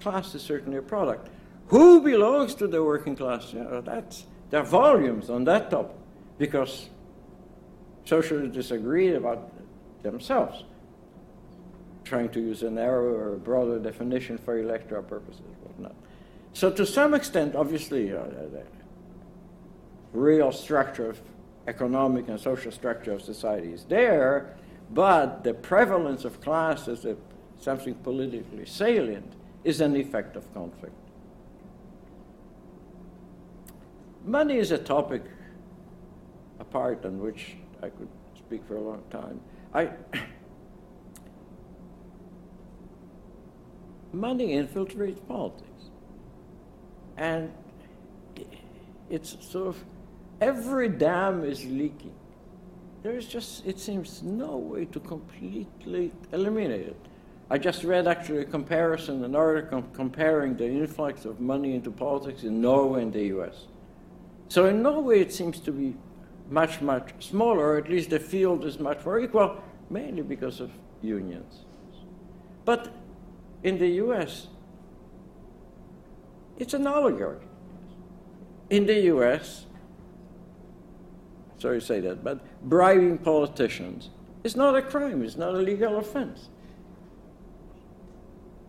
class 0.00 0.34
is 0.34 0.42
certainly 0.42 0.78
a 0.78 0.82
product. 0.82 1.28
Who 1.68 2.02
belongs 2.02 2.54
to 2.56 2.66
the 2.66 2.82
working 2.82 3.16
class? 3.16 3.52
You 3.52 3.60
know, 3.60 3.80
that's, 3.80 4.26
there 4.50 4.60
are 4.60 4.66
volumes 4.66 5.30
on 5.30 5.44
that 5.44 5.70
topic 5.70 5.96
because 6.36 6.88
socialists 8.04 8.54
disagree 8.54 9.14
about 9.14 9.52
themselves, 10.02 10.64
trying 12.04 12.28
to 12.30 12.40
use 12.40 12.62
a 12.62 12.70
narrower 12.70 13.32
or 13.32 13.36
broader 13.36 13.78
definition 13.78 14.38
for 14.38 14.58
electoral 14.58 15.02
purposes, 15.02 15.42
whatnot. 15.62 15.94
So, 16.52 16.70
to 16.70 16.84
some 16.84 17.14
extent, 17.14 17.54
obviously, 17.54 18.12
uh, 18.12 18.24
the 18.24 18.64
real 20.12 20.52
structure 20.52 21.10
of 21.10 21.20
economic 21.66 22.28
and 22.28 22.38
social 22.38 22.72
structure 22.72 23.12
of 23.12 23.22
society 23.22 23.72
is 23.72 23.84
there, 23.84 24.56
but 24.90 25.44
the 25.44 25.54
prevalence 25.54 26.24
of 26.24 26.40
class 26.40 26.88
as 26.88 27.04
a, 27.04 27.16
something 27.58 27.94
politically 27.94 28.66
salient 28.66 29.32
is 29.64 29.80
an 29.80 29.96
effect 29.96 30.36
of 30.36 30.52
conflict. 30.52 30.94
Money 34.24 34.56
is 34.56 34.70
a 34.70 34.78
topic 34.78 35.22
apart 36.60 37.04
on 37.04 37.18
which 37.18 37.56
I 37.82 37.88
could 37.88 38.08
speak 38.38 38.64
for 38.66 38.76
a 38.76 38.80
long 38.80 39.02
time. 39.10 39.40
I 39.74 39.90
money 44.12 44.48
infiltrates 44.48 45.26
politics. 45.26 45.90
And 47.16 47.52
it's 49.10 49.36
sort 49.40 49.68
of 49.68 49.84
every 50.40 50.88
dam 50.88 51.44
is 51.44 51.64
leaking. 51.64 52.14
There's 53.02 53.26
just, 53.26 53.66
it 53.66 53.80
seems, 53.80 54.22
no 54.22 54.56
way 54.56 54.84
to 54.86 55.00
completely 55.00 56.12
eliminate 56.32 56.86
it. 56.86 56.96
I 57.50 57.58
just 57.58 57.84
read 57.84 58.06
actually 58.06 58.38
a 58.38 58.44
comparison, 58.44 59.24
an 59.24 59.34
article 59.34 59.82
comparing 59.92 60.56
the 60.56 60.66
influx 60.66 61.24
of 61.24 61.40
money 61.40 61.74
into 61.74 61.90
politics 61.90 62.44
in 62.44 62.60
Norway 62.60 63.02
and 63.02 63.12
the 63.12 63.24
US. 63.36 63.66
So 64.48 64.66
in 64.66 64.82
Norway, 64.82 65.20
it 65.20 65.32
seems 65.32 65.58
to 65.60 65.72
be 65.72 65.96
much, 66.48 66.80
much 66.80 67.12
smaller, 67.18 67.72
or 67.72 67.78
at 67.78 67.90
least 67.90 68.10
the 68.10 68.20
field 68.20 68.64
is 68.64 68.78
much 68.78 69.04
more 69.04 69.18
equal, 69.18 69.62
mainly 69.90 70.22
because 70.22 70.60
of 70.60 70.70
unions. 71.02 71.64
But 72.64 72.88
in 73.62 73.78
the 73.78 73.88
US, 74.04 74.48
it's 76.58 76.74
an 76.74 76.86
oligarchy. 76.86 77.46
In 78.70 78.86
the 78.86 79.00
US, 79.12 79.66
sorry 81.58 81.80
to 81.80 81.86
say 81.86 82.00
that, 82.00 82.24
but 82.24 82.40
bribing 82.68 83.18
politicians 83.18 84.10
is 84.44 84.56
not 84.56 84.76
a 84.76 84.82
crime, 84.82 85.22
it's 85.22 85.36
not 85.36 85.54
a 85.54 85.58
legal 85.58 85.98
offense. 85.98 86.48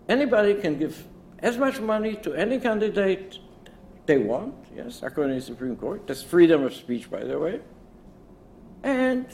Anybody 0.07 0.55
can 0.55 0.77
give 0.77 1.07
as 1.39 1.57
much 1.57 1.79
money 1.79 2.15
to 2.17 2.33
any 2.33 2.59
candidate 2.59 3.39
they 4.05 4.17
want, 4.17 4.53
yes, 4.75 5.01
according 5.01 5.35
to 5.35 5.39
the 5.39 5.45
Supreme 5.45 5.75
Court. 5.75 6.05
That's 6.07 6.21
freedom 6.21 6.63
of 6.63 6.73
speech, 6.73 7.09
by 7.09 7.23
the 7.23 7.39
way. 7.39 7.61
And 8.83 9.25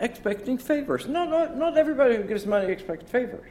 expecting 0.00 0.56
favors. 0.56 1.06
Not, 1.06 1.30
not, 1.30 1.56
not 1.56 1.76
everybody 1.76 2.16
who 2.16 2.22
gives 2.22 2.46
money 2.46 2.70
expects 2.72 3.10
favors. 3.10 3.50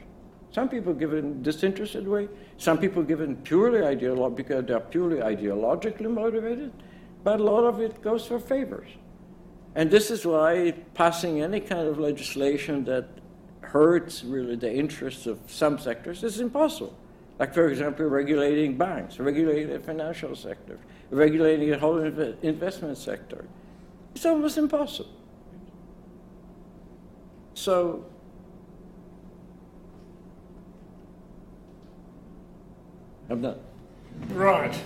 Some 0.54 0.68
people 0.68 0.94
give 0.94 1.12
it 1.12 1.24
in 1.24 1.42
disinterested 1.42 2.06
way. 2.06 2.28
Some 2.58 2.78
people 2.78 3.02
give 3.02 3.20
it 3.20 3.42
purely 3.42 3.80
ideolo- 3.80 4.32
because 4.32 4.64
they're 4.64 4.78
purely 4.78 5.16
ideologically 5.16 6.08
motivated. 6.08 6.70
But 7.24 7.40
a 7.40 7.42
lot 7.42 7.64
of 7.64 7.80
it 7.80 8.00
goes 8.00 8.24
for 8.24 8.38
favors. 8.38 8.86
And 9.74 9.90
this 9.90 10.12
is 10.12 10.24
why 10.24 10.74
passing 10.94 11.42
any 11.42 11.58
kind 11.58 11.88
of 11.88 11.98
legislation 11.98 12.84
that 12.84 13.08
hurts 13.62 14.22
really 14.22 14.54
the 14.54 14.72
interests 14.72 15.26
of 15.26 15.40
some 15.48 15.76
sectors 15.76 16.22
is 16.22 16.38
impossible. 16.38 16.96
Like, 17.40 17.52
for 17.52 17.66
example, 17.68 18.06
regulating 18.06 18.78
banks, 18.78 19.18
regulating 19.18 19.70
the 19.70 19.80
financial 19.80 20.36
sector, 20.36 20.78
regulating 21.10 21.70
the 21.70 21.78
whole 21.80 21.96
inv- 21.96 22.40
investment 22.44 22.96
sector. 22.96 23.44
It's 24.14 24.24
almost 24.24 24.56
impossible. 24.56 25.10
So, 27.54 28.06
I'm 33.30 33.40
done. 33.40 33.58
Right. 34.28 34.78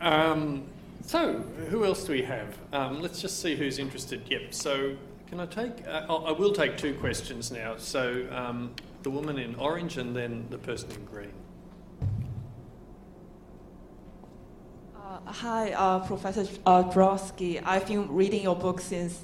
Um, 0.00 0.64
so, 1.02 1.34
who 1.70 1.84
else 1.84 2.04
do 2.04 2.12
we 2.12 2.22
have? 2.22 2.56
Um, 2.72 3.00
let's 3.00 3.20
just 3.20 3.40
see 3.40 3.56
who's 3.56 3.78
interested. 3.78 4.22
Yep. 4.28 4.52
So, 4.52 4.96
Can 5.28 5.40
I 5.40 5.46
take? 5.46 5.86
Uh, 5.86 6.04
I 6.08 6.32
will 6.32 6.52
take 6.52 6.76
two 6.76 6.94
questions 6.94 7.50
now. 7.50 7.76
So 7.76 8.26
um, 8.30 8.74
the 9.02 9.10
woman 9.10 9.38
in 9.38 9.54
orange 9.54 9.96
and 9.98 10.14
then 10.14 10.46
the 10.50 10.58
person 10.58 10.90
in 10.90 11.04
green. 11.04 11.32
Uh, 14.96 15.32
hi, 15.32 15.72
uh, 15.72 16.00
Professor 16.00 16.46
uh, 16.66 16.82
Dubrovsky. 16.82 17.62
I've 17.64 17.86
been 17.86 18.12
reading 18.12 18.42
your 18.42 18.56
book 18.56 18.80
since 18.80 19.18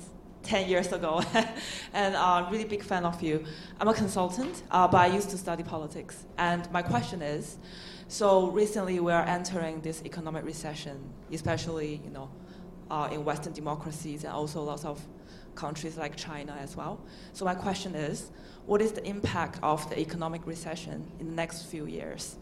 10 0.45 0.69
years 0.69 0.93
ago, 0.93 1.23
and 1.93 2.17
I'm 2.17 2.45
uh, 2.45 2.51
really 2.51 2.65
big 2.65 2.83
fan 2.83 3.05
of 3.05 3.23
you. 3.23 3.45
I'm 3.81 3.89
a 3.89 3.95
consultant, 3.95 4.63
uh, 4.71 4.89
but 4.89 4.99
I 4.99 5.07
used 5.07 5.31
to 5.31 5.39
study 5.39 5.63
politics. 5.63 6.25
And 6.39 6.71
my 6.73 6.83
question 6.83 7.23
is, 7.23 7.59
so 8.13 8.49
recently 8.49 9.01
we 9.01 9.11
are 9.11 9.25
entering 9.25 9.81
this 9.81 10.03
economic 10.05 10.45
recession, 10.45 11.03
especially, 11.33 11.99
you 12.05 12.11
know, 12.11 12.29
uh, 12.91 13.09
in 13.11 13.25
Western 13.25 13.55
democracies 13.55 14.25
and 14.25 14.35
also 14.35 14.63
lots 14.63 14.85
of 14.85 15.01
countries 15.55 15.97
like 15.97 16.15
China 16.15 16.55
as 16.61 16.77
well. 16.77 17.01
So 17.33 17.47
my 17.47 17.55
question 17.55 17.95
is, 17.95 18.31
what 18.67 18.83
is 18.83 18.93
the 18.93 19.03
impact 19.07 19.61
of 19.63 19.89
the 19.89 19.99
economic 19.99 20.47
recession 20.47 21.11
in 21.21 21.27
the 21.31 21.33
next 21.35 21.63
few 21.63 21.87
years? 21.87 22.37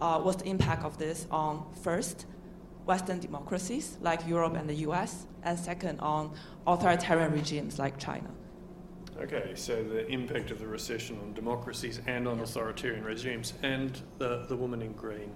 Uh, 0.00 0.20
what's 0.20 0.42
the 0.42 0.48
impact 0.48 0.84
of 0.84 0.96
this 0.96 1.26
on 1.30 1.66
first 1.82 2.24
Western 2.86 3.20
democracies 3.20 3.98
like 4.00 4.26
Europe 4.26 4.54
and 4.54 4.66
the 4.66 4.86
US, 4.88 5.26
and 5.42 5.58
second 5.58 6.00
on 6.00 6.32
authoritarian 6.66 7.30
regimes 7.30 7.78
like 7.78 7.98
China? 7.98 8.30
Okay, 9.24 9.52
so 9.54 9.82
the 9.82 10.06
impact 10.08 10.50
of 10.50 10.58
the 10.58 10.66
recession 10.66 11.18
on 11.22 11.32
democracies 11.32 11.98
and 12.06 12.28
on 12.28 12.40
authoritarian 12.40 13.02
regimes, 13.02 13.54
and 13.62 13.98
the, 14.18 14.44
the 14.50 14.54
woman 14.54 14.82
in 14.82 14.92
green. 14.92 15.32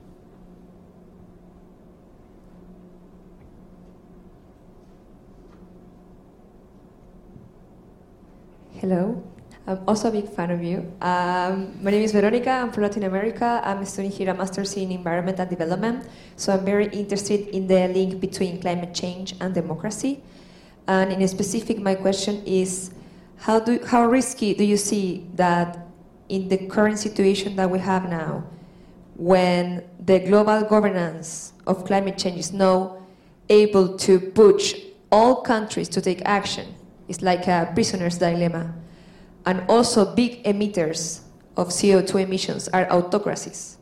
Hello. 8.74 9.24
I'm 9.66 9.80
also 9.88 10.08
a 10.08 10.12
big 10.12 10.28
fan 10.28 10.50
of 10.50 10.62
you. 10.62 10.80
Um, 11.00 11.82
my 11.82 11.90
name 11.90 12.02
is 12.02 12.12
Veronica. 12.12 12.50
I'm 12.50 12.70
from 12.70 12.82
Latin 12.82 13.04
America. 13.04 13.62
I'm 13.64 13.82
studying 13.86 14.12
here 14.12 14.28
a 14.28 14.34
master's 14.34 14.76
in 14.76 14.92
environmental 14.92 15.46
development. 15.46 16.06
So 16.36 16.52
I'm 16.52 16.62
very 16.66 16.88
interested 16.88 17.48
in 17.56 17.66
the 17.66 17.88
link 17.88 18.20
between 18.20 18.60
climate 18.60 18.92
change 18.92 19.34
and 19.40 19.54
democracy. 19.54 20.22
And 20.86 21.10
in 21.10 21.26
specific, 21.26 21.80
my 21.80 21.94
question 21.94 22.42
is 22.44 22.90
how, 23.40 23.60
do, 23.60 23.80
how 23.86 24.06
risky 24.06 24.54
do 24.54 24.64
you 24.64 24.76
see 24.76 25.26
that 25.34 25.78
in 26.28 26.48
the 26.48 26.58
current 26.58 26.98
situation 26.98 27.56
that 27.56 27.70
we 27.70 27.78
have 27.78 28.08
now, 28.08 28.44
when 29.16 29.84
the 29.98 30.18
global 30.20 30.62
governance 30.62 31.52
of 31.66 31.84
climate 31.84 32.18
change 32.18 32.38
is 32.38 32.52
now 32.52 32.98
able 33.48 33.96
to 33.98 34.20
push 34.20 34.74
all 35.10 35.42
countries 35.42 35.88
to 35.88 36.00
take 36.00 36.20
action, 36.24 36.74
it's 37.08 37.22
like 37.22 37.46
a 37.46 37.70
prisoner's 37.74 38.18
dilemma. 38.18 38.74
And 39.46 39.64
also, 39.68 40.14
big 40.14 40.44
emitters 40.44 41.20
of 41.56 41.68
CO2 41.68 42.22
emissions 42.22 42.68
are 42.68 42.90
autocracies. 42.92 43.78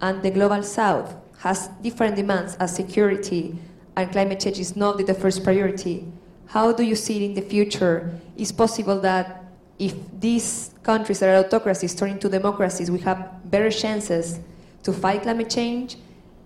And 0.00 0.22
the 0.22 0.30
global 0.30 0.62
south 0.62 1.16
has 1.38 1.68
different 1.80 2.16
demands 2.16 2.56
as 2.56 2.74
security, 2.74 3.58
and 3.96 4.10
climate 4.12 4.40
change 4.40 4.58
is 4.58 4.76
not 4.76 4.98
the 5.06 5.14
first 5.14 5.42
priority. 5.42 6.06
How 6.46 6.72
do 6.72 6.82
you 6.82 6.94
see 6.94 7.24
it 7.24 7.26
in 7.26 7.34
the 7.34 7.40
future? 7.40 8.20
Is 8.36 8.52
possible 8.52 9.00
that 9.00 9.44
if 9.78 9.94
these 10.20 10.74
countries 10.82 11.20
that 11.20 11.28
are 11.28 11.44
autocracies 11.44 11.94
turn 11.94 12.10
into 12.10 12.28
democracies, 12.28 12.90
we 12.90 12.98
have 13.00 13.50
better 13.50 13.70
chances 13.70 14.40
to 14.82 14.92
fight 14.92 15.22
climate 15.22 15.50
change? 15.50 15.96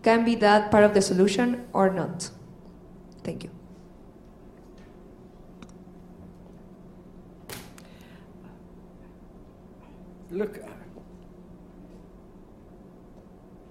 Can 0.02 0.24
be 0.24 0.34
that 0.36 0.70
part 0.70 0.84
of 0.84 0.94
the 0.94 1.02
solution 1.02 1.66
or 1.72 1.90
not? 1.90 2.30
Thank 3.24 3.44
you. 3.44 3.50
Look, 10.30 10.58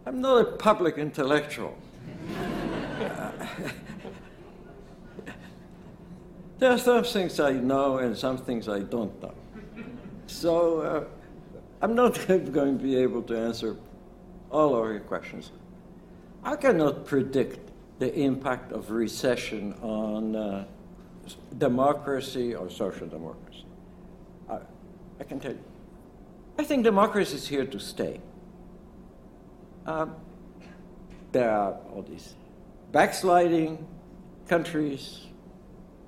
I'm 0.06 0.22
not 0.22 0.42
a 0.42 0.46
public 0.54 0.98
intellectual. 0.98 1.78
there 6.60 6.72
are 6.72 6.78
some 6.78 7.04
things 7.04 7.40
I 7.40 7.54
know 7.54 7.98
and 7.98 8.18
some 8.18 8.38
things 8.38 8.68
I 8.68 8.80
don't 8.80 9.22
know. 9.22 9.34
So 10.28 10.82
uh, 10.82 11.04
I'm 11.82 11.96
not 11.96 12.16
going 12.28 12.78
to 12.78 12.84
be 12.84 12.96
able 12.98 13.22
to 13.24 13.38
answer 13.38 13.78
all 14.52 14.76
of 14.76 14.90
your 14.90 15.00
questions. 15.02 15.52
I 16.44 16.56
cannot 16.56 17.06
predict 17.06 17.72
the 18.00 18.14
impact 18.14 18.72
of 18.72 18.92
recession 18.92 19.74
on 19.82 20.36
uh, 20.36 20.66
democracy 21.58 22.56
or 22.56 22.70
social 22.70 23.08
democracy. 23.08 23.66
I, 24.50 24.60
I 25.20 25.24
can 25.24 25.40
tell 25.40 25.52
you. 25.52 25.64
I 26.60 26.64
think 26.64 26.84
democracy 26.84 27.36
is 27.36 27.48
here 27.48 27.66
to 27.66 27.80
stay. 27.80 28.20
Um, 29.86 30.16
there 31.32 31.52
are 31.52 31.74
all 31.92 32.02
these 32.02 32.36
backsliding 32.92 33.86
countries. 34.48 35.28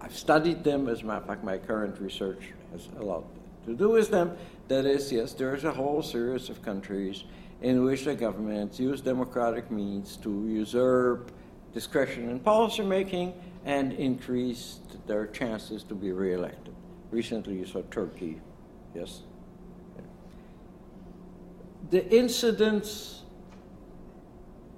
I've 0.01 0.15
studied 0.15 0.63
them, 0.63 0.87
as 0.87 1.01
a 1.01 1.05
matter 1.05 1.19
of 1.19 1.27
fact, 1.27 1.43
my 1.43 1.57
current 1.57 1.99
research 1.99 2.53
has 2.71 2.87
a 2.99 3.03
lot 3.03 3.25
to 3.65 3.75
do 3.75 3.89
with 3.89 4.09
them. 4.09 4.35
That 4.67 4.85
is, 4.85 5.11
yes, 5.11 5.33
there's 5.33 5.63
a 5.63 5.71
whole 5.71 6.01
series 6.01 6.49
of 6.49 6.61
countries 6.61 7.23
in 7.61 7.83
which 7.83 8.05
the 8.05 8.15
governments 8.15 8.79
use 8.79 9.01
democratic 9.01 9.69
means 9.69 10.15
to 10.17 10.47
usurp 10.47 11.31
discretion 11.73 12.29
in 12.29 12.39
policy 12.39 12.83
making 12.83 13.33
and 13.65 13.93
increase 13.93 14.79
their 15.05 15.27
chances 15.27 15.83
to 15.83 15.95
be 15.95 16.11
reelected. 16.11 16.73
Recently, 17.11 17.55
you 17.55 17.65
saw 17.65 17.81
Turkey, 17.91 18.39
yes, 18.95 19.23
the 21.89 22.07
incidence 22.15 23.23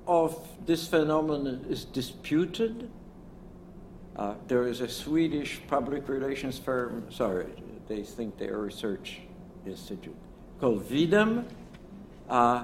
of 0.07 0.47
this 0.65 0.87
phenomenon 0.87 1.65
is 1.69 1.85
disputed. 1.85 2.89
Uh, 4.15 4.35
there 4.47 4.67
is 4.67 4.81
a 4.81 4.87
Swedish 4.87 5.61
public 5.67 6.09
relations 6.09 6.59
firm, 6.59 7.05
sorry, 7.09 7.47
they 7.87 8.03
think 8.03 8.37
they're 8.37 8.55
a 8.55 8.61
research 8.61 9.21
institute, 9.65 10.15
called 10.59 10.83
V-Dem, 10.83 11.45
uh, 12.29 12.63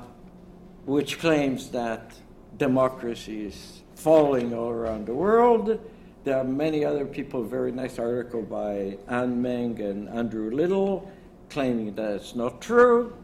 which 0.85 1.19
claims 1.19 1.69
that 1.71 2.13
democracy 2.57 3.45
is 3.45 3.83
falling 3.95 4.53
all 4.53 4.69
around 4.69 5.05
the 5.05 5.13
world. 5.13 5.79
There 6.23 6.37
are 6.37 6.43
many 6.43 6.83
other 6.83 7.05
people, 7.05 7.43
very 7.43 7.71
nice 7.71 7.99
article 7.99 8.41
by 8.41 8.97
Anne 9.07 9.41
Meng 9.41 9.79
and 9.81 10.09
Andrew 10.09 10.51
Little, 10.51 11.09
claiming 11.49 11.95
that 11.95 12.13
it's 12.15 12.35
not 12.35 12.61
true. 12.61 13.15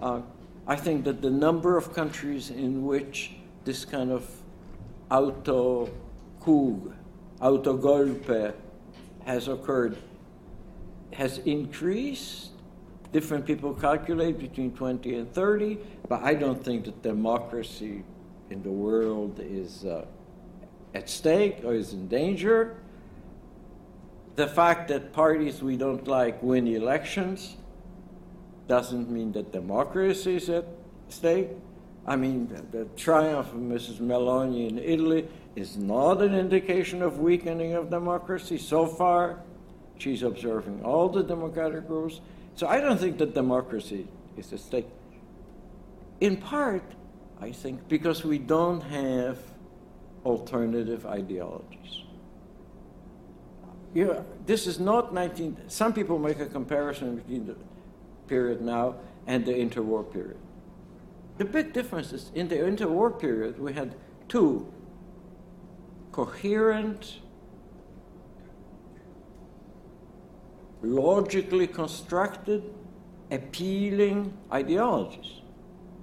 Uh, 0.00 0.20
I 0.66 0.76
think 0.76 1.04
that 1.04 1.22
the 1.22 1.30
number 1.30 1.76
of 1.76 1.92
countries 1.92 2.50
in 2.50 2.84
which 2.84 3.32
this 3.64 3.84
kind 3.84 4.10
of 4.10 4.28
auto 5.10 5.90
coup, 6.40 6.92
auto 7.40 7.76
golpe 7.76 8.54
has 9.24 9.48
occurred 9.48 9.96
has 11.12 11.38
increased. 11.38 12.50
Different 13.12 13.46
people 13.46 13.72
calculate 13.72 14.38
between 14.38 14.72
20 14.72 15.14
and 15.14 15.32
30, 15.32 15.78
but 16.08 16.22
I 16.22 16.34
don't 16.34 16.62
think 16.62 16.84
that 16.84 17.02
democracy 17.02 18.04
in 18.50 18.62
the 18.62 18.70
world 18.70 19.40
is 19.40 19.84
uh, 19.84 20.04
at 20.94 21.08
stake 21.08 21.60
or 21.64 21.74
is 21.74 21.92
in 21.92 22.08
danger. 22.08 22.76
The 24.34 24.46
fact 24.46 24.88
that 24.88 25.12
parties 25.12 25.62
we 25.62 25.76
don't 25.76 26.06
like 26.06 26.42
win 26.42 26.66
elections 26.66 27.56
doesn't 28.68 29.08
mean 29.08 29.32
that 29.32 29.52
democracy 29.52 30.36
is 30.36 30.50
at 30.50 30.66
stake. 31.08 31.48
I 32.06 32.14
mean, 32.14 32.48
the, 32.70 32.84
triumph 32.96 33.52
of 33.52 33.58
Mrs. 33.58 33.98
Meloni 33.98 34.70
in 34.70 34.78
Italy 34.78 35.26
is 35.56 35.76
not 35.76 36.22
an 36.22 36.34
indication 36.34 37.02
of 37.02 37.18
weakening 37.18 37.74
of 37.74 37.90
democracy. 37.90 38.58
So 38.58 38.86
far, 38.86 39.40
she's 39.98 40.22
observing 40.22 40.84
all 40.84 41.08
the 41.08 41.24
democratic 41.24 41.88
rules. 41.88 42.20
So 42.54 42.68
I 42.68 42.80
don't 42.80 42.98
think 42.98 43.18
that 43.18 43.34
democracy 43.34 44.06
is 44.36 44.52
at 44.52 44.60
stake. 44.60 44.86
In 46.20 46.36
part, 46.36 46.84
I 47.40 47.50
think, 47.50 47.88
because 47.88 48.24
we 48.24 48.38
don't 48.38 48.82
have 48.82 49.38
alternative 50.24 51.06
ideologies. 51.06 52.04
Yeah, 53.94 54.22
this 54.46 54.66
is 54.66 54.78
not 54.78 55.12
19. 55.12 55.56
Some 55.68 55.92
people 55.92 56.18
make 56.18 56.38
a 56.38 56.46
comparison 56.46 57.16
between 57.16 57.46
the 57.46 57.56
period 58.28 58.60
now 58.60 58.96
and 59.26 59.44
the 59.44 59.52
interwar 59.52 60.10
period. 60.10 60.36
The 61.38 61.44
big 61.44 61.72
difference 61.72 62.12
is 62.12 62.30
in 62.34 62.48
the 62.48 62.56
interwar 62.56 63.18
period, 63.18 63.58
we 63.58 63.72
had 63.72 63.94
two 64.28 64.72
coherent, 66.12 67.20
logically 70.82 71.66
constructed, 71.66 72.62
appealing 73.30 74.36
ideologies 74.52 75.40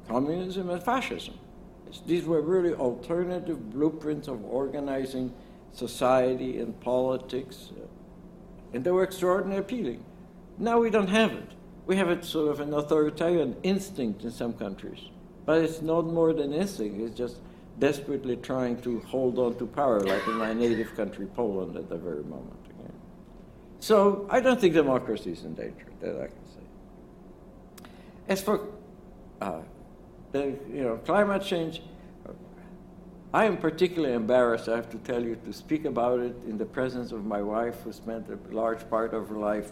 communism 0.07 0.69
and 0.69 0.83
fascism. 0.83 1.35
These 2.05 2.25
were 2.25 2.41
really 2.41 2.73
alternative 2.73 3.69
blueprints 3.71 4.27
of 4.27 4.43
organizing 4.43 5.33
society 5.71 6.59
and 6.59 6.79
politics. 6.79 7.71
Uh, 7.71 7.85
and 8.73 8.83
they 8.83 8.91
were 8.91 9.03
extraordinarily 9.03 9.61
appealing. 9.61 10.03
Now 10.57 10.79
we 10.79 10.89
don't 10.89 11.09
have 11.09 11.31
it. 11.31 11.51
We 11.85 11.95
have 11.97 12.09
it 12.09 12.25
sort 12.25 12.49
of 12.49 12.59
an 12.59 12.73
authoritarian 12.73 13.55
instinct 13.63 14.23
in 14.23 14.31
some 14.31 14.53
countries, 14.53 15.09
but 15.45 15.61
it's 15.61 15.81
not 15.81 16.05
more 16.05 16.33
than 16.33 16.53
instinct. 16.53 16.99
It's 16.99 17.17
just 17.17 17.37
desperately 17.79 18.37
trying 18.37 18.81
to 18.81 18.99
hold 19.01 19.39
on 19.39 19.57
to 19.57 19.65
power, 19.65 19.99
like 19.99 20.25
in 20.27 20.35
my 20.35 20.53
native 20.53 20.95
country, 20.95 21.27
Poland, 21.35 21.75
at 21.75 21.89
the 21.89 21.97
very 21.97 22.23
moment. 22.23 22.59
Again. 22.69 22.93
So 23.79 24.27
I 24.29 24.39
don't 24.39 24.59
think 24.59 24.73
democracy 24.73 25.31
is 25.31 25.43
in 25.43 25.55
danger. 25.55 25.87
That 26.01 26.15
I 26.15 26.27
can 26.27 26.47
say. 26.47 27.89
As 28.27 28.41
for 28.41 28.67
uh, 29.41 29.61
the, 30.31 30.55
you 30.71 30.83
know 30.83 30.97
climate 30.97 31.43
change, 31.43 31.81
I 33.33 33.45
am 33.45 33.57
particularly 33.57 34.13
embarrassed, 34.13 34.69
I 34.69 34.75
have 34.75 34.91
to 34.91 34.99
tell 34.99 35.23
you, 35.23 35.35
to 35.43 35.51
speak 35.51 35.85
about 35.85 36.19
it 36.19 36.35
in 36.47 36.59
the 36.59 36.65
presence 36.65 37.11
of 37.11 37.25
my 37.25 37.41
wife, 37.41 37.81
who 37.83 37.91
spent 37.91 38.27
a 38.29 38.37
large 38.53 38.87
part 38.91 39.15
of 39.15 39.27
her 39.29 39.37
life 39.37 39.71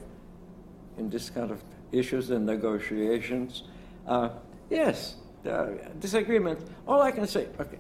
in 0.98 1.12
this 1.12 1.30
kind 1.30 1.52
of 1.52 1.64
issues 1.92 2.32
and 2.32 2.44
negotiations. 2.44 3.64
Uh, 4.08 4.30
yes, 4.72 5.16
uh, 5.46 5.68
disagreement. 6.00 6.60
All 6.88 7.02
I 7.02 7.12
can 7.12 7.28
say, 7.28 7.48
okay. 7.60 7.80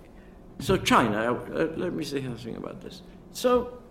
So 0.60 0.78
China, 0.78 1.34
uh, 1.34 1.68
let 1.76 1.94
me 1.94 2.04
say 2.04 2.22
something 2.22 2.56
about 2.56 2.82
this. 2.82 3.02
So 3.32 3.82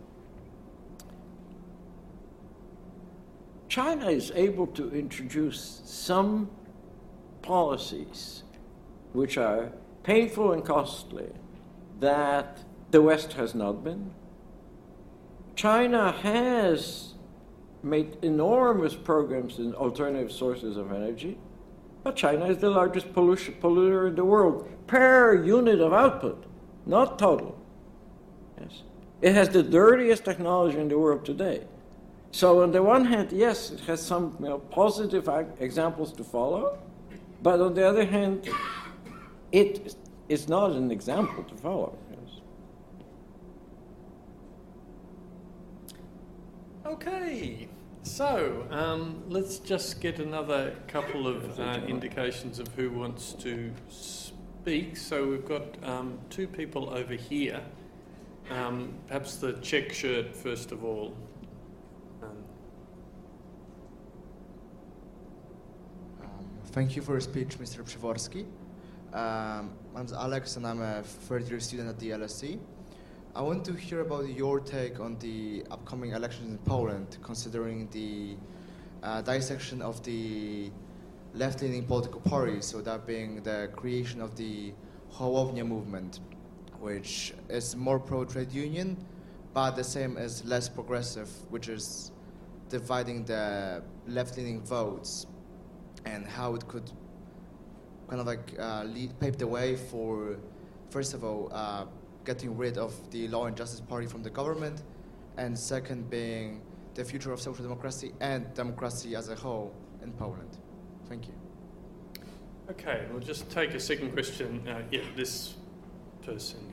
China 3.68 4.06
is 4.06 4.32
able 4.34 4.66
to 4.68 4.90
introduce 4.90 5.82
some 5.84 6.50
policies 7.42 8.42
which 9.12 9.38
are 9.38 9.72
painful 10.02 10.52
and 10.52 10.64
costly 10.64 11.28
that 12.00 12.58
the 12.90 13.00
West 13.00 13.34
has 13.34 13.54
not 13.54 13.84
been. 13.84 14.10
China 15.54 16.12
has 16.12 17.14
made 17.82 18.16
enormous 18.22 18.94
programs 18.94 19.58
in 19.58 19.74
alternative 19.74 20.32
sources 20.32 20.76
of 20.76 20.92
energy, 20.92 21.38
but 22.02 22.16
China 22.16 22.46
is 22.46 22.58
the 22.58 22.70
largest 22.70 23.12
polluter 23.12 24.08
in 24.08 24.14
the 24.14 24.24
world 24.24 24.68
per 24.86 25.34
unit 25.34 25.80
of 25.80 25.92
output, 25.92 26.44
not 26.86 27.18
total. 27.18 27.58
Yes. 28.60 28.82
It 29.20 29.34
has 29.34 29.48
the 29.50 29.62
dirtiest 29.62 30.24
technology 30.24 30.78
in 30.78 30.88
the 30.88 30.98
world 30.98 31.24
today. 31.24 31.64
So, 32.32 32.62
on 32.62 32.70
the 32.72 32.82
one 32.82 33.04
hand, 33.04 33.32
yes, 33.32 33.70
it 33.70 33.80
has 33.80 34.00
some 34.00 34.36
you 34.38 34.46
know, 34.48 34.58
positive 34.58 35.28
examples 35.58 36.12
to 36.12 36.24
follow, 36.24 36.78
but 37.42 37.60
on 37.60 37.74
the 37.74 37.86
other 37.86 38.04
hand, 38.04 38.48
it 39.52 39.96
is 40.28 40.48
not 40.48 40.70
an 40.72 40.90
example 40.90 41.42
to 41.42 41.54
follow. 41.56 41.98
Yes. 42.10 42.40
Okay, 46.86 47.68
so 48.02 48.66
um, 48.70 49.22
let's 49.28 49.58
just 49.58 50.00
get 50.00 50.18
another 50.18 50.74
couple 50.88 51.26
of 51.26 51.58
uh, 51.60 51.80
indications 51.86 52.58
of 52.58 52.68
who 52.68 52.90
wants 52.90 53.32
to 53.34 53.72
speak. 53.88 54.96
So 54.96 55.26
we've 55.26 55.44
got 55.44 55.62
um, 55.82 56.18
two 56.30 56.46
people 56.46 56.90
over 56.90 57.14
here. 57.14 57.60
Um, 58.50 58.94
perhaps 59.06 59.36
the 59.36 59.52
check 59.54 59.92
shirt 59.92 60.34
first 60.34 60.72
of 60.72 60.84
all. 60.84 61.16
Um, 62.22 62.28
um, 66.22 66.46
thank 66.66 66.96
you 66.96 67.02
for 67.02 67.12
your 67.12 67.20
speech, 67.20 67.58
Mr. 67.58 67.84
Przeworski. 67.84 68.46
Um, 69.12 69.72
I'm 69.94 70.06
Alex 70.14 70.56
and 70.56 70.66
I'm 70.66 70.80
a 70.80 71.02
third 71.02 71.48
year 71.48 71.60
student 71.60 71.88
at 71.88 71.98
the 71.98 72.10
LSE. 72.10 72.58
I 73.32 73.42
want 73.42 73.64
to 73.66 73.72
hear 73.74 74.00
about 74.00 74.28
your 74.28 74.58
take 74.58 74.98
on 74.98 75.16
the 75.20 75.64
upcoming 75.70 76.10
elections 76.10 76.50
in 76.50 76.58
Poland, 76.58 77.16
considering 77.22 77.88
the 77.92 78.34
uh, 79.04 79.22
dissection 79.22 79.80
of 79.80 80.02
the 80.02 80.72
left 81.34 81.62
leaning 81.62 81.84
political 81.84 82.20
parties, 82.22 82.66
so 82.66 82.80
that 82.80 83.06
being 83.06 83.40
the 83.44 83.70
creation 83.76 84.20
of 84.20 84.34
the 84.34 84.72
Hołownia 85.14 85.64
movement, 85.64 86.18
which 86.80 87.32
is 87.48 87.76
more 87.76 88.00
pro 88.00 88.24
trade 88.24 88.50
union, 88.50 88.96
but 89.54 89.76
the 89.76 89.84
same 89.84 90.16
as 90.16 90.44
less 90.44 90.68
progressive, 90.68 91.28
which 91.50 91.68
is 91.68 92.10
dividing 92.68 93.24
the 93.26 93.80
left 94.08 94.38
leaning 94.38 94.60
votes 94.60 95.26
and 96.04 96.26
how 96.26 96.56
it 96.56 96.66
could 96.66 96.90
kind 98.08 98.20
of 98.20 98.26
like 98.26 98.58
uh, 98.58 98.82
lead, 98.82 99.16
pave 99.20 99.38
the 99.38 99.46
way 99.46 99.76
for, 99.76 100.36
first 100.90 101.14
of 101.14 101.22
all, 101.22 101.48
uh, 101.52 101.84
getting 102.24 102.56
rid 102.56 102.78
of 102.78 102.92
the 103.10 103.28
Law 103.28 103.46
and 103.46 103.56
Justice 103.56 103.80
Party 103.80 104.06
from 104.06 104.22
the 104.22 104.30
government, 104.30 104.82
and 105.36 105.58
second 105.58 106.10
being 106.10 106.60
the 106.94 107.04
future 107.04 107.32
of 107.32 107.40
social 107.40 107.62
democracy 107.62 108.12
and 108.20 108.52
democracy 108.54 109.14
as 109.16 109.28
a 109.28 109.34
whole 109.34 109.72
in 110.02 110.12
Poland. 110.12 110.58
Thank 111.08 111.28
you. 111.28 111.34
Okay, 112.70 113.06
we'll 113.10 113.20
just 113.20 113.50
take 113.50 113.74
a 113.74 113.80
second 113.80 114.12
question. 114.12 114.66
Uh, 114.68 114.82
yeah, 114.90 115.00
this 115.16 115.54
person. 116.22 116.72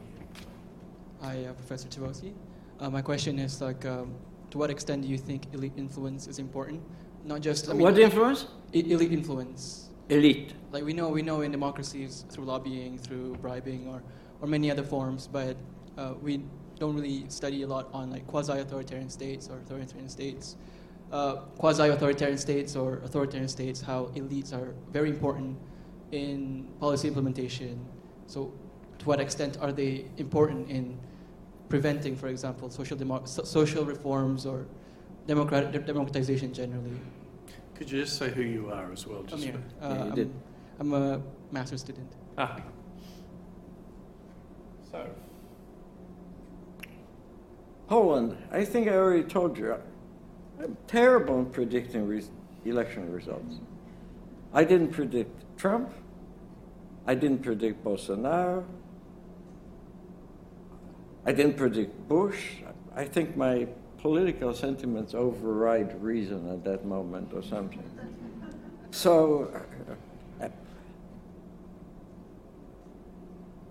Hi, 1.21 1.45
uh, 1.45 1.53
Professor 1.53 1.87
Przeworski. 1.87 2.33
Uh, 2.79 2.89
my 2.89 3.01
question 3.01 3.39
is 3.39 3.61
like, 3.61 3.85
um, 3.85 4.13
to 4.51 4.57
what 4.57 4.69
extent 4.69 5.01
do 5.01 5.07
you 5.07 5.17
think 5.17 5.53
elite 5.53 5.73
influence 5.77 6.27
is 6.27 6.37
important? 6.37 6.81
Not 7.23 7.41
just 7.41 7.69
I 7.69 7.73
mean, 7.73 7.81
what 7.81 7.97
influence? 7.97 8.45
elite 8.73 9.11
influence 9.11 9.87
elite. 10.09 10.53
Like 10.71 10.83
we 10.83 10.93
know, 10.93 11.09
we 11.09 11.21
know 11.21 11.41
in 11.41 11.51
democracies 11.51 12.25
through 12.29 12.45
lobbying, 12.45 12.97
through 12.97 13.35
bribing, 13.35 13.87
or 13.87 14.03
or 14.41 14.47
many 14.47 14.69
other 14.71 14.83
forms, 14.83 15.27
but 15.27 15.55
uh, 15.97 16.13
we 16.21 16.41
don't 16.79 16.95
really 16.95 17.25
study 17.29 17.63
a 17.63 17.67
lot 17.67 17.89
on 17.93 18.11
like 18.11 18.27
quasi-authoritarian 18.27 19.09
states 19.09 19.49
or 19.49 19.57
authoritarian 19.59 20.09
states. 20.09 20.55
Uh, 21.11 21.37
quasi-authoritarian 21.57 22.37
states 22.37 22.75
or 22.75 22.97
authoritarian 22.97 23.47
states, 23.47 23.81
how 23.81 24.05
elites 24.15 24.53
are 24.53 24.73
very 24.91 25.09
important 25.09 25.57
in 26.11 26.67
policy 26.79 27.07
implementation. 27.07 27.79
So, 28.27 28.51
to 28.99 29.05
what 29.05 29.19
extent 29.19 29.57
are 29.61 29.71
they 29.71 30.05
important 30.17 30.69
in 30.69 30.97
preventing, 31.69 32.15
for 32.15 32.27
example, 32.27 32.69
social 32.69 32.97
demo- 32.97 33.25
so- 33.25 33.43
social 33.43 33.85
reforms 33.85 34.45
or 34.45 34.65
democratic 35.27 35.85
democratization 35.85 36.53
generally? 36.53 36.97
Could 37.75 37.91
you 37.91 38.01
just 38.01 38.17
say 38.17 38.29
who 38.29 38.41
you 38.41 38.69
are 38.71 38.91
as 38.91 39.05
well? 39.07 39.23
Just 39.23 39.43
Amir. 39.43 39.61
Uh, 39.81 40.11
yeah, 40.15 40.23
I'm, 40.79 40.93
I'm, 40.93 40.93
a 40.93 41.21
master's 41.51 41.81
student. 41.81 42.11
Ah. 42.37 42.57
So. 44.91 45.09
Poland, 47.87 48.37
I 48.51 48.65
think 48.65 48.87
I 48.87 48.95
already 48.95 49.23
told 49.23 49.57
you, 49.57 49.75
I'm 50.61 50.77
terrible 50.87 51.39
in 51.39 51.45
predicting 51.47 52.07
re- 52.07 52.23
election 52.65 53.11
results. 53.11 53.59
I 54.53 54.63
didn't 54.63 54.89
predict 54.89 55.57
Trump. 55.57 55.93
I 57.05 57.15
didn't 57.15 57.43
predict 57.43 57.83
Bolsonaro. 57.83 58.65
I 61.25 61.31
didn't 61.31 61.55
predict 61.57 62.07
Bush. 62.07 62.57
I 62.95 63.05
think 63.05 63.37
my 63.37 63.67
political 63.99 64.53
sentiments 64.53 65.13
override 65.13 66.01
reason 66.01 66.49
at 66.49 66.63
that 66.63 66.85
moment 66.85 67.33
or 67.33 67.41
something. 67.41 67.83
So, 68.91 69.51
uh, 70.41 70.49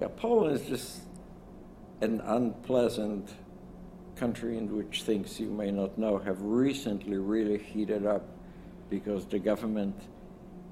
yeah, 0.01 0.09
Poland 0.17 0.61
is 0.61 0.67
just 0.67 1.01
an 2.01 2.20
unpleasant 2.20 3.31
country 4.16 4.56
in 4.56 4.74
which 4.77 5.02
things 5.02 5.39
you 5.39 5.48
may 5.48 5.70
not 5.70 5.97
know 5.98 6.18
have 6.18 6.40
recently 6.43 7.18
really 7.18 7.59
heated 7.59 8.06
up 8.06 8.24
because 8.89 9.27
the 9.27 9.39
government 9.39 9.94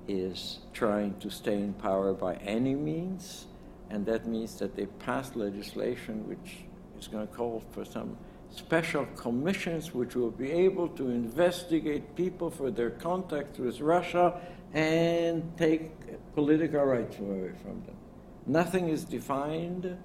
is 0.09 0.59
trying 0.73 1.19
to 1.19 1.31
stay 1.31 1.55
in 1.55 1.73
power 1.75 2.13
by 2.13 2.35
any 2.37 2.75
means, 2.75 3.47
and 3.91 4.05
that 4.07 4.27
means 4.27 4.57
that 4.57 4.77
they 4.77 4.87
pass 4.87 5.35
legislation 5.35 6.27
which 6.29 6.65
is 6.99 7.09
going 7.09 7.27
to 7.27 7.33
call 7.35 7.63
for 7.73 7.85
some 7.85 8.17
special 8.51 9.07
commissions 9.17 9.93
which 9.93 10.15
will 10.15 10.31
be 10.31 10.51
able 10.51 10.89
to 10.89 11.11
investigate 11.11 12.15
people 12.15 12.51
for 12.51 12.71
their 12.71 12.91
contacts 12.91 13.59
with 13.59 13.81
Russia 13.81 14.41
and 14.73 15.57
take 15.57 15.91
political 16.35 16.85
rights 16.85 17.19
away 17.19 17.51
from 17.63 17.83
them. 17.85 17.97
Nothing 18.47 18.89
is 18.89 19.05
defined, 19.05 19.97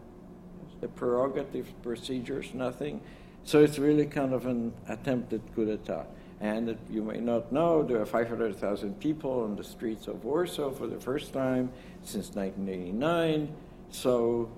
the 0.82 0.88
prerogative 0.88 1.68
procedures, 1.82 2.54
nothing. 2.54 3.02
So 3.44 3.64
it's 3.64 3.80
really 3.80 4.06
kind 4.06 4.34
of 4.34 4.46
an 4.46 4.74
attempted 4.88 5.42
coup 5.56 5.66
d'etat. 5.66 6.06
And 6.42 6.78
you 6.90 7.04
may 7.04 7.20
not 7.20 7.52
know, 7.52 7.84
there 7.84 8.00
are 8.00 8.06
500,000 8.06 9.00
people 9.00 9.44
on 9.44 9.56
the 9.56 9.64
streets 9.64 10.08
of 10.08 10.24
Warsaw 10.24 10.72
for 10.72 10.88
the 10.88 11.00
first 11.00 11.34
time 11.34 11.72
since 12.04 12.34
1989. 12.36 13.54
So 13.90 14.50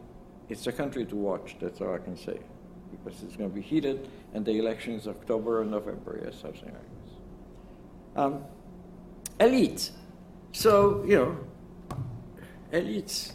it's 0.49 0.68
a 0.68 0.72
country 0.72 1.06
to 1.06 1.15
watch, 1.15 1.56
that's 1.60 1.81
all 1.81 1.95
I 1.95 1.98
can 1.98 2.18
say 2.18 2.39
because 2.91 3.23
it's 3.23 3.35
going 3.35 3.49
to 3.49 3.56
be 3.56 3.61
heated, 3.61 4.10
and 4.34 4.45
the 4.45 4.57
election 4.57 4.93
is 4.93 5.07
October 5.07 5.61
or 5.61 5.65
November, 5.65 6.19
yes, 6.23 6.35
something 6.41 6.65
like 6.65 6.73
this. 6.73 7.14
Um, 8.15 8.43
elites. 9.39 9.91
So, 10.52 11.03
you 11.07 11.15
know, 11.15 11.38
elites. 12.72 13.34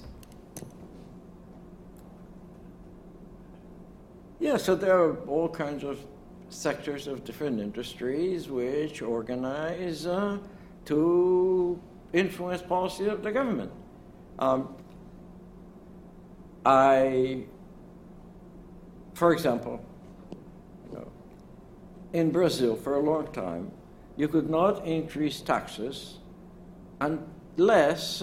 Yeah, 4.39 4.59
so 4.59 4.75
there 4.75 4.99
are 4.99 5.17
all 5.27 5.49
kinds 5.49 5.83
of 5.83 5.99
sectors 6.51 7.07
of 7.07 7.25
different 7.25 7.59
industries 7.59 8.49
which 8.49 9.01
organize 9.03 10.07
uh, 10.07 10.39
to 10.85 11.81
influence 12.13 12.63
policy 12.63 13.07
of 13.07 13.23
the 13.23 13.33
government. 13.33 13.73
Um, 14.39 14.75
I, 16.65 17.45
for 19.15 19.33
example, 19.33 19.85
you 20.31 20.99
know, 20.99 21.09
in 22.13 22.31
Brazil 22.31 22.77
for 22.77 22.97
a 22.97 23.01
long 23.01 23.33
time, 23.33 23.71
you 24.17 24.29
could 24.29 24.51
not 24.51 24.87
increase 24.87 25.41
taxes 25.41 26.19
unless 27.01 28.23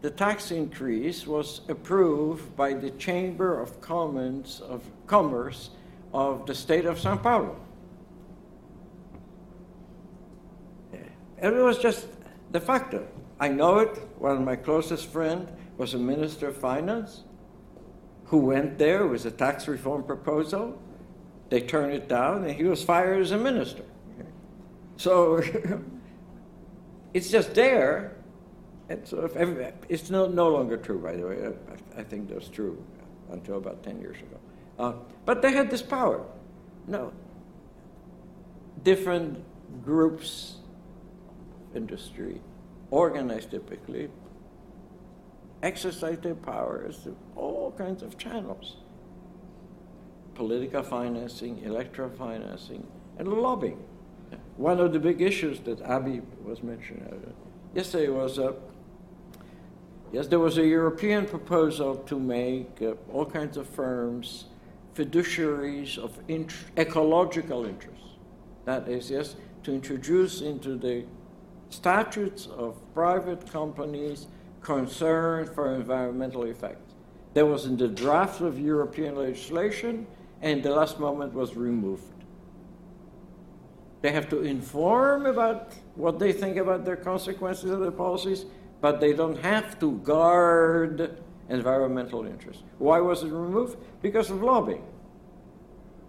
the 0.00 0.10
tax 0.10 0.50
increase 0.50 1.26
was 1.26 1.62
approved 1.68 2.54
by 2.56 2.74
the 2.74 2.90
Chamber 2.90 3.58
of 3.60 3.80
Commons 3.80 4.60
of, 4.60 4.82
Commerce 5.06 5.70
of 6.12 6.46
the 6.46 6.54
state 6.54 6.84
of 6.86 6.98
Sao 6.98 7.16
Paulo. 7.16 7.60
And 11.38 11.54
it 11.54 11.60
was 11.60 11.78
just 11.78 12.06
de 12.52 12.60
facto. 12.60 13.06
I 13.38 13.48
know 13.48 13.78
it. 13.78 13.98
One 14.18 14.36
of 14.36 14.42
my 14.42 14.56
closest 14.56 15.06
friends 15.10 15.50
was 15.76 15.94
a 15.94 15.98
minister 15.98 16.48
of 16.48 16.56
finance 16.56 17.24
who 18.26 18.38
went 18.38 18.78
there 18.78 19.06
with 19.06 19.26
a 19.26 19.30
tax 19.30 19.68
reform 19.68 20.04
proposal. 20.04 20.80
They 21.50 21.60
turned 21.60 21.92
it 21.92 22.08
down, 22.08 22.44
and 22.44 22.54
he 22.54 22.64
was 22.64 22.82
fired 22.82 23.20
as 23.20 23.32
a 23.32 23.36
minister. 23.36 23.84
So 24.96 25.42
it's 27.14 27.30
just 27.30 27.54
there. 27.54 28.16
And 28.88 29.06
so 29.06 29.24
if 29.24 29.36
every, 29.36 29.72
it's 29.88 30.10
no, 30.10 30.26
no 30.26 30.48
longer 30.48 30.76
true, 30.76 30.98
by 30.98 31.16
the 31.16 31.26
way. 31.26 31.52
I, 31.96 32.00
I 32.00 32.04
think 32.04 32.28
that's 32.28 32.48
true 32.48 32.82
until 33.30 33.56
about 33.56 33.82
10 33.82 34.00
years 34.00 34.16
ago. 34.16 34.38
Uh, 34.78 34.94
but 35.24 35.42
they 35.42 35.52
had 35.52 35.70
this 35.70 35.82
power. 35.82 36.24
No. 36.86 37.12
Different 38.82 39.42
groups, 39.84 40.56
industry, 41.74 42.40
organized 42.90 43.50
typically, 43.50 44.10
exercise 45.62 46.18
their 46.18 46.34
powers 46.34 46.98
through 46.98 47.16
all 47.36 47.72
kinds 47.76 48.02
of 48.02 48.18
channels 48.18 48.76
political 50.34 50.82
financing, 50.82 51.62
electoral 51.64 52.10
financing, 52.10 52.86
and 53.18 53.28
lobbying. 53.28 53.82
One 54.56 54.80
of 54.80 54.92
the 54.92 54.98
big 54.98 55.20
issues 55.20 55.60
that 55.60 55.80
Abby 55.82 56.22
was 56.44 56.62
mentioning 56.62 57.04
uh, 57.04 57.30
yesterday 57.74 58.08
was 58.08 58.38
uh, 58.38 58.52
yes, 60.12 60.26
there 60.26 60.38
was 60.38 60.58
a 60.58 60.66
European 60.66 61.26
proposal 61.26 61.96
to 61.96 62.18
make 62.18 62.82
uh, 62.82 62.94
all 63.12 63.26
kinds 63.26 63.56
of 63.56 63.68
firms 63.68 64.46
fiduciaries 64.94 65.98
of 65.98 66.18
int- 66.28 66.54
ecological 66.76 67.64
interests. 67.66 68.08
That 68.64 68.88
is, 68.88 69.10
yes, 69.10 69.36
to 69.64 69.72
introduce 69.72 70.40
into 70.40 70.76
the 70.76 71.04
statutes 71.70 72.46
of 72.46 72.80
private 72.94 73.50
companies 73.50 74.28
concern 74.60 75.46
for 75.46 75.74
environmental 75.74 76.44
effects. 76.44 76.94
There 77.34 77.46
was 77.46 77.66
in 77.66 77.76
the 77.76 77.88
draft 77.88 78.40
of 78.40 78.58
European 78.58 79.16
legislation, 79.16 80.06
and 80.40 80.62
the 80.62 80.70
last 80.70 81.00
moment 81.00 81.34
was 81.34 81.56
removed. 81.56 82.04
They 84.02 84.12
have 84.12 84.28
to 84.30 84.42
inform 84.42 85.26
about 85.26 85.72
what 85.94 86.18
they 86.18 86.32
think 86.32 86.56
about 86.58 86.84
their 86.84 86.96
consequences 86.96 87.70
of 87.70 87.80
their 87.80 87.90
policies, 87.90 88.44
but 88.80 89.00
they 89.00 89.14
don't 89.14 89.38
have 89.38 89.78
to 89.80 89.92
guard 89.98 91.23
environmental 91.48 92.26
interests. 92.26 92.62
Why 92.78 93.00
was 93.00 93.22
it 93.22 93.30
removed? 93.32 93.76
Because 94.02 94.30
of 94.30 94.42
lobbying. 94.42 94.84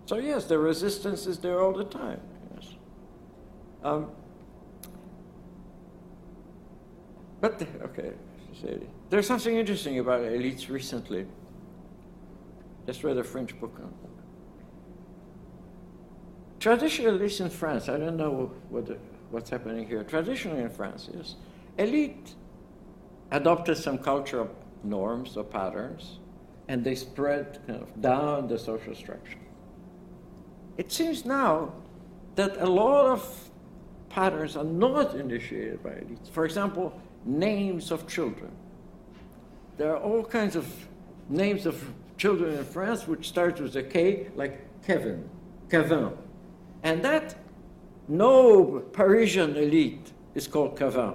So 0.05 0.17
yes, 0.17 0.45
the 0.45 0.57
resistance 0.57 1.25
is 1.25 1.39
there 1.39 1.59
all 1.59 1.73
the 1.73 1.83
time. 1.83 2.21
Yes. 2.55 2.75
Um, 3.83 4.11
but 7.41 7.61
okay, 7.83 8.13
there's 9.09 9.27
something 9.27 9.55
interesting 9.55 9.99
about 9.99 10.21
elites 10.21 10.69
recently. 10.69 11.25
Just 12.85 13.03
read 13.03 13.17
a 13.17 13.23
French 13.23 13.59
book 13.59 13.79
on. 13.81 13.93
Traditionally, 16.59 17.13
at 17.13 17.21
least 17.21 17.41
in 17.41 17.49
France, 17.49 17.89
I 17.89 17.97
don't 17.97 18.17
know 18.17 18.51
what 18.69 18.87
the, 18.87 18.97
what's 19.29 19.51
happening 19.51 19.87
here. 19.87 20.03
Traditionally 20.03 20.63
in 20.63 20.69
France, 20.69 21.09
yes, 21.15 21.35
elite 21.77 22.33
adopted 23.31 23.77
some 23.77 23.97
cultural 23.99 24.49
norms 24.85 25.37
or 25.37 25.43
patterns, 25.43 26.19
and 26.67 26.83
they 26.83 26.95
spread 26.95 27.59
kind 27.67 27.81
of 27.81 28.01
down 28.01 28.47
the 28.47 28.57
social 28.57 28.95
structure. 28.95 29.39
It 30.77 30.91
seems 30.91 31.25
now 31.25 31.73
that 32.35 32.57
a 32.57 32.65
lot 32.65 33.07
of 33.07 33.49
patterns 34.09 34.55
are 34.55 34.63
not 34.63 35.15
initiated 35.15 35.83
by 35.83 35.91
elites. 35.91 36.29
For 36.29 36.45
example, 36.45 36.99
names 37.25 37.91
of 37.91 38.07
children. 38.07 38.51
There 39.77 39.93
are 39.93 39.99
all 39.99 40.23
kinds 40.23 40.55
of 40.55 40.67
names 41.29 41.65
of 41.65 41.83
children 42.17 42.57
in 42.57 42.63
France 42.63 43.07
which 43.07 43.27
start 43.27 43.59
with 43.59 43.75
a 43.75 43.83
K, 43.83 44.27
like 44.35 44.83
Kevin, 44.85 45.29
Kevin. 45.69 46.11
And 46.83 47.03
that 47.03 47.35
no 48.07 48.83
Parisian 48.93 49.55
elite 49.55 50.11
is 50.33 50.47
called 50.47 50.77
Kevin. 50.77 51.13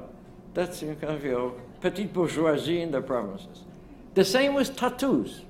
That's 0.54 0.80
kind 0.80 1.04
of 1.04 1.24
your 1.24 1.54
petite 1.80 2.12
bourgeoisie 2.12 2.82
in 2.82 2.90
the 2.90 3.00
provinces. 3.00 3.64
The 4.14 4.24
same 4.24 4.54
with 4.54 4.76
tattoos. 4.76 5.42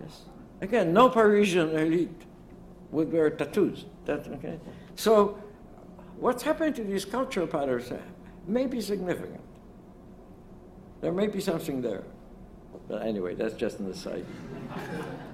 Yes. 0.00 0.22
Again, 0.60 0.92
no 0.92 1.08
Parisian 1.08 1.70
elite 1.76 2.22
would 2.90 3.12
wear 3.12 3.30
tattoos. 3.30 3.84
That, 4.04 4.26
okay? 4.28 4.58
So, 4.94 5.38
what's 6.18 6.42
happening 6.42 6.74
to 6.74 6.84
these 6.84 7.04
cultural 7.04 7.46
patterns 7.46 7.92
may 8.46 8.66
be 8.66 8.80
significant. 8.80 9.40
There 11.00 11.12
may 11.12 11.26
be 11.26 11.40
something 11.40 11.82
there. 11.82 12.04
But 12.88 13.02
anyway, 13.02 13.34
that's 13.34 13.54
just 13.54 13.80
an 13.80 13.90
aside. 13.90 14.24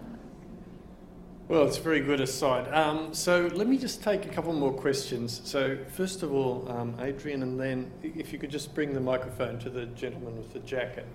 Well, 1.53 1.67
it's 1.67 1.77
a 1.77 1.83
very 1.83 2.01
good 2.01 2.23
aside. 2.23 2.73
Um, 2.73 3.13
so 3.13 3.51
let 3.53 3.67
me 3.67 3.77
just 3.77 4.03
take 4.03 4.25
a 4.25 4.31
couple 4.31 4.55
more 4.55 4.73
questions. 4.73 5.43
So 5.45 5.77
first 5.87 6.23
of 6.23 6.33
all, 6.33 6.67
um, 6.73 6.97
Adrian, 6.99 7.43
and 7.43 7.61
then 7.61 7.91
if 8.03 8.33
you 8.33 8.39
could 8.39 8.51
just 8.51 8.75
bring 8.75 8.95
the 8.95 9.01
microphone 9.01 9.59
to 9.59 9.69
the 9.69 9.85
gentleman 9.85 10.39
with 10.39 10.55
the 10.55 10.61
jacket. 10.61 11.07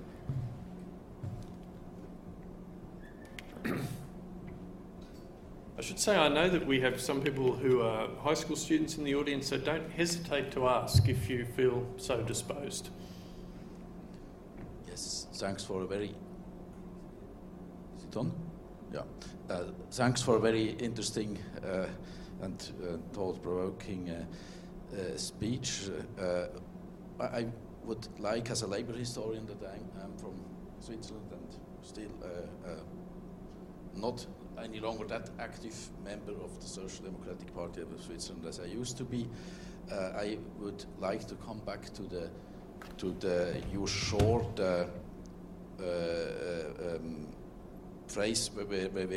I 3.65 3.71
should 5.81 5.97
say 5.97 6.15
I 6.15 6.27
know 6.27 6.47
that 6.47 6.67
we 6.67 6.81
have 6.81 7.01
some 7.01 7.19
people 7.19 7.53
who 7.53 7.81
are 7.81 8.07
high 8.19 8.35
school 8.35 8.55
students 8.55 8.99
in 8.99 9.05
the 9.05 9.15
audience, 9.15 9.47
so 9.47 9.57
don't 9.57 9.89
hesitate 9.89 10.51
to 10.51 10.67
ask 10.67 11.09
if 11.09 11.31
you 11.31 11.45
feel 11.45 11.83
so 11.97 12.21
disposed. 12.21 12.89
Yes, 14.87 15.25
thanks 15.33 15.63
for 15.63 15.81
a 15.81 15.87
very. 15.87 16.13
Is 17.97 18.03
it 18.03 18.15
on? 18.15 18.31
Yeah. 18.93 19.01
Uh, 19.49 19.63
thanks 19.91 20.21
for 20.21 20.35
a 20.35 20.39
very 20.39 20.71
interesting 20.71 21.39
uh, 21.63 21.85
and 22.41 22.71
uh, 22.83 22.97
thought-provoking 23.13 24.09
uh, 24.09 24.25
uh, 24.93 25.15
speech. 25.15 25.89
I 27.19 27.47
would 27.85 28.07
like, 28.19 28.51
as 28.51 28.63
a 28.63 28.67
labor 28.67 28.91
historian, 28.91 29.45
that 29.45 29.63
I'm, 29.63 29.89
I'm 30.03 30.17
from 30.17 30.33
Switzerland 30.81 31.31
and 31.31 31.57
still 31.81 32.11
not 33.95 34.27
any 34.61 34.81
longer 34.81 35.05
that 35.05 35.29
active 35.39 35.75
member 36.03 36.33
of 36.43 36.59
the 36.59 36.67
Social 36.67 37.05
Democratic 37.05 37.55
Party 37.55 37.81
of 37.81 37.87
Switzerland 38.03 38.45
as 38.45 38.59
I 38.59 38.65
used 38.65 38.97
to 38.97 39.05
be. 39.05 39.29
I 39.89 40.37
would 40.59 40.83
like 40.99 41.25
to 41.27 41.35
come 41.35 41.59
back 41.59 41.93
to 41.93 42.03
the 42.03 42.29
to 42.97 43.15
the 43.19 43.61
your 43.71 43.87
short 43.87 44.59
um, 44.59 44.87
phrase 48.07 48.49
where, 48.53 48.65
where, 48.65 48.87
where, 48.89 49.07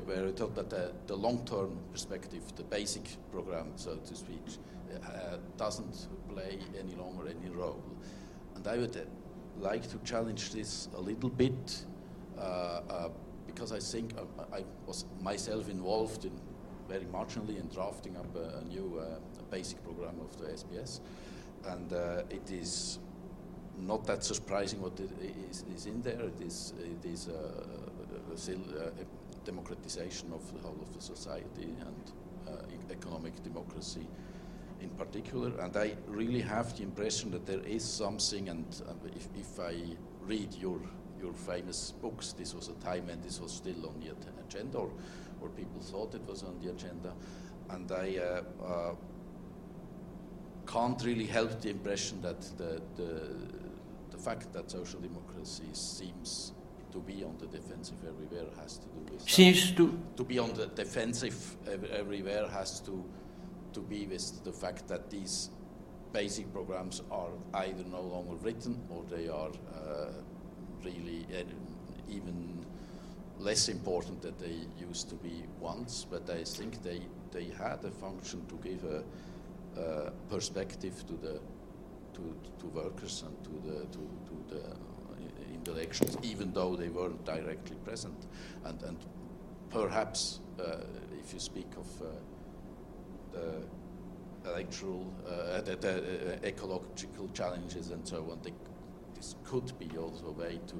where, 0.00 0.26
you 0.26 0.32
talk 0.32 0.50
about 0.50 0.70
the, 0.70 0.92
the 1.06 1.16
long-term 1.16 1.78
perspective, 1.92 2.42
the 2.56 2.62
basic 2.64 3.16
program, 3.32 3.72
so 3.76 3.96
to 3.96 4.14
speak, 4.14 4.42
uh, 5.04 5.36
doesn't 5.56 6.08
play 6.28 6.58
any 6.78 6.94
longer 6.94 7.28
any 7.28 7.50
role. 7.50 7.82
And 8.54 8.66
I 8.66 8.78
would 8.78 9.06
like 9.58 9.88
to 9.90 9.98
challenge 10.04 10.52
this 10.52 10.88
a 10.96 11.00
little 11.00 11.30
bit 11.30 11.84
uh, 12.38 13.08
because 13.46 13.72
I 13.72 13.78
think 13.78 14.14
I, 14.52 14.58
I, 14.58 14.64
was 14.86 15.04
myself 15.22 15.68
involved 15.68 16.24
in 16.24 16.32
very 16.88 17.04
marginally 17.04 17.58
in 17.58 17.68
drafting 17.68 18.16
up 18.16 18.34
a, 18.36 18.58
a 18.58 18.64
new 18.64 19.00
uh, 19.00 19.18
basic 19.50 19.82
program 19.84 20.20
of 20.20 20.36
the 20.38 20.46
SPS, 20.46 21.00
and 21.66 21.92
uh, 21.92 22.22
it 22.30 22.50
is 22.50 22.98
not 23.78 24.06
that 24.06 24.24
surprising 24.24 24.80
what 24.82 24.98
is, 25.50 25.64
is 25.74 25.86
in 25.86 26.02
there. 26.02 26.20
It 26.20 26.40
is 26.40 26.74
it 26.78 27.08
is 27.08 27.28
uh, 27.28 27.32
uh, 27.32 27.83
democratization 29.44 30.32
of 30.32 30.42
the 30.52 30.60
whole 30.60 30.78
of 30.80 30.92
the 30.94 31.00
society 31.00 31.74
and 31.80 32.12
uh, 32.48 32.52
economic 32.90 33.42
democracy 33.42 34.06
in 34.80 34.90
particular. 34.90 35.52
And 35.60 35.76
I 35.76 35.94
really 36.06 36.40
have 36.40 36.76
the 36.76 36.82
impression 36.82 37.30
that 37.32 37.46
there 37.46 37.60
is 37.60 37.84
something, 37.84 38.48
and 38.48 38.64
if, 39.16 39.28
if 39.36 39.60
I 39.60 39.74
read 40.26 40.54
your 40.54 40.80
your 41.24 41.32
famous 41.32 41.92
books. 42.02 42.32
This 42.32 42.54
was 42.54 42.68
a 42.68 42.74
time 42.84 43.06
when 43.06 43.20
this 43.22 43.40
was 43.40 43.52
still 43.52 43.86
on 43.86 44.00
the 44.00 44.12
agenda, 44.46 44.78
or, 44.78 44.90
or 45.40 45.48
people 45.50 45.80
thought 45.80 46.14
it 46.14 46.26
was 46.28 46.42
on 46.42 46.58
the 46.60 46.70
agenda. 46.70 47.12
And 47.70 47.90
I 47.90 48.18
uh, 48.18 48.42
uh, 48.64 48.94
can't 50.66 51.02
really 51.04 51.26
help 51.26 51.60
the 51.60 51.70
impression 51.70 52.20
that 52.22 52.40
the, 52.58 52.82
the, 52.96 53.36
the 54.10 54.18
fact 54.18 54.52
that 54.52 54.70
social 54.70 55.00
democracy 55.00 55.68
seems 55.72 56.52
to 56.94 57.00
be 57.00 57.24
on 57.24 57.36
the 57.38 57.46
defensive 57.46 57.98
everywhere 58.06 58.46
has 58.60 58.78
to 58.78 58.86
do 58.86 59.00
with 59.10 59.28
seems 59.28 59.72
to 59.72 59.98
to 60.16 60.24
be 60.24 60.38
on 60.38 60.54
the 60.54 60.66
defensive 60.66 61.56
everywhere 61.92 62.46
has 62.48 62.80
to 62.80 63.04
to 63.72 63.80
be 63.80 64.06
with 64.06 64.44
the 64.44 64.52
fact 64.52 64.86
that 64.88 65.10
these 65.10 65.50
basic 66.12 66.52
programs 66.52 67.02
are 67.10 67.32
either 67.54 67.84
no 67.90 68.00
longer 68.00 68.36
written 68.36 68.80
or 68.88 69.02
they 69.10 69.28
are 69.28 69.50
uh, 69.50 70.12
really 70.84 71.26
uh, 71.34 71.42
even 72.08 72.64
less 73.38 73.68
important 73.68 74.22
than 74.22 74.34
they 74.38 74.56
used 74.78 75.08
to 75.08 75.16
be 75.16 75.42
once. 75.60 76.06
But 76.08 76.30
I 76.30 76.44
think 76.44 76.82
they 76.82 77.00
they 77.32 77.46
had 77.58 77.84
a 77.84 77.90
function 77.90 78.46
to 78.46 78.56
give 78.62 78.84
a, 78.84 79.02
a 79.80 80.10
perspective 80.28 81.04
to 81.08 81.14
the 81.14 81.40
to, 82.14 82.22
to 82.60 82.66
workers 82.66 83.24
and 83.26 83.36
to 83.44 83.68
the 83.68 83.78
to, 83.86 84.02
to 84.28 84.54
the 84.54 84.93
elections, 85.68 86.16
even 86.22 86.52
though 86.52 86.76
they 86.76 86.88
weren't 86.88 87.24
directly 87.24 87.76
present. 87.84 88.26
And, 88.64 88.82
and 88.82 88.98
perhaps, 89.70 90.40
uh, 90.58 90.84
if 91.20 91.32
you 91.32 91.40
speak 91.40 91.70
of 91.76 92.02
uh, 92.02 92.10
the 93.32 94.50
electoral, 94.50 95.12
uh, 95.26 95.60
the, 95.62 95.76
the 95.76 96.34
uh, 96.34 96.46
ecological 96.46 97.28
challenges 97.32 97.90
and 97.90 98.06
so 98.06 98.18
on, 98.30 98.40
they, 98.42 98.52
this 99.14 99.34
could 99.44 99.76
be 99.78 99.90
also 99.96 100.26
a 100.26 100.32
way 100.32 100.60
to, 100.66 100.76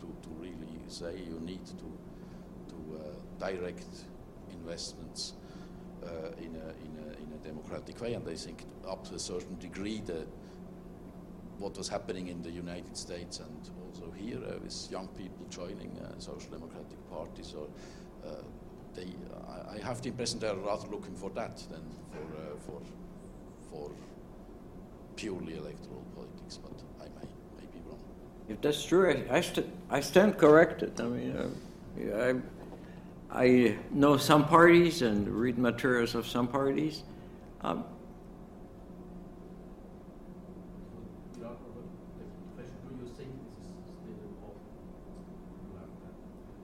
to, 0.00 0.06
to 0.22 0.28
really 0.38 0.80
say 0.88 1.16
you 1.16 1.40
need 1.40 1.64
to, 1.66 1.74
to 2.68 2.96
uh, 2.96 3.48
direct 3.50 4.04
investments 4.52 5.34
uh, 6.02 6.30
in, 6.38 6.56
a, 6.56 6.68
in, 6.84 6.92
a, 7.04 7.22
in 7.22 7.32
a 7.34 7.44
democratic 7.44 8.00
way. 8.00 8.14
And 8.14 8.28
I 8.28 8.34
think 8.34 8.64
up 8.88 9.06
to 9.08 9.14
a 9.14 9.18
certain 9.18 9.58
degree, 9.58 10.00
the, 10.04 10.26
what 11.58 11.76
was 11.76 11.88
happening 11.88 12.28
in 12.28 12.42
the 12.42 12.50
United 12.50 12.96
States 12.96 13.40
and 13.40 13.70
here 14.20 14.38
uh, 14.38 14.58
with 14.62 14.90
young 14.90 15.08
people 15.08 15.46
joining 15.48 15.90
uh, 15.98 16.18
social 16.18 16.50
democratic 16.50 16.98
parties 17.10 17.54
or 17.56 17.66
uh, 18.26 18.42
they, 18.94 19.08
I, 19.48 19.76
I, 19.76 19.78
have 19.84 20.02
the 20.02 20.08
impression 20.08 20.38
they're 20.40 20.54
rather 20.54 20.88
looking 20.88 21.14
for 21.14 21.30
that 21.30 21.56
than 21.70 21.82
for, 22.10 22.72
for, 22.72 22.82
for 23.70 23.90
purely 25.16 25.56
electoral 25.56 26.04
politics, 26.14 26.58
but 26.62 26.72
I 27.00 27.04
may, 27.04 27.28
may 27.58 27.66
be 27.72 27.80
wrong. 27.88 27.98
If 28.48 28.60
that's 28.60 28.84
true, 28.84 29.10
I, 29.10 29.36
I, 29.36 29.40
st- 29.40 29.70
I 29.90 30.00
stand 30.00 30.38
corrected. 30.38 31.00
I 31.00 31.04
mean, 31.04 31.54
I, 32.14 32.34
I 33.32 33.76
know 33.90 34.16
some 34.16 34.46
parties 34.46 35.02
and 35.02 35.28
read 35.28 35.56
materials 35.56 36.14
of 36.14 36.26
some 36.26 36.48
parties. 36.48 37.04
Um, 37.62 37.84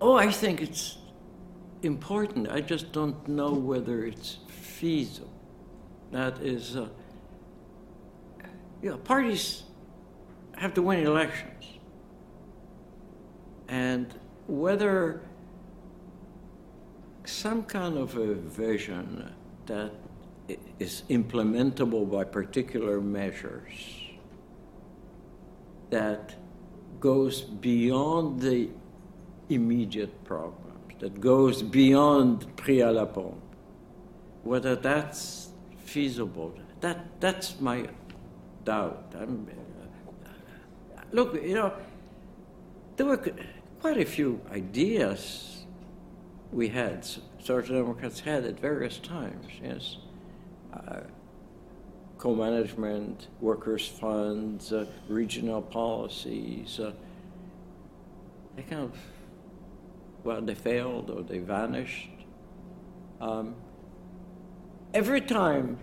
Oh, 0.01 0.14
I 0.14 0.31
think 0.31 0.60
it's 0.60 0.98
important. 1.82 2.51
I 2.51 2.60
just 2.60 2.93
don't 2.93 3.27
know 3.28 3.52
whether 3.52 4.05
it's 4.05 4.39
feasible. 4.48 5.32
That 6.12 6.39
is, 6.43 6.77
uh, 6.77 6.89
you 8.82 8.90
know, 8.90 8.98
parties 8.98 9.62
have 10.56 10.74
to 10.74 10.82
win 10.82 11.06
elections. 11.06 11.64
And 13.68 14.14
whether 14.47 15.23
some 17.24 17.64
kind 17.64 17.97
of 17.97 18.16
a 18.16 18.35
vision 18.35 19.32
that 19.66 19.93
is 20.78 21.02
implementable 21.10 22.10
by 22.10 22.23
particular 22.23 23.01
measures 23.01 23.73
that 25.90 26.35
goes 27.01 27.40
beyond 27.40 28.40
the 28.40 28.68
immediate 29.48 30.24
problems, 30.24 30.94
that 31.01 31.20
goes 31.20 31.62
beyond 31.62 32.56
prix 32.56 32.82
la 32.85 33.05
pompe. 33.05 33.43
Whether 34.43 34.77
that's 34.77 35.51
feasible, 35.78 36.55
that, 36.81 37.20
that's 37.20 37.60
my 37.60 37.89
doubt. 38.64 39.12
I'm, 39.18 39.48
uh, 40.24 41.01
look, 41.12 41.35
you 41.35 41.55
know, 41.55 41.73
there 42.97 43.06
were 43.06 43.23
quite 43.81 43.98
a 43.98 44.05
few 44.05 44.40
ideas 44.52 45.64
we 46.52 46.68
had, 46.68 47.05
Social 47.43 47.77
Democrats 47.77 48.20
had 48.20 48.44
at 48.44 48.59
various 48.59 48.98
times, 48.98 49.47
yes. 49.62 49.97
Uh, 50.73 51.01
co-management, 52.18 53.28
workers' 53.40 53.86
funds, 53.86 54.73
uh, 54.73 54.86
regional 55.09 55.60
policies, 55.62 56.81
uh, 56.81 56.93
they 58.56 58.62
kind 58.62 58.82
of 58.82 58.98
well, 60.27 60.43
they 60.43 60.57
failed 60.57 61.09
or 61.09 61.23
they 61.23 61.39
vanished. 61.39 62.11
Um, 63.20 63.55
every 64.93 65.20
time 65.20 65.78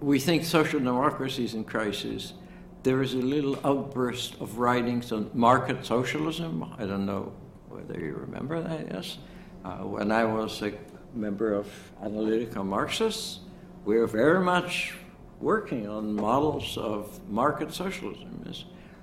we 0.00 0.20
think 0.20 0.44
social 0.44 0.78
democracy 0.78 1.44
is 1.44 1.54
in 1.54 1.64
crisis, 1.64 2.34
there 2.82 3.00
is 3.00 3.14
a 3.14 3.24
little 3.34 3.58
outburst 3.64 4.34
of 4.40 4.58
writings 4.58 5.10
on 5.10 5.30
market 5.32 5.86
socialism. 5.86 6.74
I 6.78 6.84
don't 6.84 7.06
know 7.06 7.32
whether 7.70 7.98
you 7.98 8.14
remember 8.14 8.60
that, 8.60 8.92
yes? 8.92 9.16
Uh, 9.64 9.78
when 9.78 10.12
I 10.12 10.24
was 10.24 10.60
a 10.60 10.72
member 11.14 11.54
of 11.54 11.66
Analytical 12.02 12.64
Marxists, 12.64 13.40
we 13.86 13.96
were 13.96 14.06
very 14.06 14.44
much 14.44 14.92
working 15.40 15.88
on 15.88 16.14
models 16.14 16.76
of 16.76 17.26
market 17.30 17.72
socialism. 17.72 18.32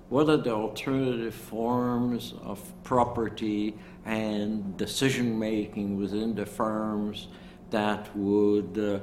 What 0.10 0.27
are 0.27 0.38
the 0.38 0.52
alternative 0.52 1.34
forms 1.34 2.34
of 2.44 2.60
property 2.84 3.76
and 4.06 4.76
decision 4.76 5.38
making 5.38 5.98
within 5.98 6.34
the 6.34 6.45
firms 6.45 7.27
that 7.69 8.15
would 8.15 8.77
uh, 8.77 8.99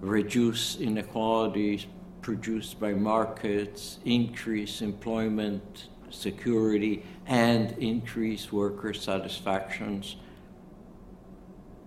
reduce 0.00 0.76
inequalities 0.76 1.86
produced 2.20 2.78
by 2.78 2.92
markets, 2.92 3.98
increase 4.04 4.82
employment 4.82 5.88
security, 6.10 7.04
and 7.26 7.72
increase 7.78 8.52
worker 8.52 8.92
satisfactions. 8.92 10.16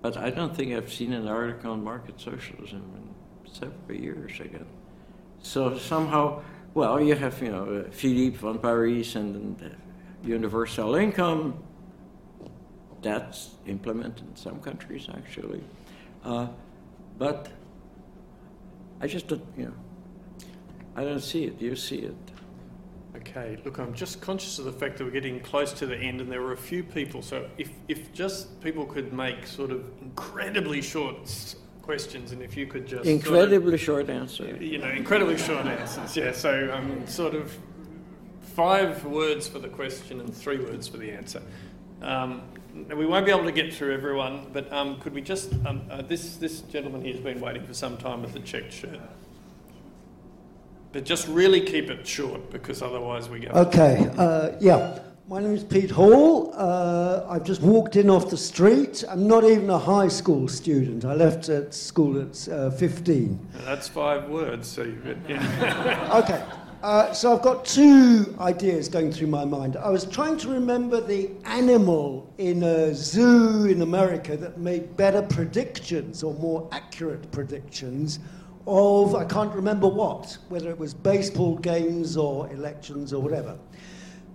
But 0.01 0.17
I 0.17 0.29
don't 0.29 0.55
think 0.55 0.73
I've 0.73 0.91
seen 0.91 1.13
an 1.13 1.27
article 1.27 1.73
on 1.73 1.83
market 1.83 2.19
socialism 2.19 2.83
in 2.95 3.53
several 3.53 3.99
years 3.99 4.39
again. 4.39 4.65
So 5.41 5.77
somehow 5.77 6.41
well, 6.79 7.01
you 7.01 7.13
have, 7.13 7.41
you 7.41 7.51
know, 7.51 7.83
Philippe 7.91 8.37
Van 8.37 8.57
Parijs 8.57 9.17
and, 9.17 9.75
universal 10.23 10.95
income. 10.95 11.61
That's 13.01 13.55
implemented 13.67 14.25
in 14.27 14.35
some 14.35 14.59
countries, 14.61 15.07
actually. 15.13 15.61
Uh, 16.23 16.47
but 17.17 17.49
I 19.01 19.07
just 19.07 19.27
don't, 19.27 19.45
you 19.57 19.65
know, 19.65 19.73
I 20.95 21.03
don't 21.03 21.21
see 21.21 21.45
it. 21.45 21.61
You 21.61 21.75
see 21.75 21.99
it. 21.99 22.15
Okay, 23.15 23.57
look, 23.65 23.77
I'm 23.77 23.93
just 23.93 24.21
conscious 24.21 24.59
of 24.59 24.65
the 24.65 24.71
fact 24.71 24.97
that 24.97 25.03
we're 25.03 25.11
getting 25.11 25.41
close 25.41 25.73
to 25.73 25.85
the 25.85 25.97
end 25.97 26.21
and 26.21 26.31
there 26.31 26.41
are 26.43 26.53
a 26.53 26.57
few 26.71 26.83
people. 26.83 27.21
So 27.21 27.49
if, 27.57 27.71
if 27.89 28.13
just 28.13 28.61
people 28.61 28.85
could 28.85 29.11
make 29.11 29.47
sort 29.47 29.71
of 29.71 29.83
incredibly 30.01 30.81
short 30.81 31.55
questions, 31.89 32.33
and 32.33 32.43
if 32.43 32.55
you 32.55 32.67
could 32.67 32.85
just 32.85 33.07
incredibly 33.07 33.75
sort 33.79 34.01
of, 34.01 34.07
short 34.07 34.09
answer. 34.11 34.55
You 34.63 34.77
know, 34.77 34.89
incredibly 34.89 35.39
short 35.39 35.65
answers. 35.65 36.15
Yeah. 36.15 36.31
So 36.33 36.71
um, 36.71 37.07
sort 37.07 37.33
of 37.33 37.57
five 38.41 39.03
words 39.05 39.47
for 39.47 39.57
the 39.57 39.69
question 39.69 40.19
and 40.19 40.31
three 40.31 40.59
words 40.59 40.87
for 40.87 40.97
the 40.97 41.09
answer. 41.11 41.41
Um, 42.03 42.43
we 42.95 43.07
won't 43.07 43.25
be 43.25 43.31
able 43.31 43.45
to 43.45 43.51
get 43.51 43.73
through 43.73 43.95
everyone, 43.95 44.51
but 44.53 44.71
um, 44.71 44.99
could 44.99 45.15
we 45.15 45.21
just 45.21 45.51
um, 45.65 45.81
uh, 45.89 46.03
this 46.03 46.35
this 46.35 46.61
gentleman 46.61 47.01
here 47.01 47.13
has 47.13 47.23
been 47.23 47.41
waiting 47.41 47.65
for 47.65 47.73
some 47.73 47.97
time 47.97 48.21
with 48.21 48.33
the 48.33 48.39
checked 48.41 48.71
shirt. 48.71 48.99
But 50.91 51.05
just 51.05 51.27
really 51.27 51.61
keep 51.61 51.89
it 51.89 52.05
short 52.05 52.51
because 52.51 52.83
otherwise 52.83 53.29
we 53.29 53.39
go. 53.39 53.49
Okay. 53.49 54.11
Uh, 54.15 54.51
yeah. 54.59 54.99
My 55.29 55.39
name 55.39 55.53
is 55.53 55.63
Pete 55.63 55.91
Hall. 55.91 56.51
Uh, 56.55 57.23
I've 57.29 57.43
just 57.43 57.61
walked 57.61 57.95
in 57.95 58.09
off 58.09 58.31
the 58.31 58.35
street. 58.35 59.03
I'm 59.07 59.27
not 59.27 59.43
even 59.43 59.69
a 59.69 59.77
high 59.77 60.07
school 60.07 60.47
student. 60.47 61.05
I 61.05 61.13
left 61.13 61.49
at 61.49 61.71
school 61.71 62.19
at 62.19 62.49
uh, 62.49 62.71
15. 62.71 63.39
That's 63.63 63.87
five 63.87 64.27
words, 64.27 64.67
so 64.67 64.81
you 64.81 64.99
could. 65.03 65.21
Yeah. 65.29 66.21
okay. 66.23 66.43
Uh, 66.81 67.13
so 67.13 67.31
I've 67.31 67.43
got 67.43 67.63
two 67.63 68.35
ideas 68.39 68.89
going 68.89 69.11
through 69.11 69.27
my 69.27 69.45
mind. 69.45 69.77
I 69.77 69.91
was 69.91 70.03
trying 70.03 70.35
to 70.37 70.49
remember 70.49 70.99
the 70.99 71.29
animal 71.45 72.33
in 72.39 72.63
a 72.63 72.95
zoo 72.95 73.67
in 73.67 73.83
America 73.83 74.35
that 74.35 74.57
made 74.57 74.97
better 74.97 75.21
predictions 75.21 76.23
or 76.23 76.33
more 76.39 76.67
accurate 76.71 77.31
predictions 77.31 78.17
of, 78.65 79.13
I 79.13 79.25
can't 79.25 79.53
remember 79.53 79.89
what, 79.89 80.39
whether 80.47 80.71
it 80.71 80.79
was 80.79 80.95
baseball 80.95 81.55
games 81.55 82.17
or 82.17 82.51
elections 82.51 83.13
or 83.13 83.21
whatever. 83.21 83.59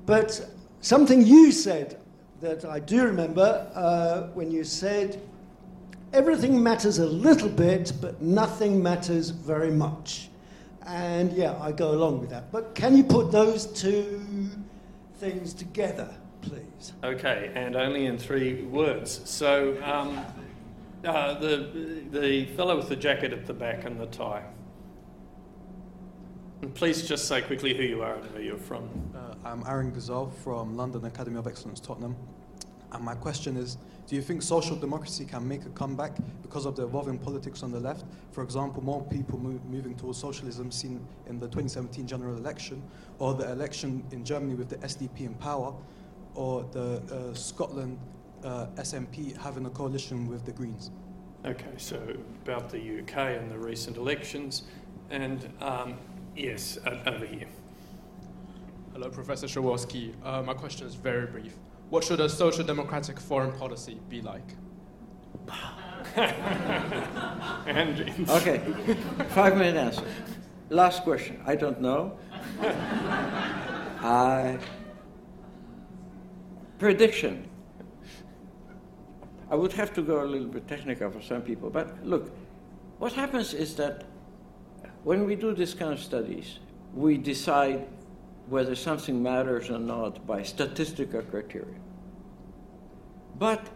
But 0.06 0.48
Something 0.84 1.26
you 1.26 1.50
said 1.50 1.98
that 2.42 2.66
I 2.66 2.78
do 2.78 3.04
remember 3.04 3.70
uh, 3.74 4.24
when 4.34 4.50
you 4.50 4.64
said 4.64 5.18
everything 6.12 6.62
matters 6.62 6.98
a 6.98 7.06
little 7.06 7.48
bit, 7.48 7.94
but 8.02 8.20
nothing 8.20 8.82
matters 8.82 9.30
very 9.30 9.70
much. 9.70 10.28
And 10.84 11.32
yeah, 11.32 11.56
I 11.58 11.72
go 11.72 11.92
along 11.92 12.20
with 12.20 12.28
that. 12.28 12.52
But 12.52 12.74
can 12.74 12.98
you 12.98 13.02
put 13.02 13.32
those 13.32 13.64
two 13.64 14.20
things 15.14 15.54
together, 15.54 16.14
please? 16.42 16.92
Okay, 17.02 17.50
and 17.54 17.76
only 17.76 18.04
in 18.04 18.18
three 18.18 18.64
words. 18.64 19.22
So, 19.24 19.82
um, 19.82 20.22
uh, 21.02 21.38
the, 21.38 22.04
the 22.10 22.44
fellow 22.56 22.76
with 22.76 22.90
the 22.90 22.96
jacket 22.96 23.32
at 23.32 23.46
the 23.46 23.54
back 23.54 23.86
and 23.86 23.98
the 23.98 24.06
tie. 24.08 24.44
And 26.60 26.74
please 26.74 27.08
just 27.08 27.26
say 27.26 27.40
quickly 27.40 27.74
who 27.74 27.84
you 27.84 28.02
are 28.02 28.16
and 28.16 28.30
where 28.34 28.42
you're 28.42 28.58
from. 28.58 29.13
I'm 29.46 29.62
Aaron 29.68 29.92
Gazal 29.92 30.32
from 30.42 30.74
London 30.74 31.04
Academy 31.04 31.36
of 31.38 31.46
Excellence, 31.46 31.78
Tottenham. 31.78 32.16
And 32.92 33.04
my 33.04 33.14
question 33.14 33.58
is 33.58 33.76
Do 34.06 34.16
you 34.16 34.22
think 34.22 34.40
social 34.40 34.74
democracy 34.74 35.26
can 35.26 35.46
make 35.46 35.66
a 35.66 35.68
comeback 35.70 36.16
because 36.40 36.64
of 36.64 36.76
the 36.76 36.84
evolving 36.84 37.18
politics 37.18 37.62
on 37.62 37.70
the 37.70 37.78
left? 37.78 38.06
For 38.32 38.42
example, 38.42 38.82
more 38.82 39.02
people 39.02 39.38
move, 39.38 39.62
moving 39.66 39.96
towards 39.96 40.18
socialism 40.18 40.70
seen 40.70 41.06
in 41.26 41.38
the 41.38 41.46
2017 41.46 42.06
general 42.06 42.38
election, 42.38 42.82
or 43.18 43.34
the 43.34 43.52
election 43.52 44.02
in 44.12 44.24
Germany 44.24 44.54
with 44.54 44.70
the 44.70 44.76
SDP 44.76 45.20
in 45.20 45.34
power, 45.34 45.74
or 46.34 46.66
the 46.72 47.02
uh, 47.12 47.34
Scotland 47.34 47.98
uh, 48.44 48.68
SNP 48.76 49.36
having 49.36 49.66
a 49.66 49.70
coalition 49.70 50.26
with 50.26 50.46
the 50.46 50.52
Greens? 50.52 50.90
Okay, 51.44 51.74
so 51.76 52.00
about 52.42 52.70
the 52.70 53.00
UK 53.00 53.16
and 53.38 53.50
the 53.50 53.58
recent 53.58 53.98
elections, 53.98 54.62
and 55.10 55.52
um, 55.60 55.98
yes, 56.34 56.78
over 57.06 57.26
here. 57.26 57.46
Hello, 58.94 59.10
Professor 59.10 59.48
Przeworski. 59.48 60.14
Uh, 60.22 60.40
my 60.42 60.54
question 60.54 60.86
is 60.86 60.94
very 60.94 61.26
brief. 61.26 61.56
What 61.90 62.04
should 62.04 62.20
a 62.20 62.28
social 62.28 62.62
democratic 62.62 63.18
foreign 63.18 63.50
policy 63.50 63.98
be 64.08 64.22
like? 64.22 64.54
and 67.66 68.08
okay, 68.30 68.60
five 69.30 69.56
minute 69.56 69.74
answer. 69.74 70.04
Last 70.70 71.02
question. 71.02 71.42
I 71.44 71.56
don't 71.56 71.80
know. 71.80 72.16
I 74.00 74.60
prediction. 76.78 77.50
I 79.50 79.56
would 79.56 79.72
have 79.72 79.92
to 79.94 80.02
go 80.02 80.22
a 80.22 80.28
little 80.34 80.46
bit 80.46 80.68
technical 80.68 81.10
for 81.10 81.20
some 81.20 81.42
people, 81.42 81.68
but 81.68 82.06
look, 82.06 82.30
what 82.98 83.12
happens 83.12 83.54
is 83.54 83.74
that 83.74 84.04
when 85.02 85.26
we 85.26 85.34
do 85.34 85.52
this 85.52 85.74
kind 85.74 85.92
of 85.92 85.98
studies, 85.98 86.60
we 86.94 87.18
decide 87.18 87.88
whether 88.48 88.74
something 88.74 89.22
matters 89.22 89.70
or 89.70 89.78
not 89.78 90.26
by 90.26 90.42
statistical 90.42 91.22
criteria. 91.22 91.78
But 93.38 93.66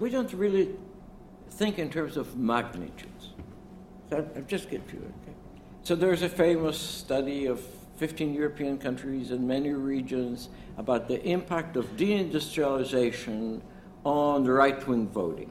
we 0.00 0.10
don't 0.10 0.32
really 0.32 0.70
think 1.50 1.78
in 1.78 1.90
terms 1.90 2.16
of 2.16 2.36
magnitudes. 2.36 3.30
So 4.10 4.26
I'll 4.36 4.42
just 4.42 4.70
get 4.70 4.86
to 4.88 4.96
it. 4.96 5.12
Okay? 5.22 5.34
So 5.82 5.94
there's 5.94 6.22
a 6.22 6.28
famous 6.28 6.78
study 6.78 7.46
of 7.46 7.60
15 7.96 8.34
European 8.34 8.78
countries 8.78 9.30
and 9.30 9.46
many 9.46 9.70
regions 9.70 10.48
about 10.78 11.06
the 11.06 11.22
impact 11.22 11.76
of 11.76 11.96
deindustrialization 11.96 13.60
on 14.04 14.44
right 14.44 14.86
wing 14.88 15.08
voting. 15.08 15.50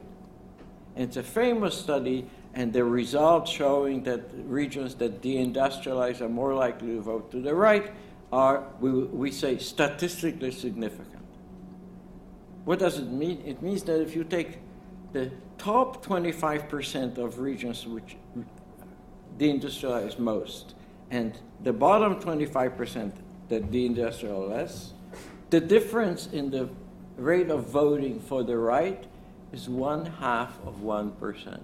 And 0.94 1.04
it's 1.04 1.16
a 1.16 1.22
famous 1.22 1.76
study, 1.76 2.26
and 2.52 2.72
the 2.72 2.84
results 2.84 3.50
showing 3.50 4.02
that 4.04 4.20
regions 4.44 4.94
that 4.96 5.22
deindustrialize 5.22 6.20
are 6.20 6.28
more 6.28 6.54
likely 6.54 6.88
to 6.88 7.00
vote 7.00 7.30
to 7.32 7.40
the 7.40 7.54
right 7.54 7.90
are, 8.34 8.64
we, 8.80 8.90
we 8.90 9.30
say, 9.30 9.58
statistically 9.58 10.50
significant. 10.50 11.24
What 12.64 12.80
does 12.80 12.98
it 12.98 13.06
mean? 13.06 13.40
It 13.46 13.62
means 13.62 13.84
that 13.84 14.00
if 14.00 14.16
you 14.16 14.24
take 14.24 14.58
the 15.12 15.30
top 15.56 16.04
25% 16.04 17.18
of 17.18 17.38
regions 17.38 17.86
which 17.86 18.16
deindustrialize 19.38 20.18
most 20.18 20.74
and 21.12 21.38
the 21.62 21.72
bottom 21.72 22.16
25% 22.16 23.12
that 23.50 23.70
deindustrialize 23.70 24.50
less, 24.50 24.92
the 25.50 25.60
difference 25.60 26.26
in 26.32 26.50
the 26.50 26.68
rate 27.16 27.50
of 27.50 27.68
voting 27.68 28.18
for 28.18 28.42
the 28.42 28.58
right 28.58 29.04
is 29.52 29.68
one 29.68 30.06
half 30.06 30.58
of 30.66 30.80
1%. 30.80 31.60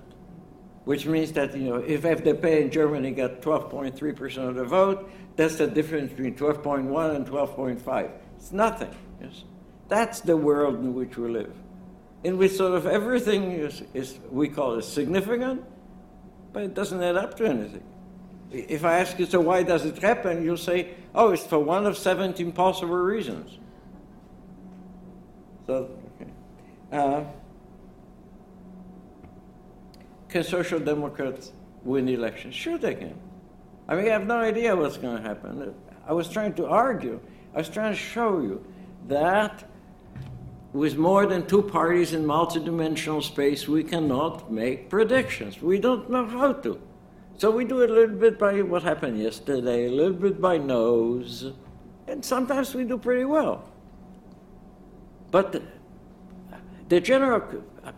Which 0.84 1.06
means 1.06 1.32
that, 1.32 1.56
you 1.56 1.64
know, 1.64 1.76
if 1.76 2.02
FDP 2.02 2.62
in 2.62 2.70
Germany 2.70 3.10
got 3.10 3.42
12.3% 3.42 4.48
of 4.48 4.54
the 4.54 4.64
vote, 4.64 5.10
that's 5.36 5.56
the 5.56 5.66
difference 5.66 6.10
between 6.12 6.34
12.1 6.34 7.16
and 7.16 7.26
12.5. 7.26 8.10
It's 8.36 8.52
nothing. 8.52 8.94
Yes? 9.20 9.44
That's 9.88 10.20
the 10.20 10.36
world 10.36 10.76
in 10.76 10.94
which 10.94 11.16
we 11.16 11.28
live, 11.28 11.52
in 12.22 12.38
which 12.38 12.52
sort 12.52 12.74
of 12.74 12.86
everything 12.86 13.52
is, 13.52 13.82
is 13.92 14.18
we 14.30 14.48
call 14.48 14.74
it 14.74 14.82
significant, 14.82 15.64
but 16.52 16.62
it 16.62 16.74
doesn't 16.74 17.02
add 17.02 17.16
up 17.16 17.36
to 17.38 17.46
anything. 17.46 17.82
If 18.50 18.84
I 18.84 18.98
ask 18.98 19.18
you, 19.18 19.26
so 19.26 19.40
why 19.40 19.62
does 19.62 19.84
it 19.84 19.98
happen? 19.98 20.44
You'll 20.44 20.56
say, 20.56 20.94
oh, 21.14 21.30
it's 21.30 21.46
for 21.46 21.58
one 21.58 21.86
of 21.86 21.96
17 21.96 22.52
possible 22.52 22.96
reasons. 22.96 23.58
So, 25.66 25.90
okay. 26.20 26.30
Uh, 26.92 27.24
can 30.28 30.44
social 30.44 30.80
democrats 30.80 31.52
win 31.84 32.08
elections? 32.08 32.54
Sure, 32.54 32.78
they 32.78 32.94
can. 32.94 33.18
I 33.90 33.96
mean, 33.96 34.06
I 34.06 34.12
have 34.12 34.26
no 34.26 34.36
idea 34.36 34.76
what's 34.76 34.96
going 34.96 35.20
to 35.20 35.28
happen. 35.28 35.74
I 36.06 36.12
was 36.12 36.28
trying 36.28 36.54
to 36.54 36.66
argue, 36.66 37.20
I 37.52 37.58
was 37.58 37.68
trying 37.68 37.92
to 37.92 37.98
show 37.98 38.40
you 38.40 38.64
that 39.08 39.64
with 40.72 40.96
more 40.96 41.26
than 41.26 41.44
two 41.46 41.62
parties 41.62 42.12
in 42.12 42.24
multidimensional 42.24 43.20
space, 43.20 43.66
we 43.66 43.82
cannot 43.82 44.52
make 44.52 44.88
predictions. 44.88 45.60
We 45.60 45.80
don't 45.80 46.08
know 46.08 46.24
how 46.24 46.52
to. 46.52 46.80
So 47.36 47.50
we 47.50 47.64
do 47.64 47.82
a 47.82 47.86
little 47.86 48.14
bit 48.14 48.38
by 48.38 48.62
what 48.62 48.84
happened 48.84 49.18
yesterday, 49.18 49.86
a 49.86 49.90
little 49.90 50.12
bit 50.12 50.40
by 50.40 50.58
nose, 50.58 51.52
and 52.06 52.24
sometimes 52.24 52.72
we 52.74 52.84
do 52.84 52.96
pretty 52.96 53.24
well. 53.24 53.68
But 55.32 55.50
the, 55.50 55.62
the 56.88 57.00
general 57.00 57.42
uh, 57.82 57.92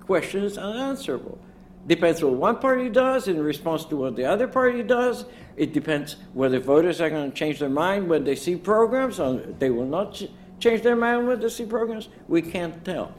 question 0.00 0.44
is 0.44 0.58
unanswerable. 0.58 1.38
Depends 1.86 2.22
what 2.22 2.34
one 2.34 2.58
party 2.58 2.88
does 2.88 3.26
in 3.26 3.42
response 3.42 3.84
to 3.86 3.96
what 3.96 4.16
the 4.16 4.24
other 4.24 4.46
party 4.46 4.82
does. 4.82 5.24
It 5.56 5.72
depends 5.72 6.16
whether 6.34 6.60
voters 6.60 7.00
are 7.00 7.10
going 7.10 7.30
to 7.30 7.36
change 7.36 7.58
their 7.58 7.70
mind 7.70 8.08
when 8.08 8.24
they 8.24 8.36
see 8.36 8.56
programs, 8.56 9.18
or 9.18 9.38
they 9.58 9.70
will 9.70 9.86
not. 9.86 10.14
Ch- 10.14 10.30
change 10.60 10.82
their 10.82 10.96
mind 10.96 11.26
when 11.26 11.40
they 11.40 11.48
see 11.48 11.64
programs? 11.64 12.08
We 12.28 12.42
can't 12.42 12.84
tell. 12.84 13.14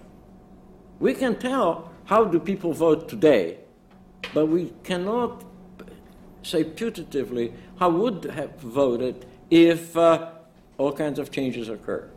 We 0.99 1.15
can 1.15 1.37
tell 1.39 1.91
how 2.05 2.25
do 2.25 2.39
people 2.39 2.73
vote 2.73 3.09
today, 3.09 3.57
but 4.33 4.45
we 4.45 4.71
cannot 4.83 5.43
say 6.43 6.63
putatively 6.63 7.53
how 7.79 7.89
would 7.89 8.23
have 8.25 8.55
voted 8.59 9.25
if 9.49 9.97
uh, 9.97 10.31
all 10.77 10.93
kinds 10.93 11.19
of 11.19 11.31
changes 11.31 11.67
occur. 11.69 12.09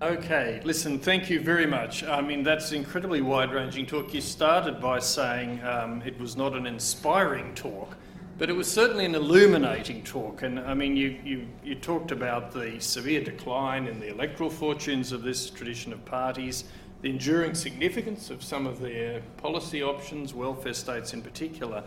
Okay, 0.00 0.60
listen, 0.62 1.00
thank 1.00 1.28
you 1.28 1.40
very 1.40 1.66
much. 1.66 2.04
I 2.04 2.20
mean, 2.20 2.44
that's 2.44 2.70
incredibly 2.70 3.20
wide 3.20 3.52
ranging 3.52 3.84
talk. 3.84 4.14
You 4.14 4.20
started 4.20 4.80
by 4.80 5.00
saying 5.00 5.60
um, 5.64 6.02
it 6.06 6.16
was 6.20 6.36
not 6.36 6.54
an 6.54 6.66
inspiring 6.66 7.52
talk. 7.56 7.96
But 8.38 8.48
it 8.48 8.52
was 8.52 8.70
certainly 8.70 9.04
an 9.04 9.16
illuminating 9.16 10.04
talk, 10.04 10.42
and 10.42 10.60
I 10.60 10.72
mean, 10.72 10.94
you, 10.94 11.18
you, 11.24 11.48
you 11.64 11.74
talked 11.74 12.12
about 12.12 12.52
the 12.52 12.78
severe 12.78 13.20
decline 13.24 13.88
in 13.88 13.98
the 13.98 14.10
electoral 14.10 14.50
fortunes 14.50 15.10
of 15.10 15.22
this 15.22 15.50
tradition 15.50 15.92
of 15.92 16.04
parties, 16.04 16.62
the 17.02 17.10
enduring 17.10 17.56
significance 17.56 18.30
of 18.30 18.44
some 18.44 18.68
of 18.68 18.78
their 18.78 19.20
policy 19.38 19.82
options, 19.82 20.32
welfare 20.32 20.74
states 20.74 21.12
in 21.12 21.22
particular, 21.22 21.82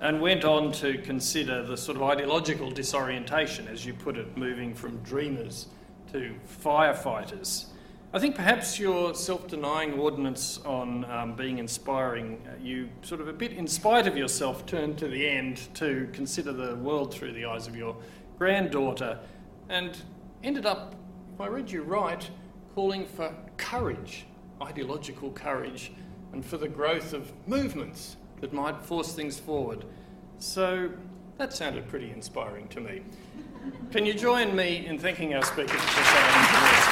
and 0.00 0.20
went 0.20 0.44
on 0.44 0.72
to 0.72 0.98
consider 0.98 1.62
the 1.62 1.76
sort 1.76 1.96
of 1.96 2.02
ideological 2.02 2.72
disorientation, 2.72 3.68
as 3.68 3.86
you 3.86 3.94
put 3.94 4.16
it, 4.16 4.36
moving 4.36 4.74
from 4.74 4.96
dreamers 5.04 5.68
to 6.12 6.34
firefighters. 6.62 7.66
I 8.14 8.18
think 8.18 8.34
perhaps 8.34 8.78
your 8.78 9.14
self 9.14 9.48
denying 9.48 9.94
ordinance 9.94 10.60
on 10.66 11.06
um, 11.06 11.34
being 11.34 11.58
inspiring, 11.58 12.42
uh, 12.46 12.62
you 12.62 12.90
sort 13.00 13.22
of 13.22 13.28
a 13.28 13.32
bit 13.32 13.52
in 13.52 13.66
spite 13.66 14.06
of 14.06 14.16
yourself 14.16 14.66
turned 14.66 14.98
to 14.98 15.08
the 15.08 15.26
end 15.26 15.74
to 15.74 16.08
consider 16.12 16.52
the 16.52 16.76
world 16.76 17.14
through 17.14 17.32
the 17.32 17.46
eyes 17.46 17.66
of 17.66 17.74
your 17.74 17.96
granddaughter 18.38 19.18
and 19.70 19.96
ended 20.42 20.66
up, 20.66 20.94
if 21.32 21.40
I 21.40 21.46
read 21.46 21.70
you 21.70 21.82
right, 21.82 22.28
calling 22.74 23.06
for 23.06 23.34
courage, 23.56 24.26
ideological 24.60 25.30
courage, 25.30 25.92
and 26.34 26.44
for 26.44 26.58
the 26.58 26.68
growth 26.68 27.14
of 27.14 27.32
movements 27.46 28.16
that 28.42 28.52
might 28.52 28.82
force 28.82 29.14
things 29.14 29.38
forward. 29.38 29.86
So 30.38 30.90
that 31.38 31.54
sounded 31.54 31.88
pretty 31.88 32.10
inspiring 32.10 32.68
to 32.68 32.80
me. 32.80 33.02
Can 33.90 34.06
you 34.06 34.14
join 34.14 34.56
me 34.56 34.86
in 34.86 34.98
thanking 34.98 35.34
our 35.34 35.44
speakers 35.44 35.80
for 35.80 36.04
saying 36.04 36.91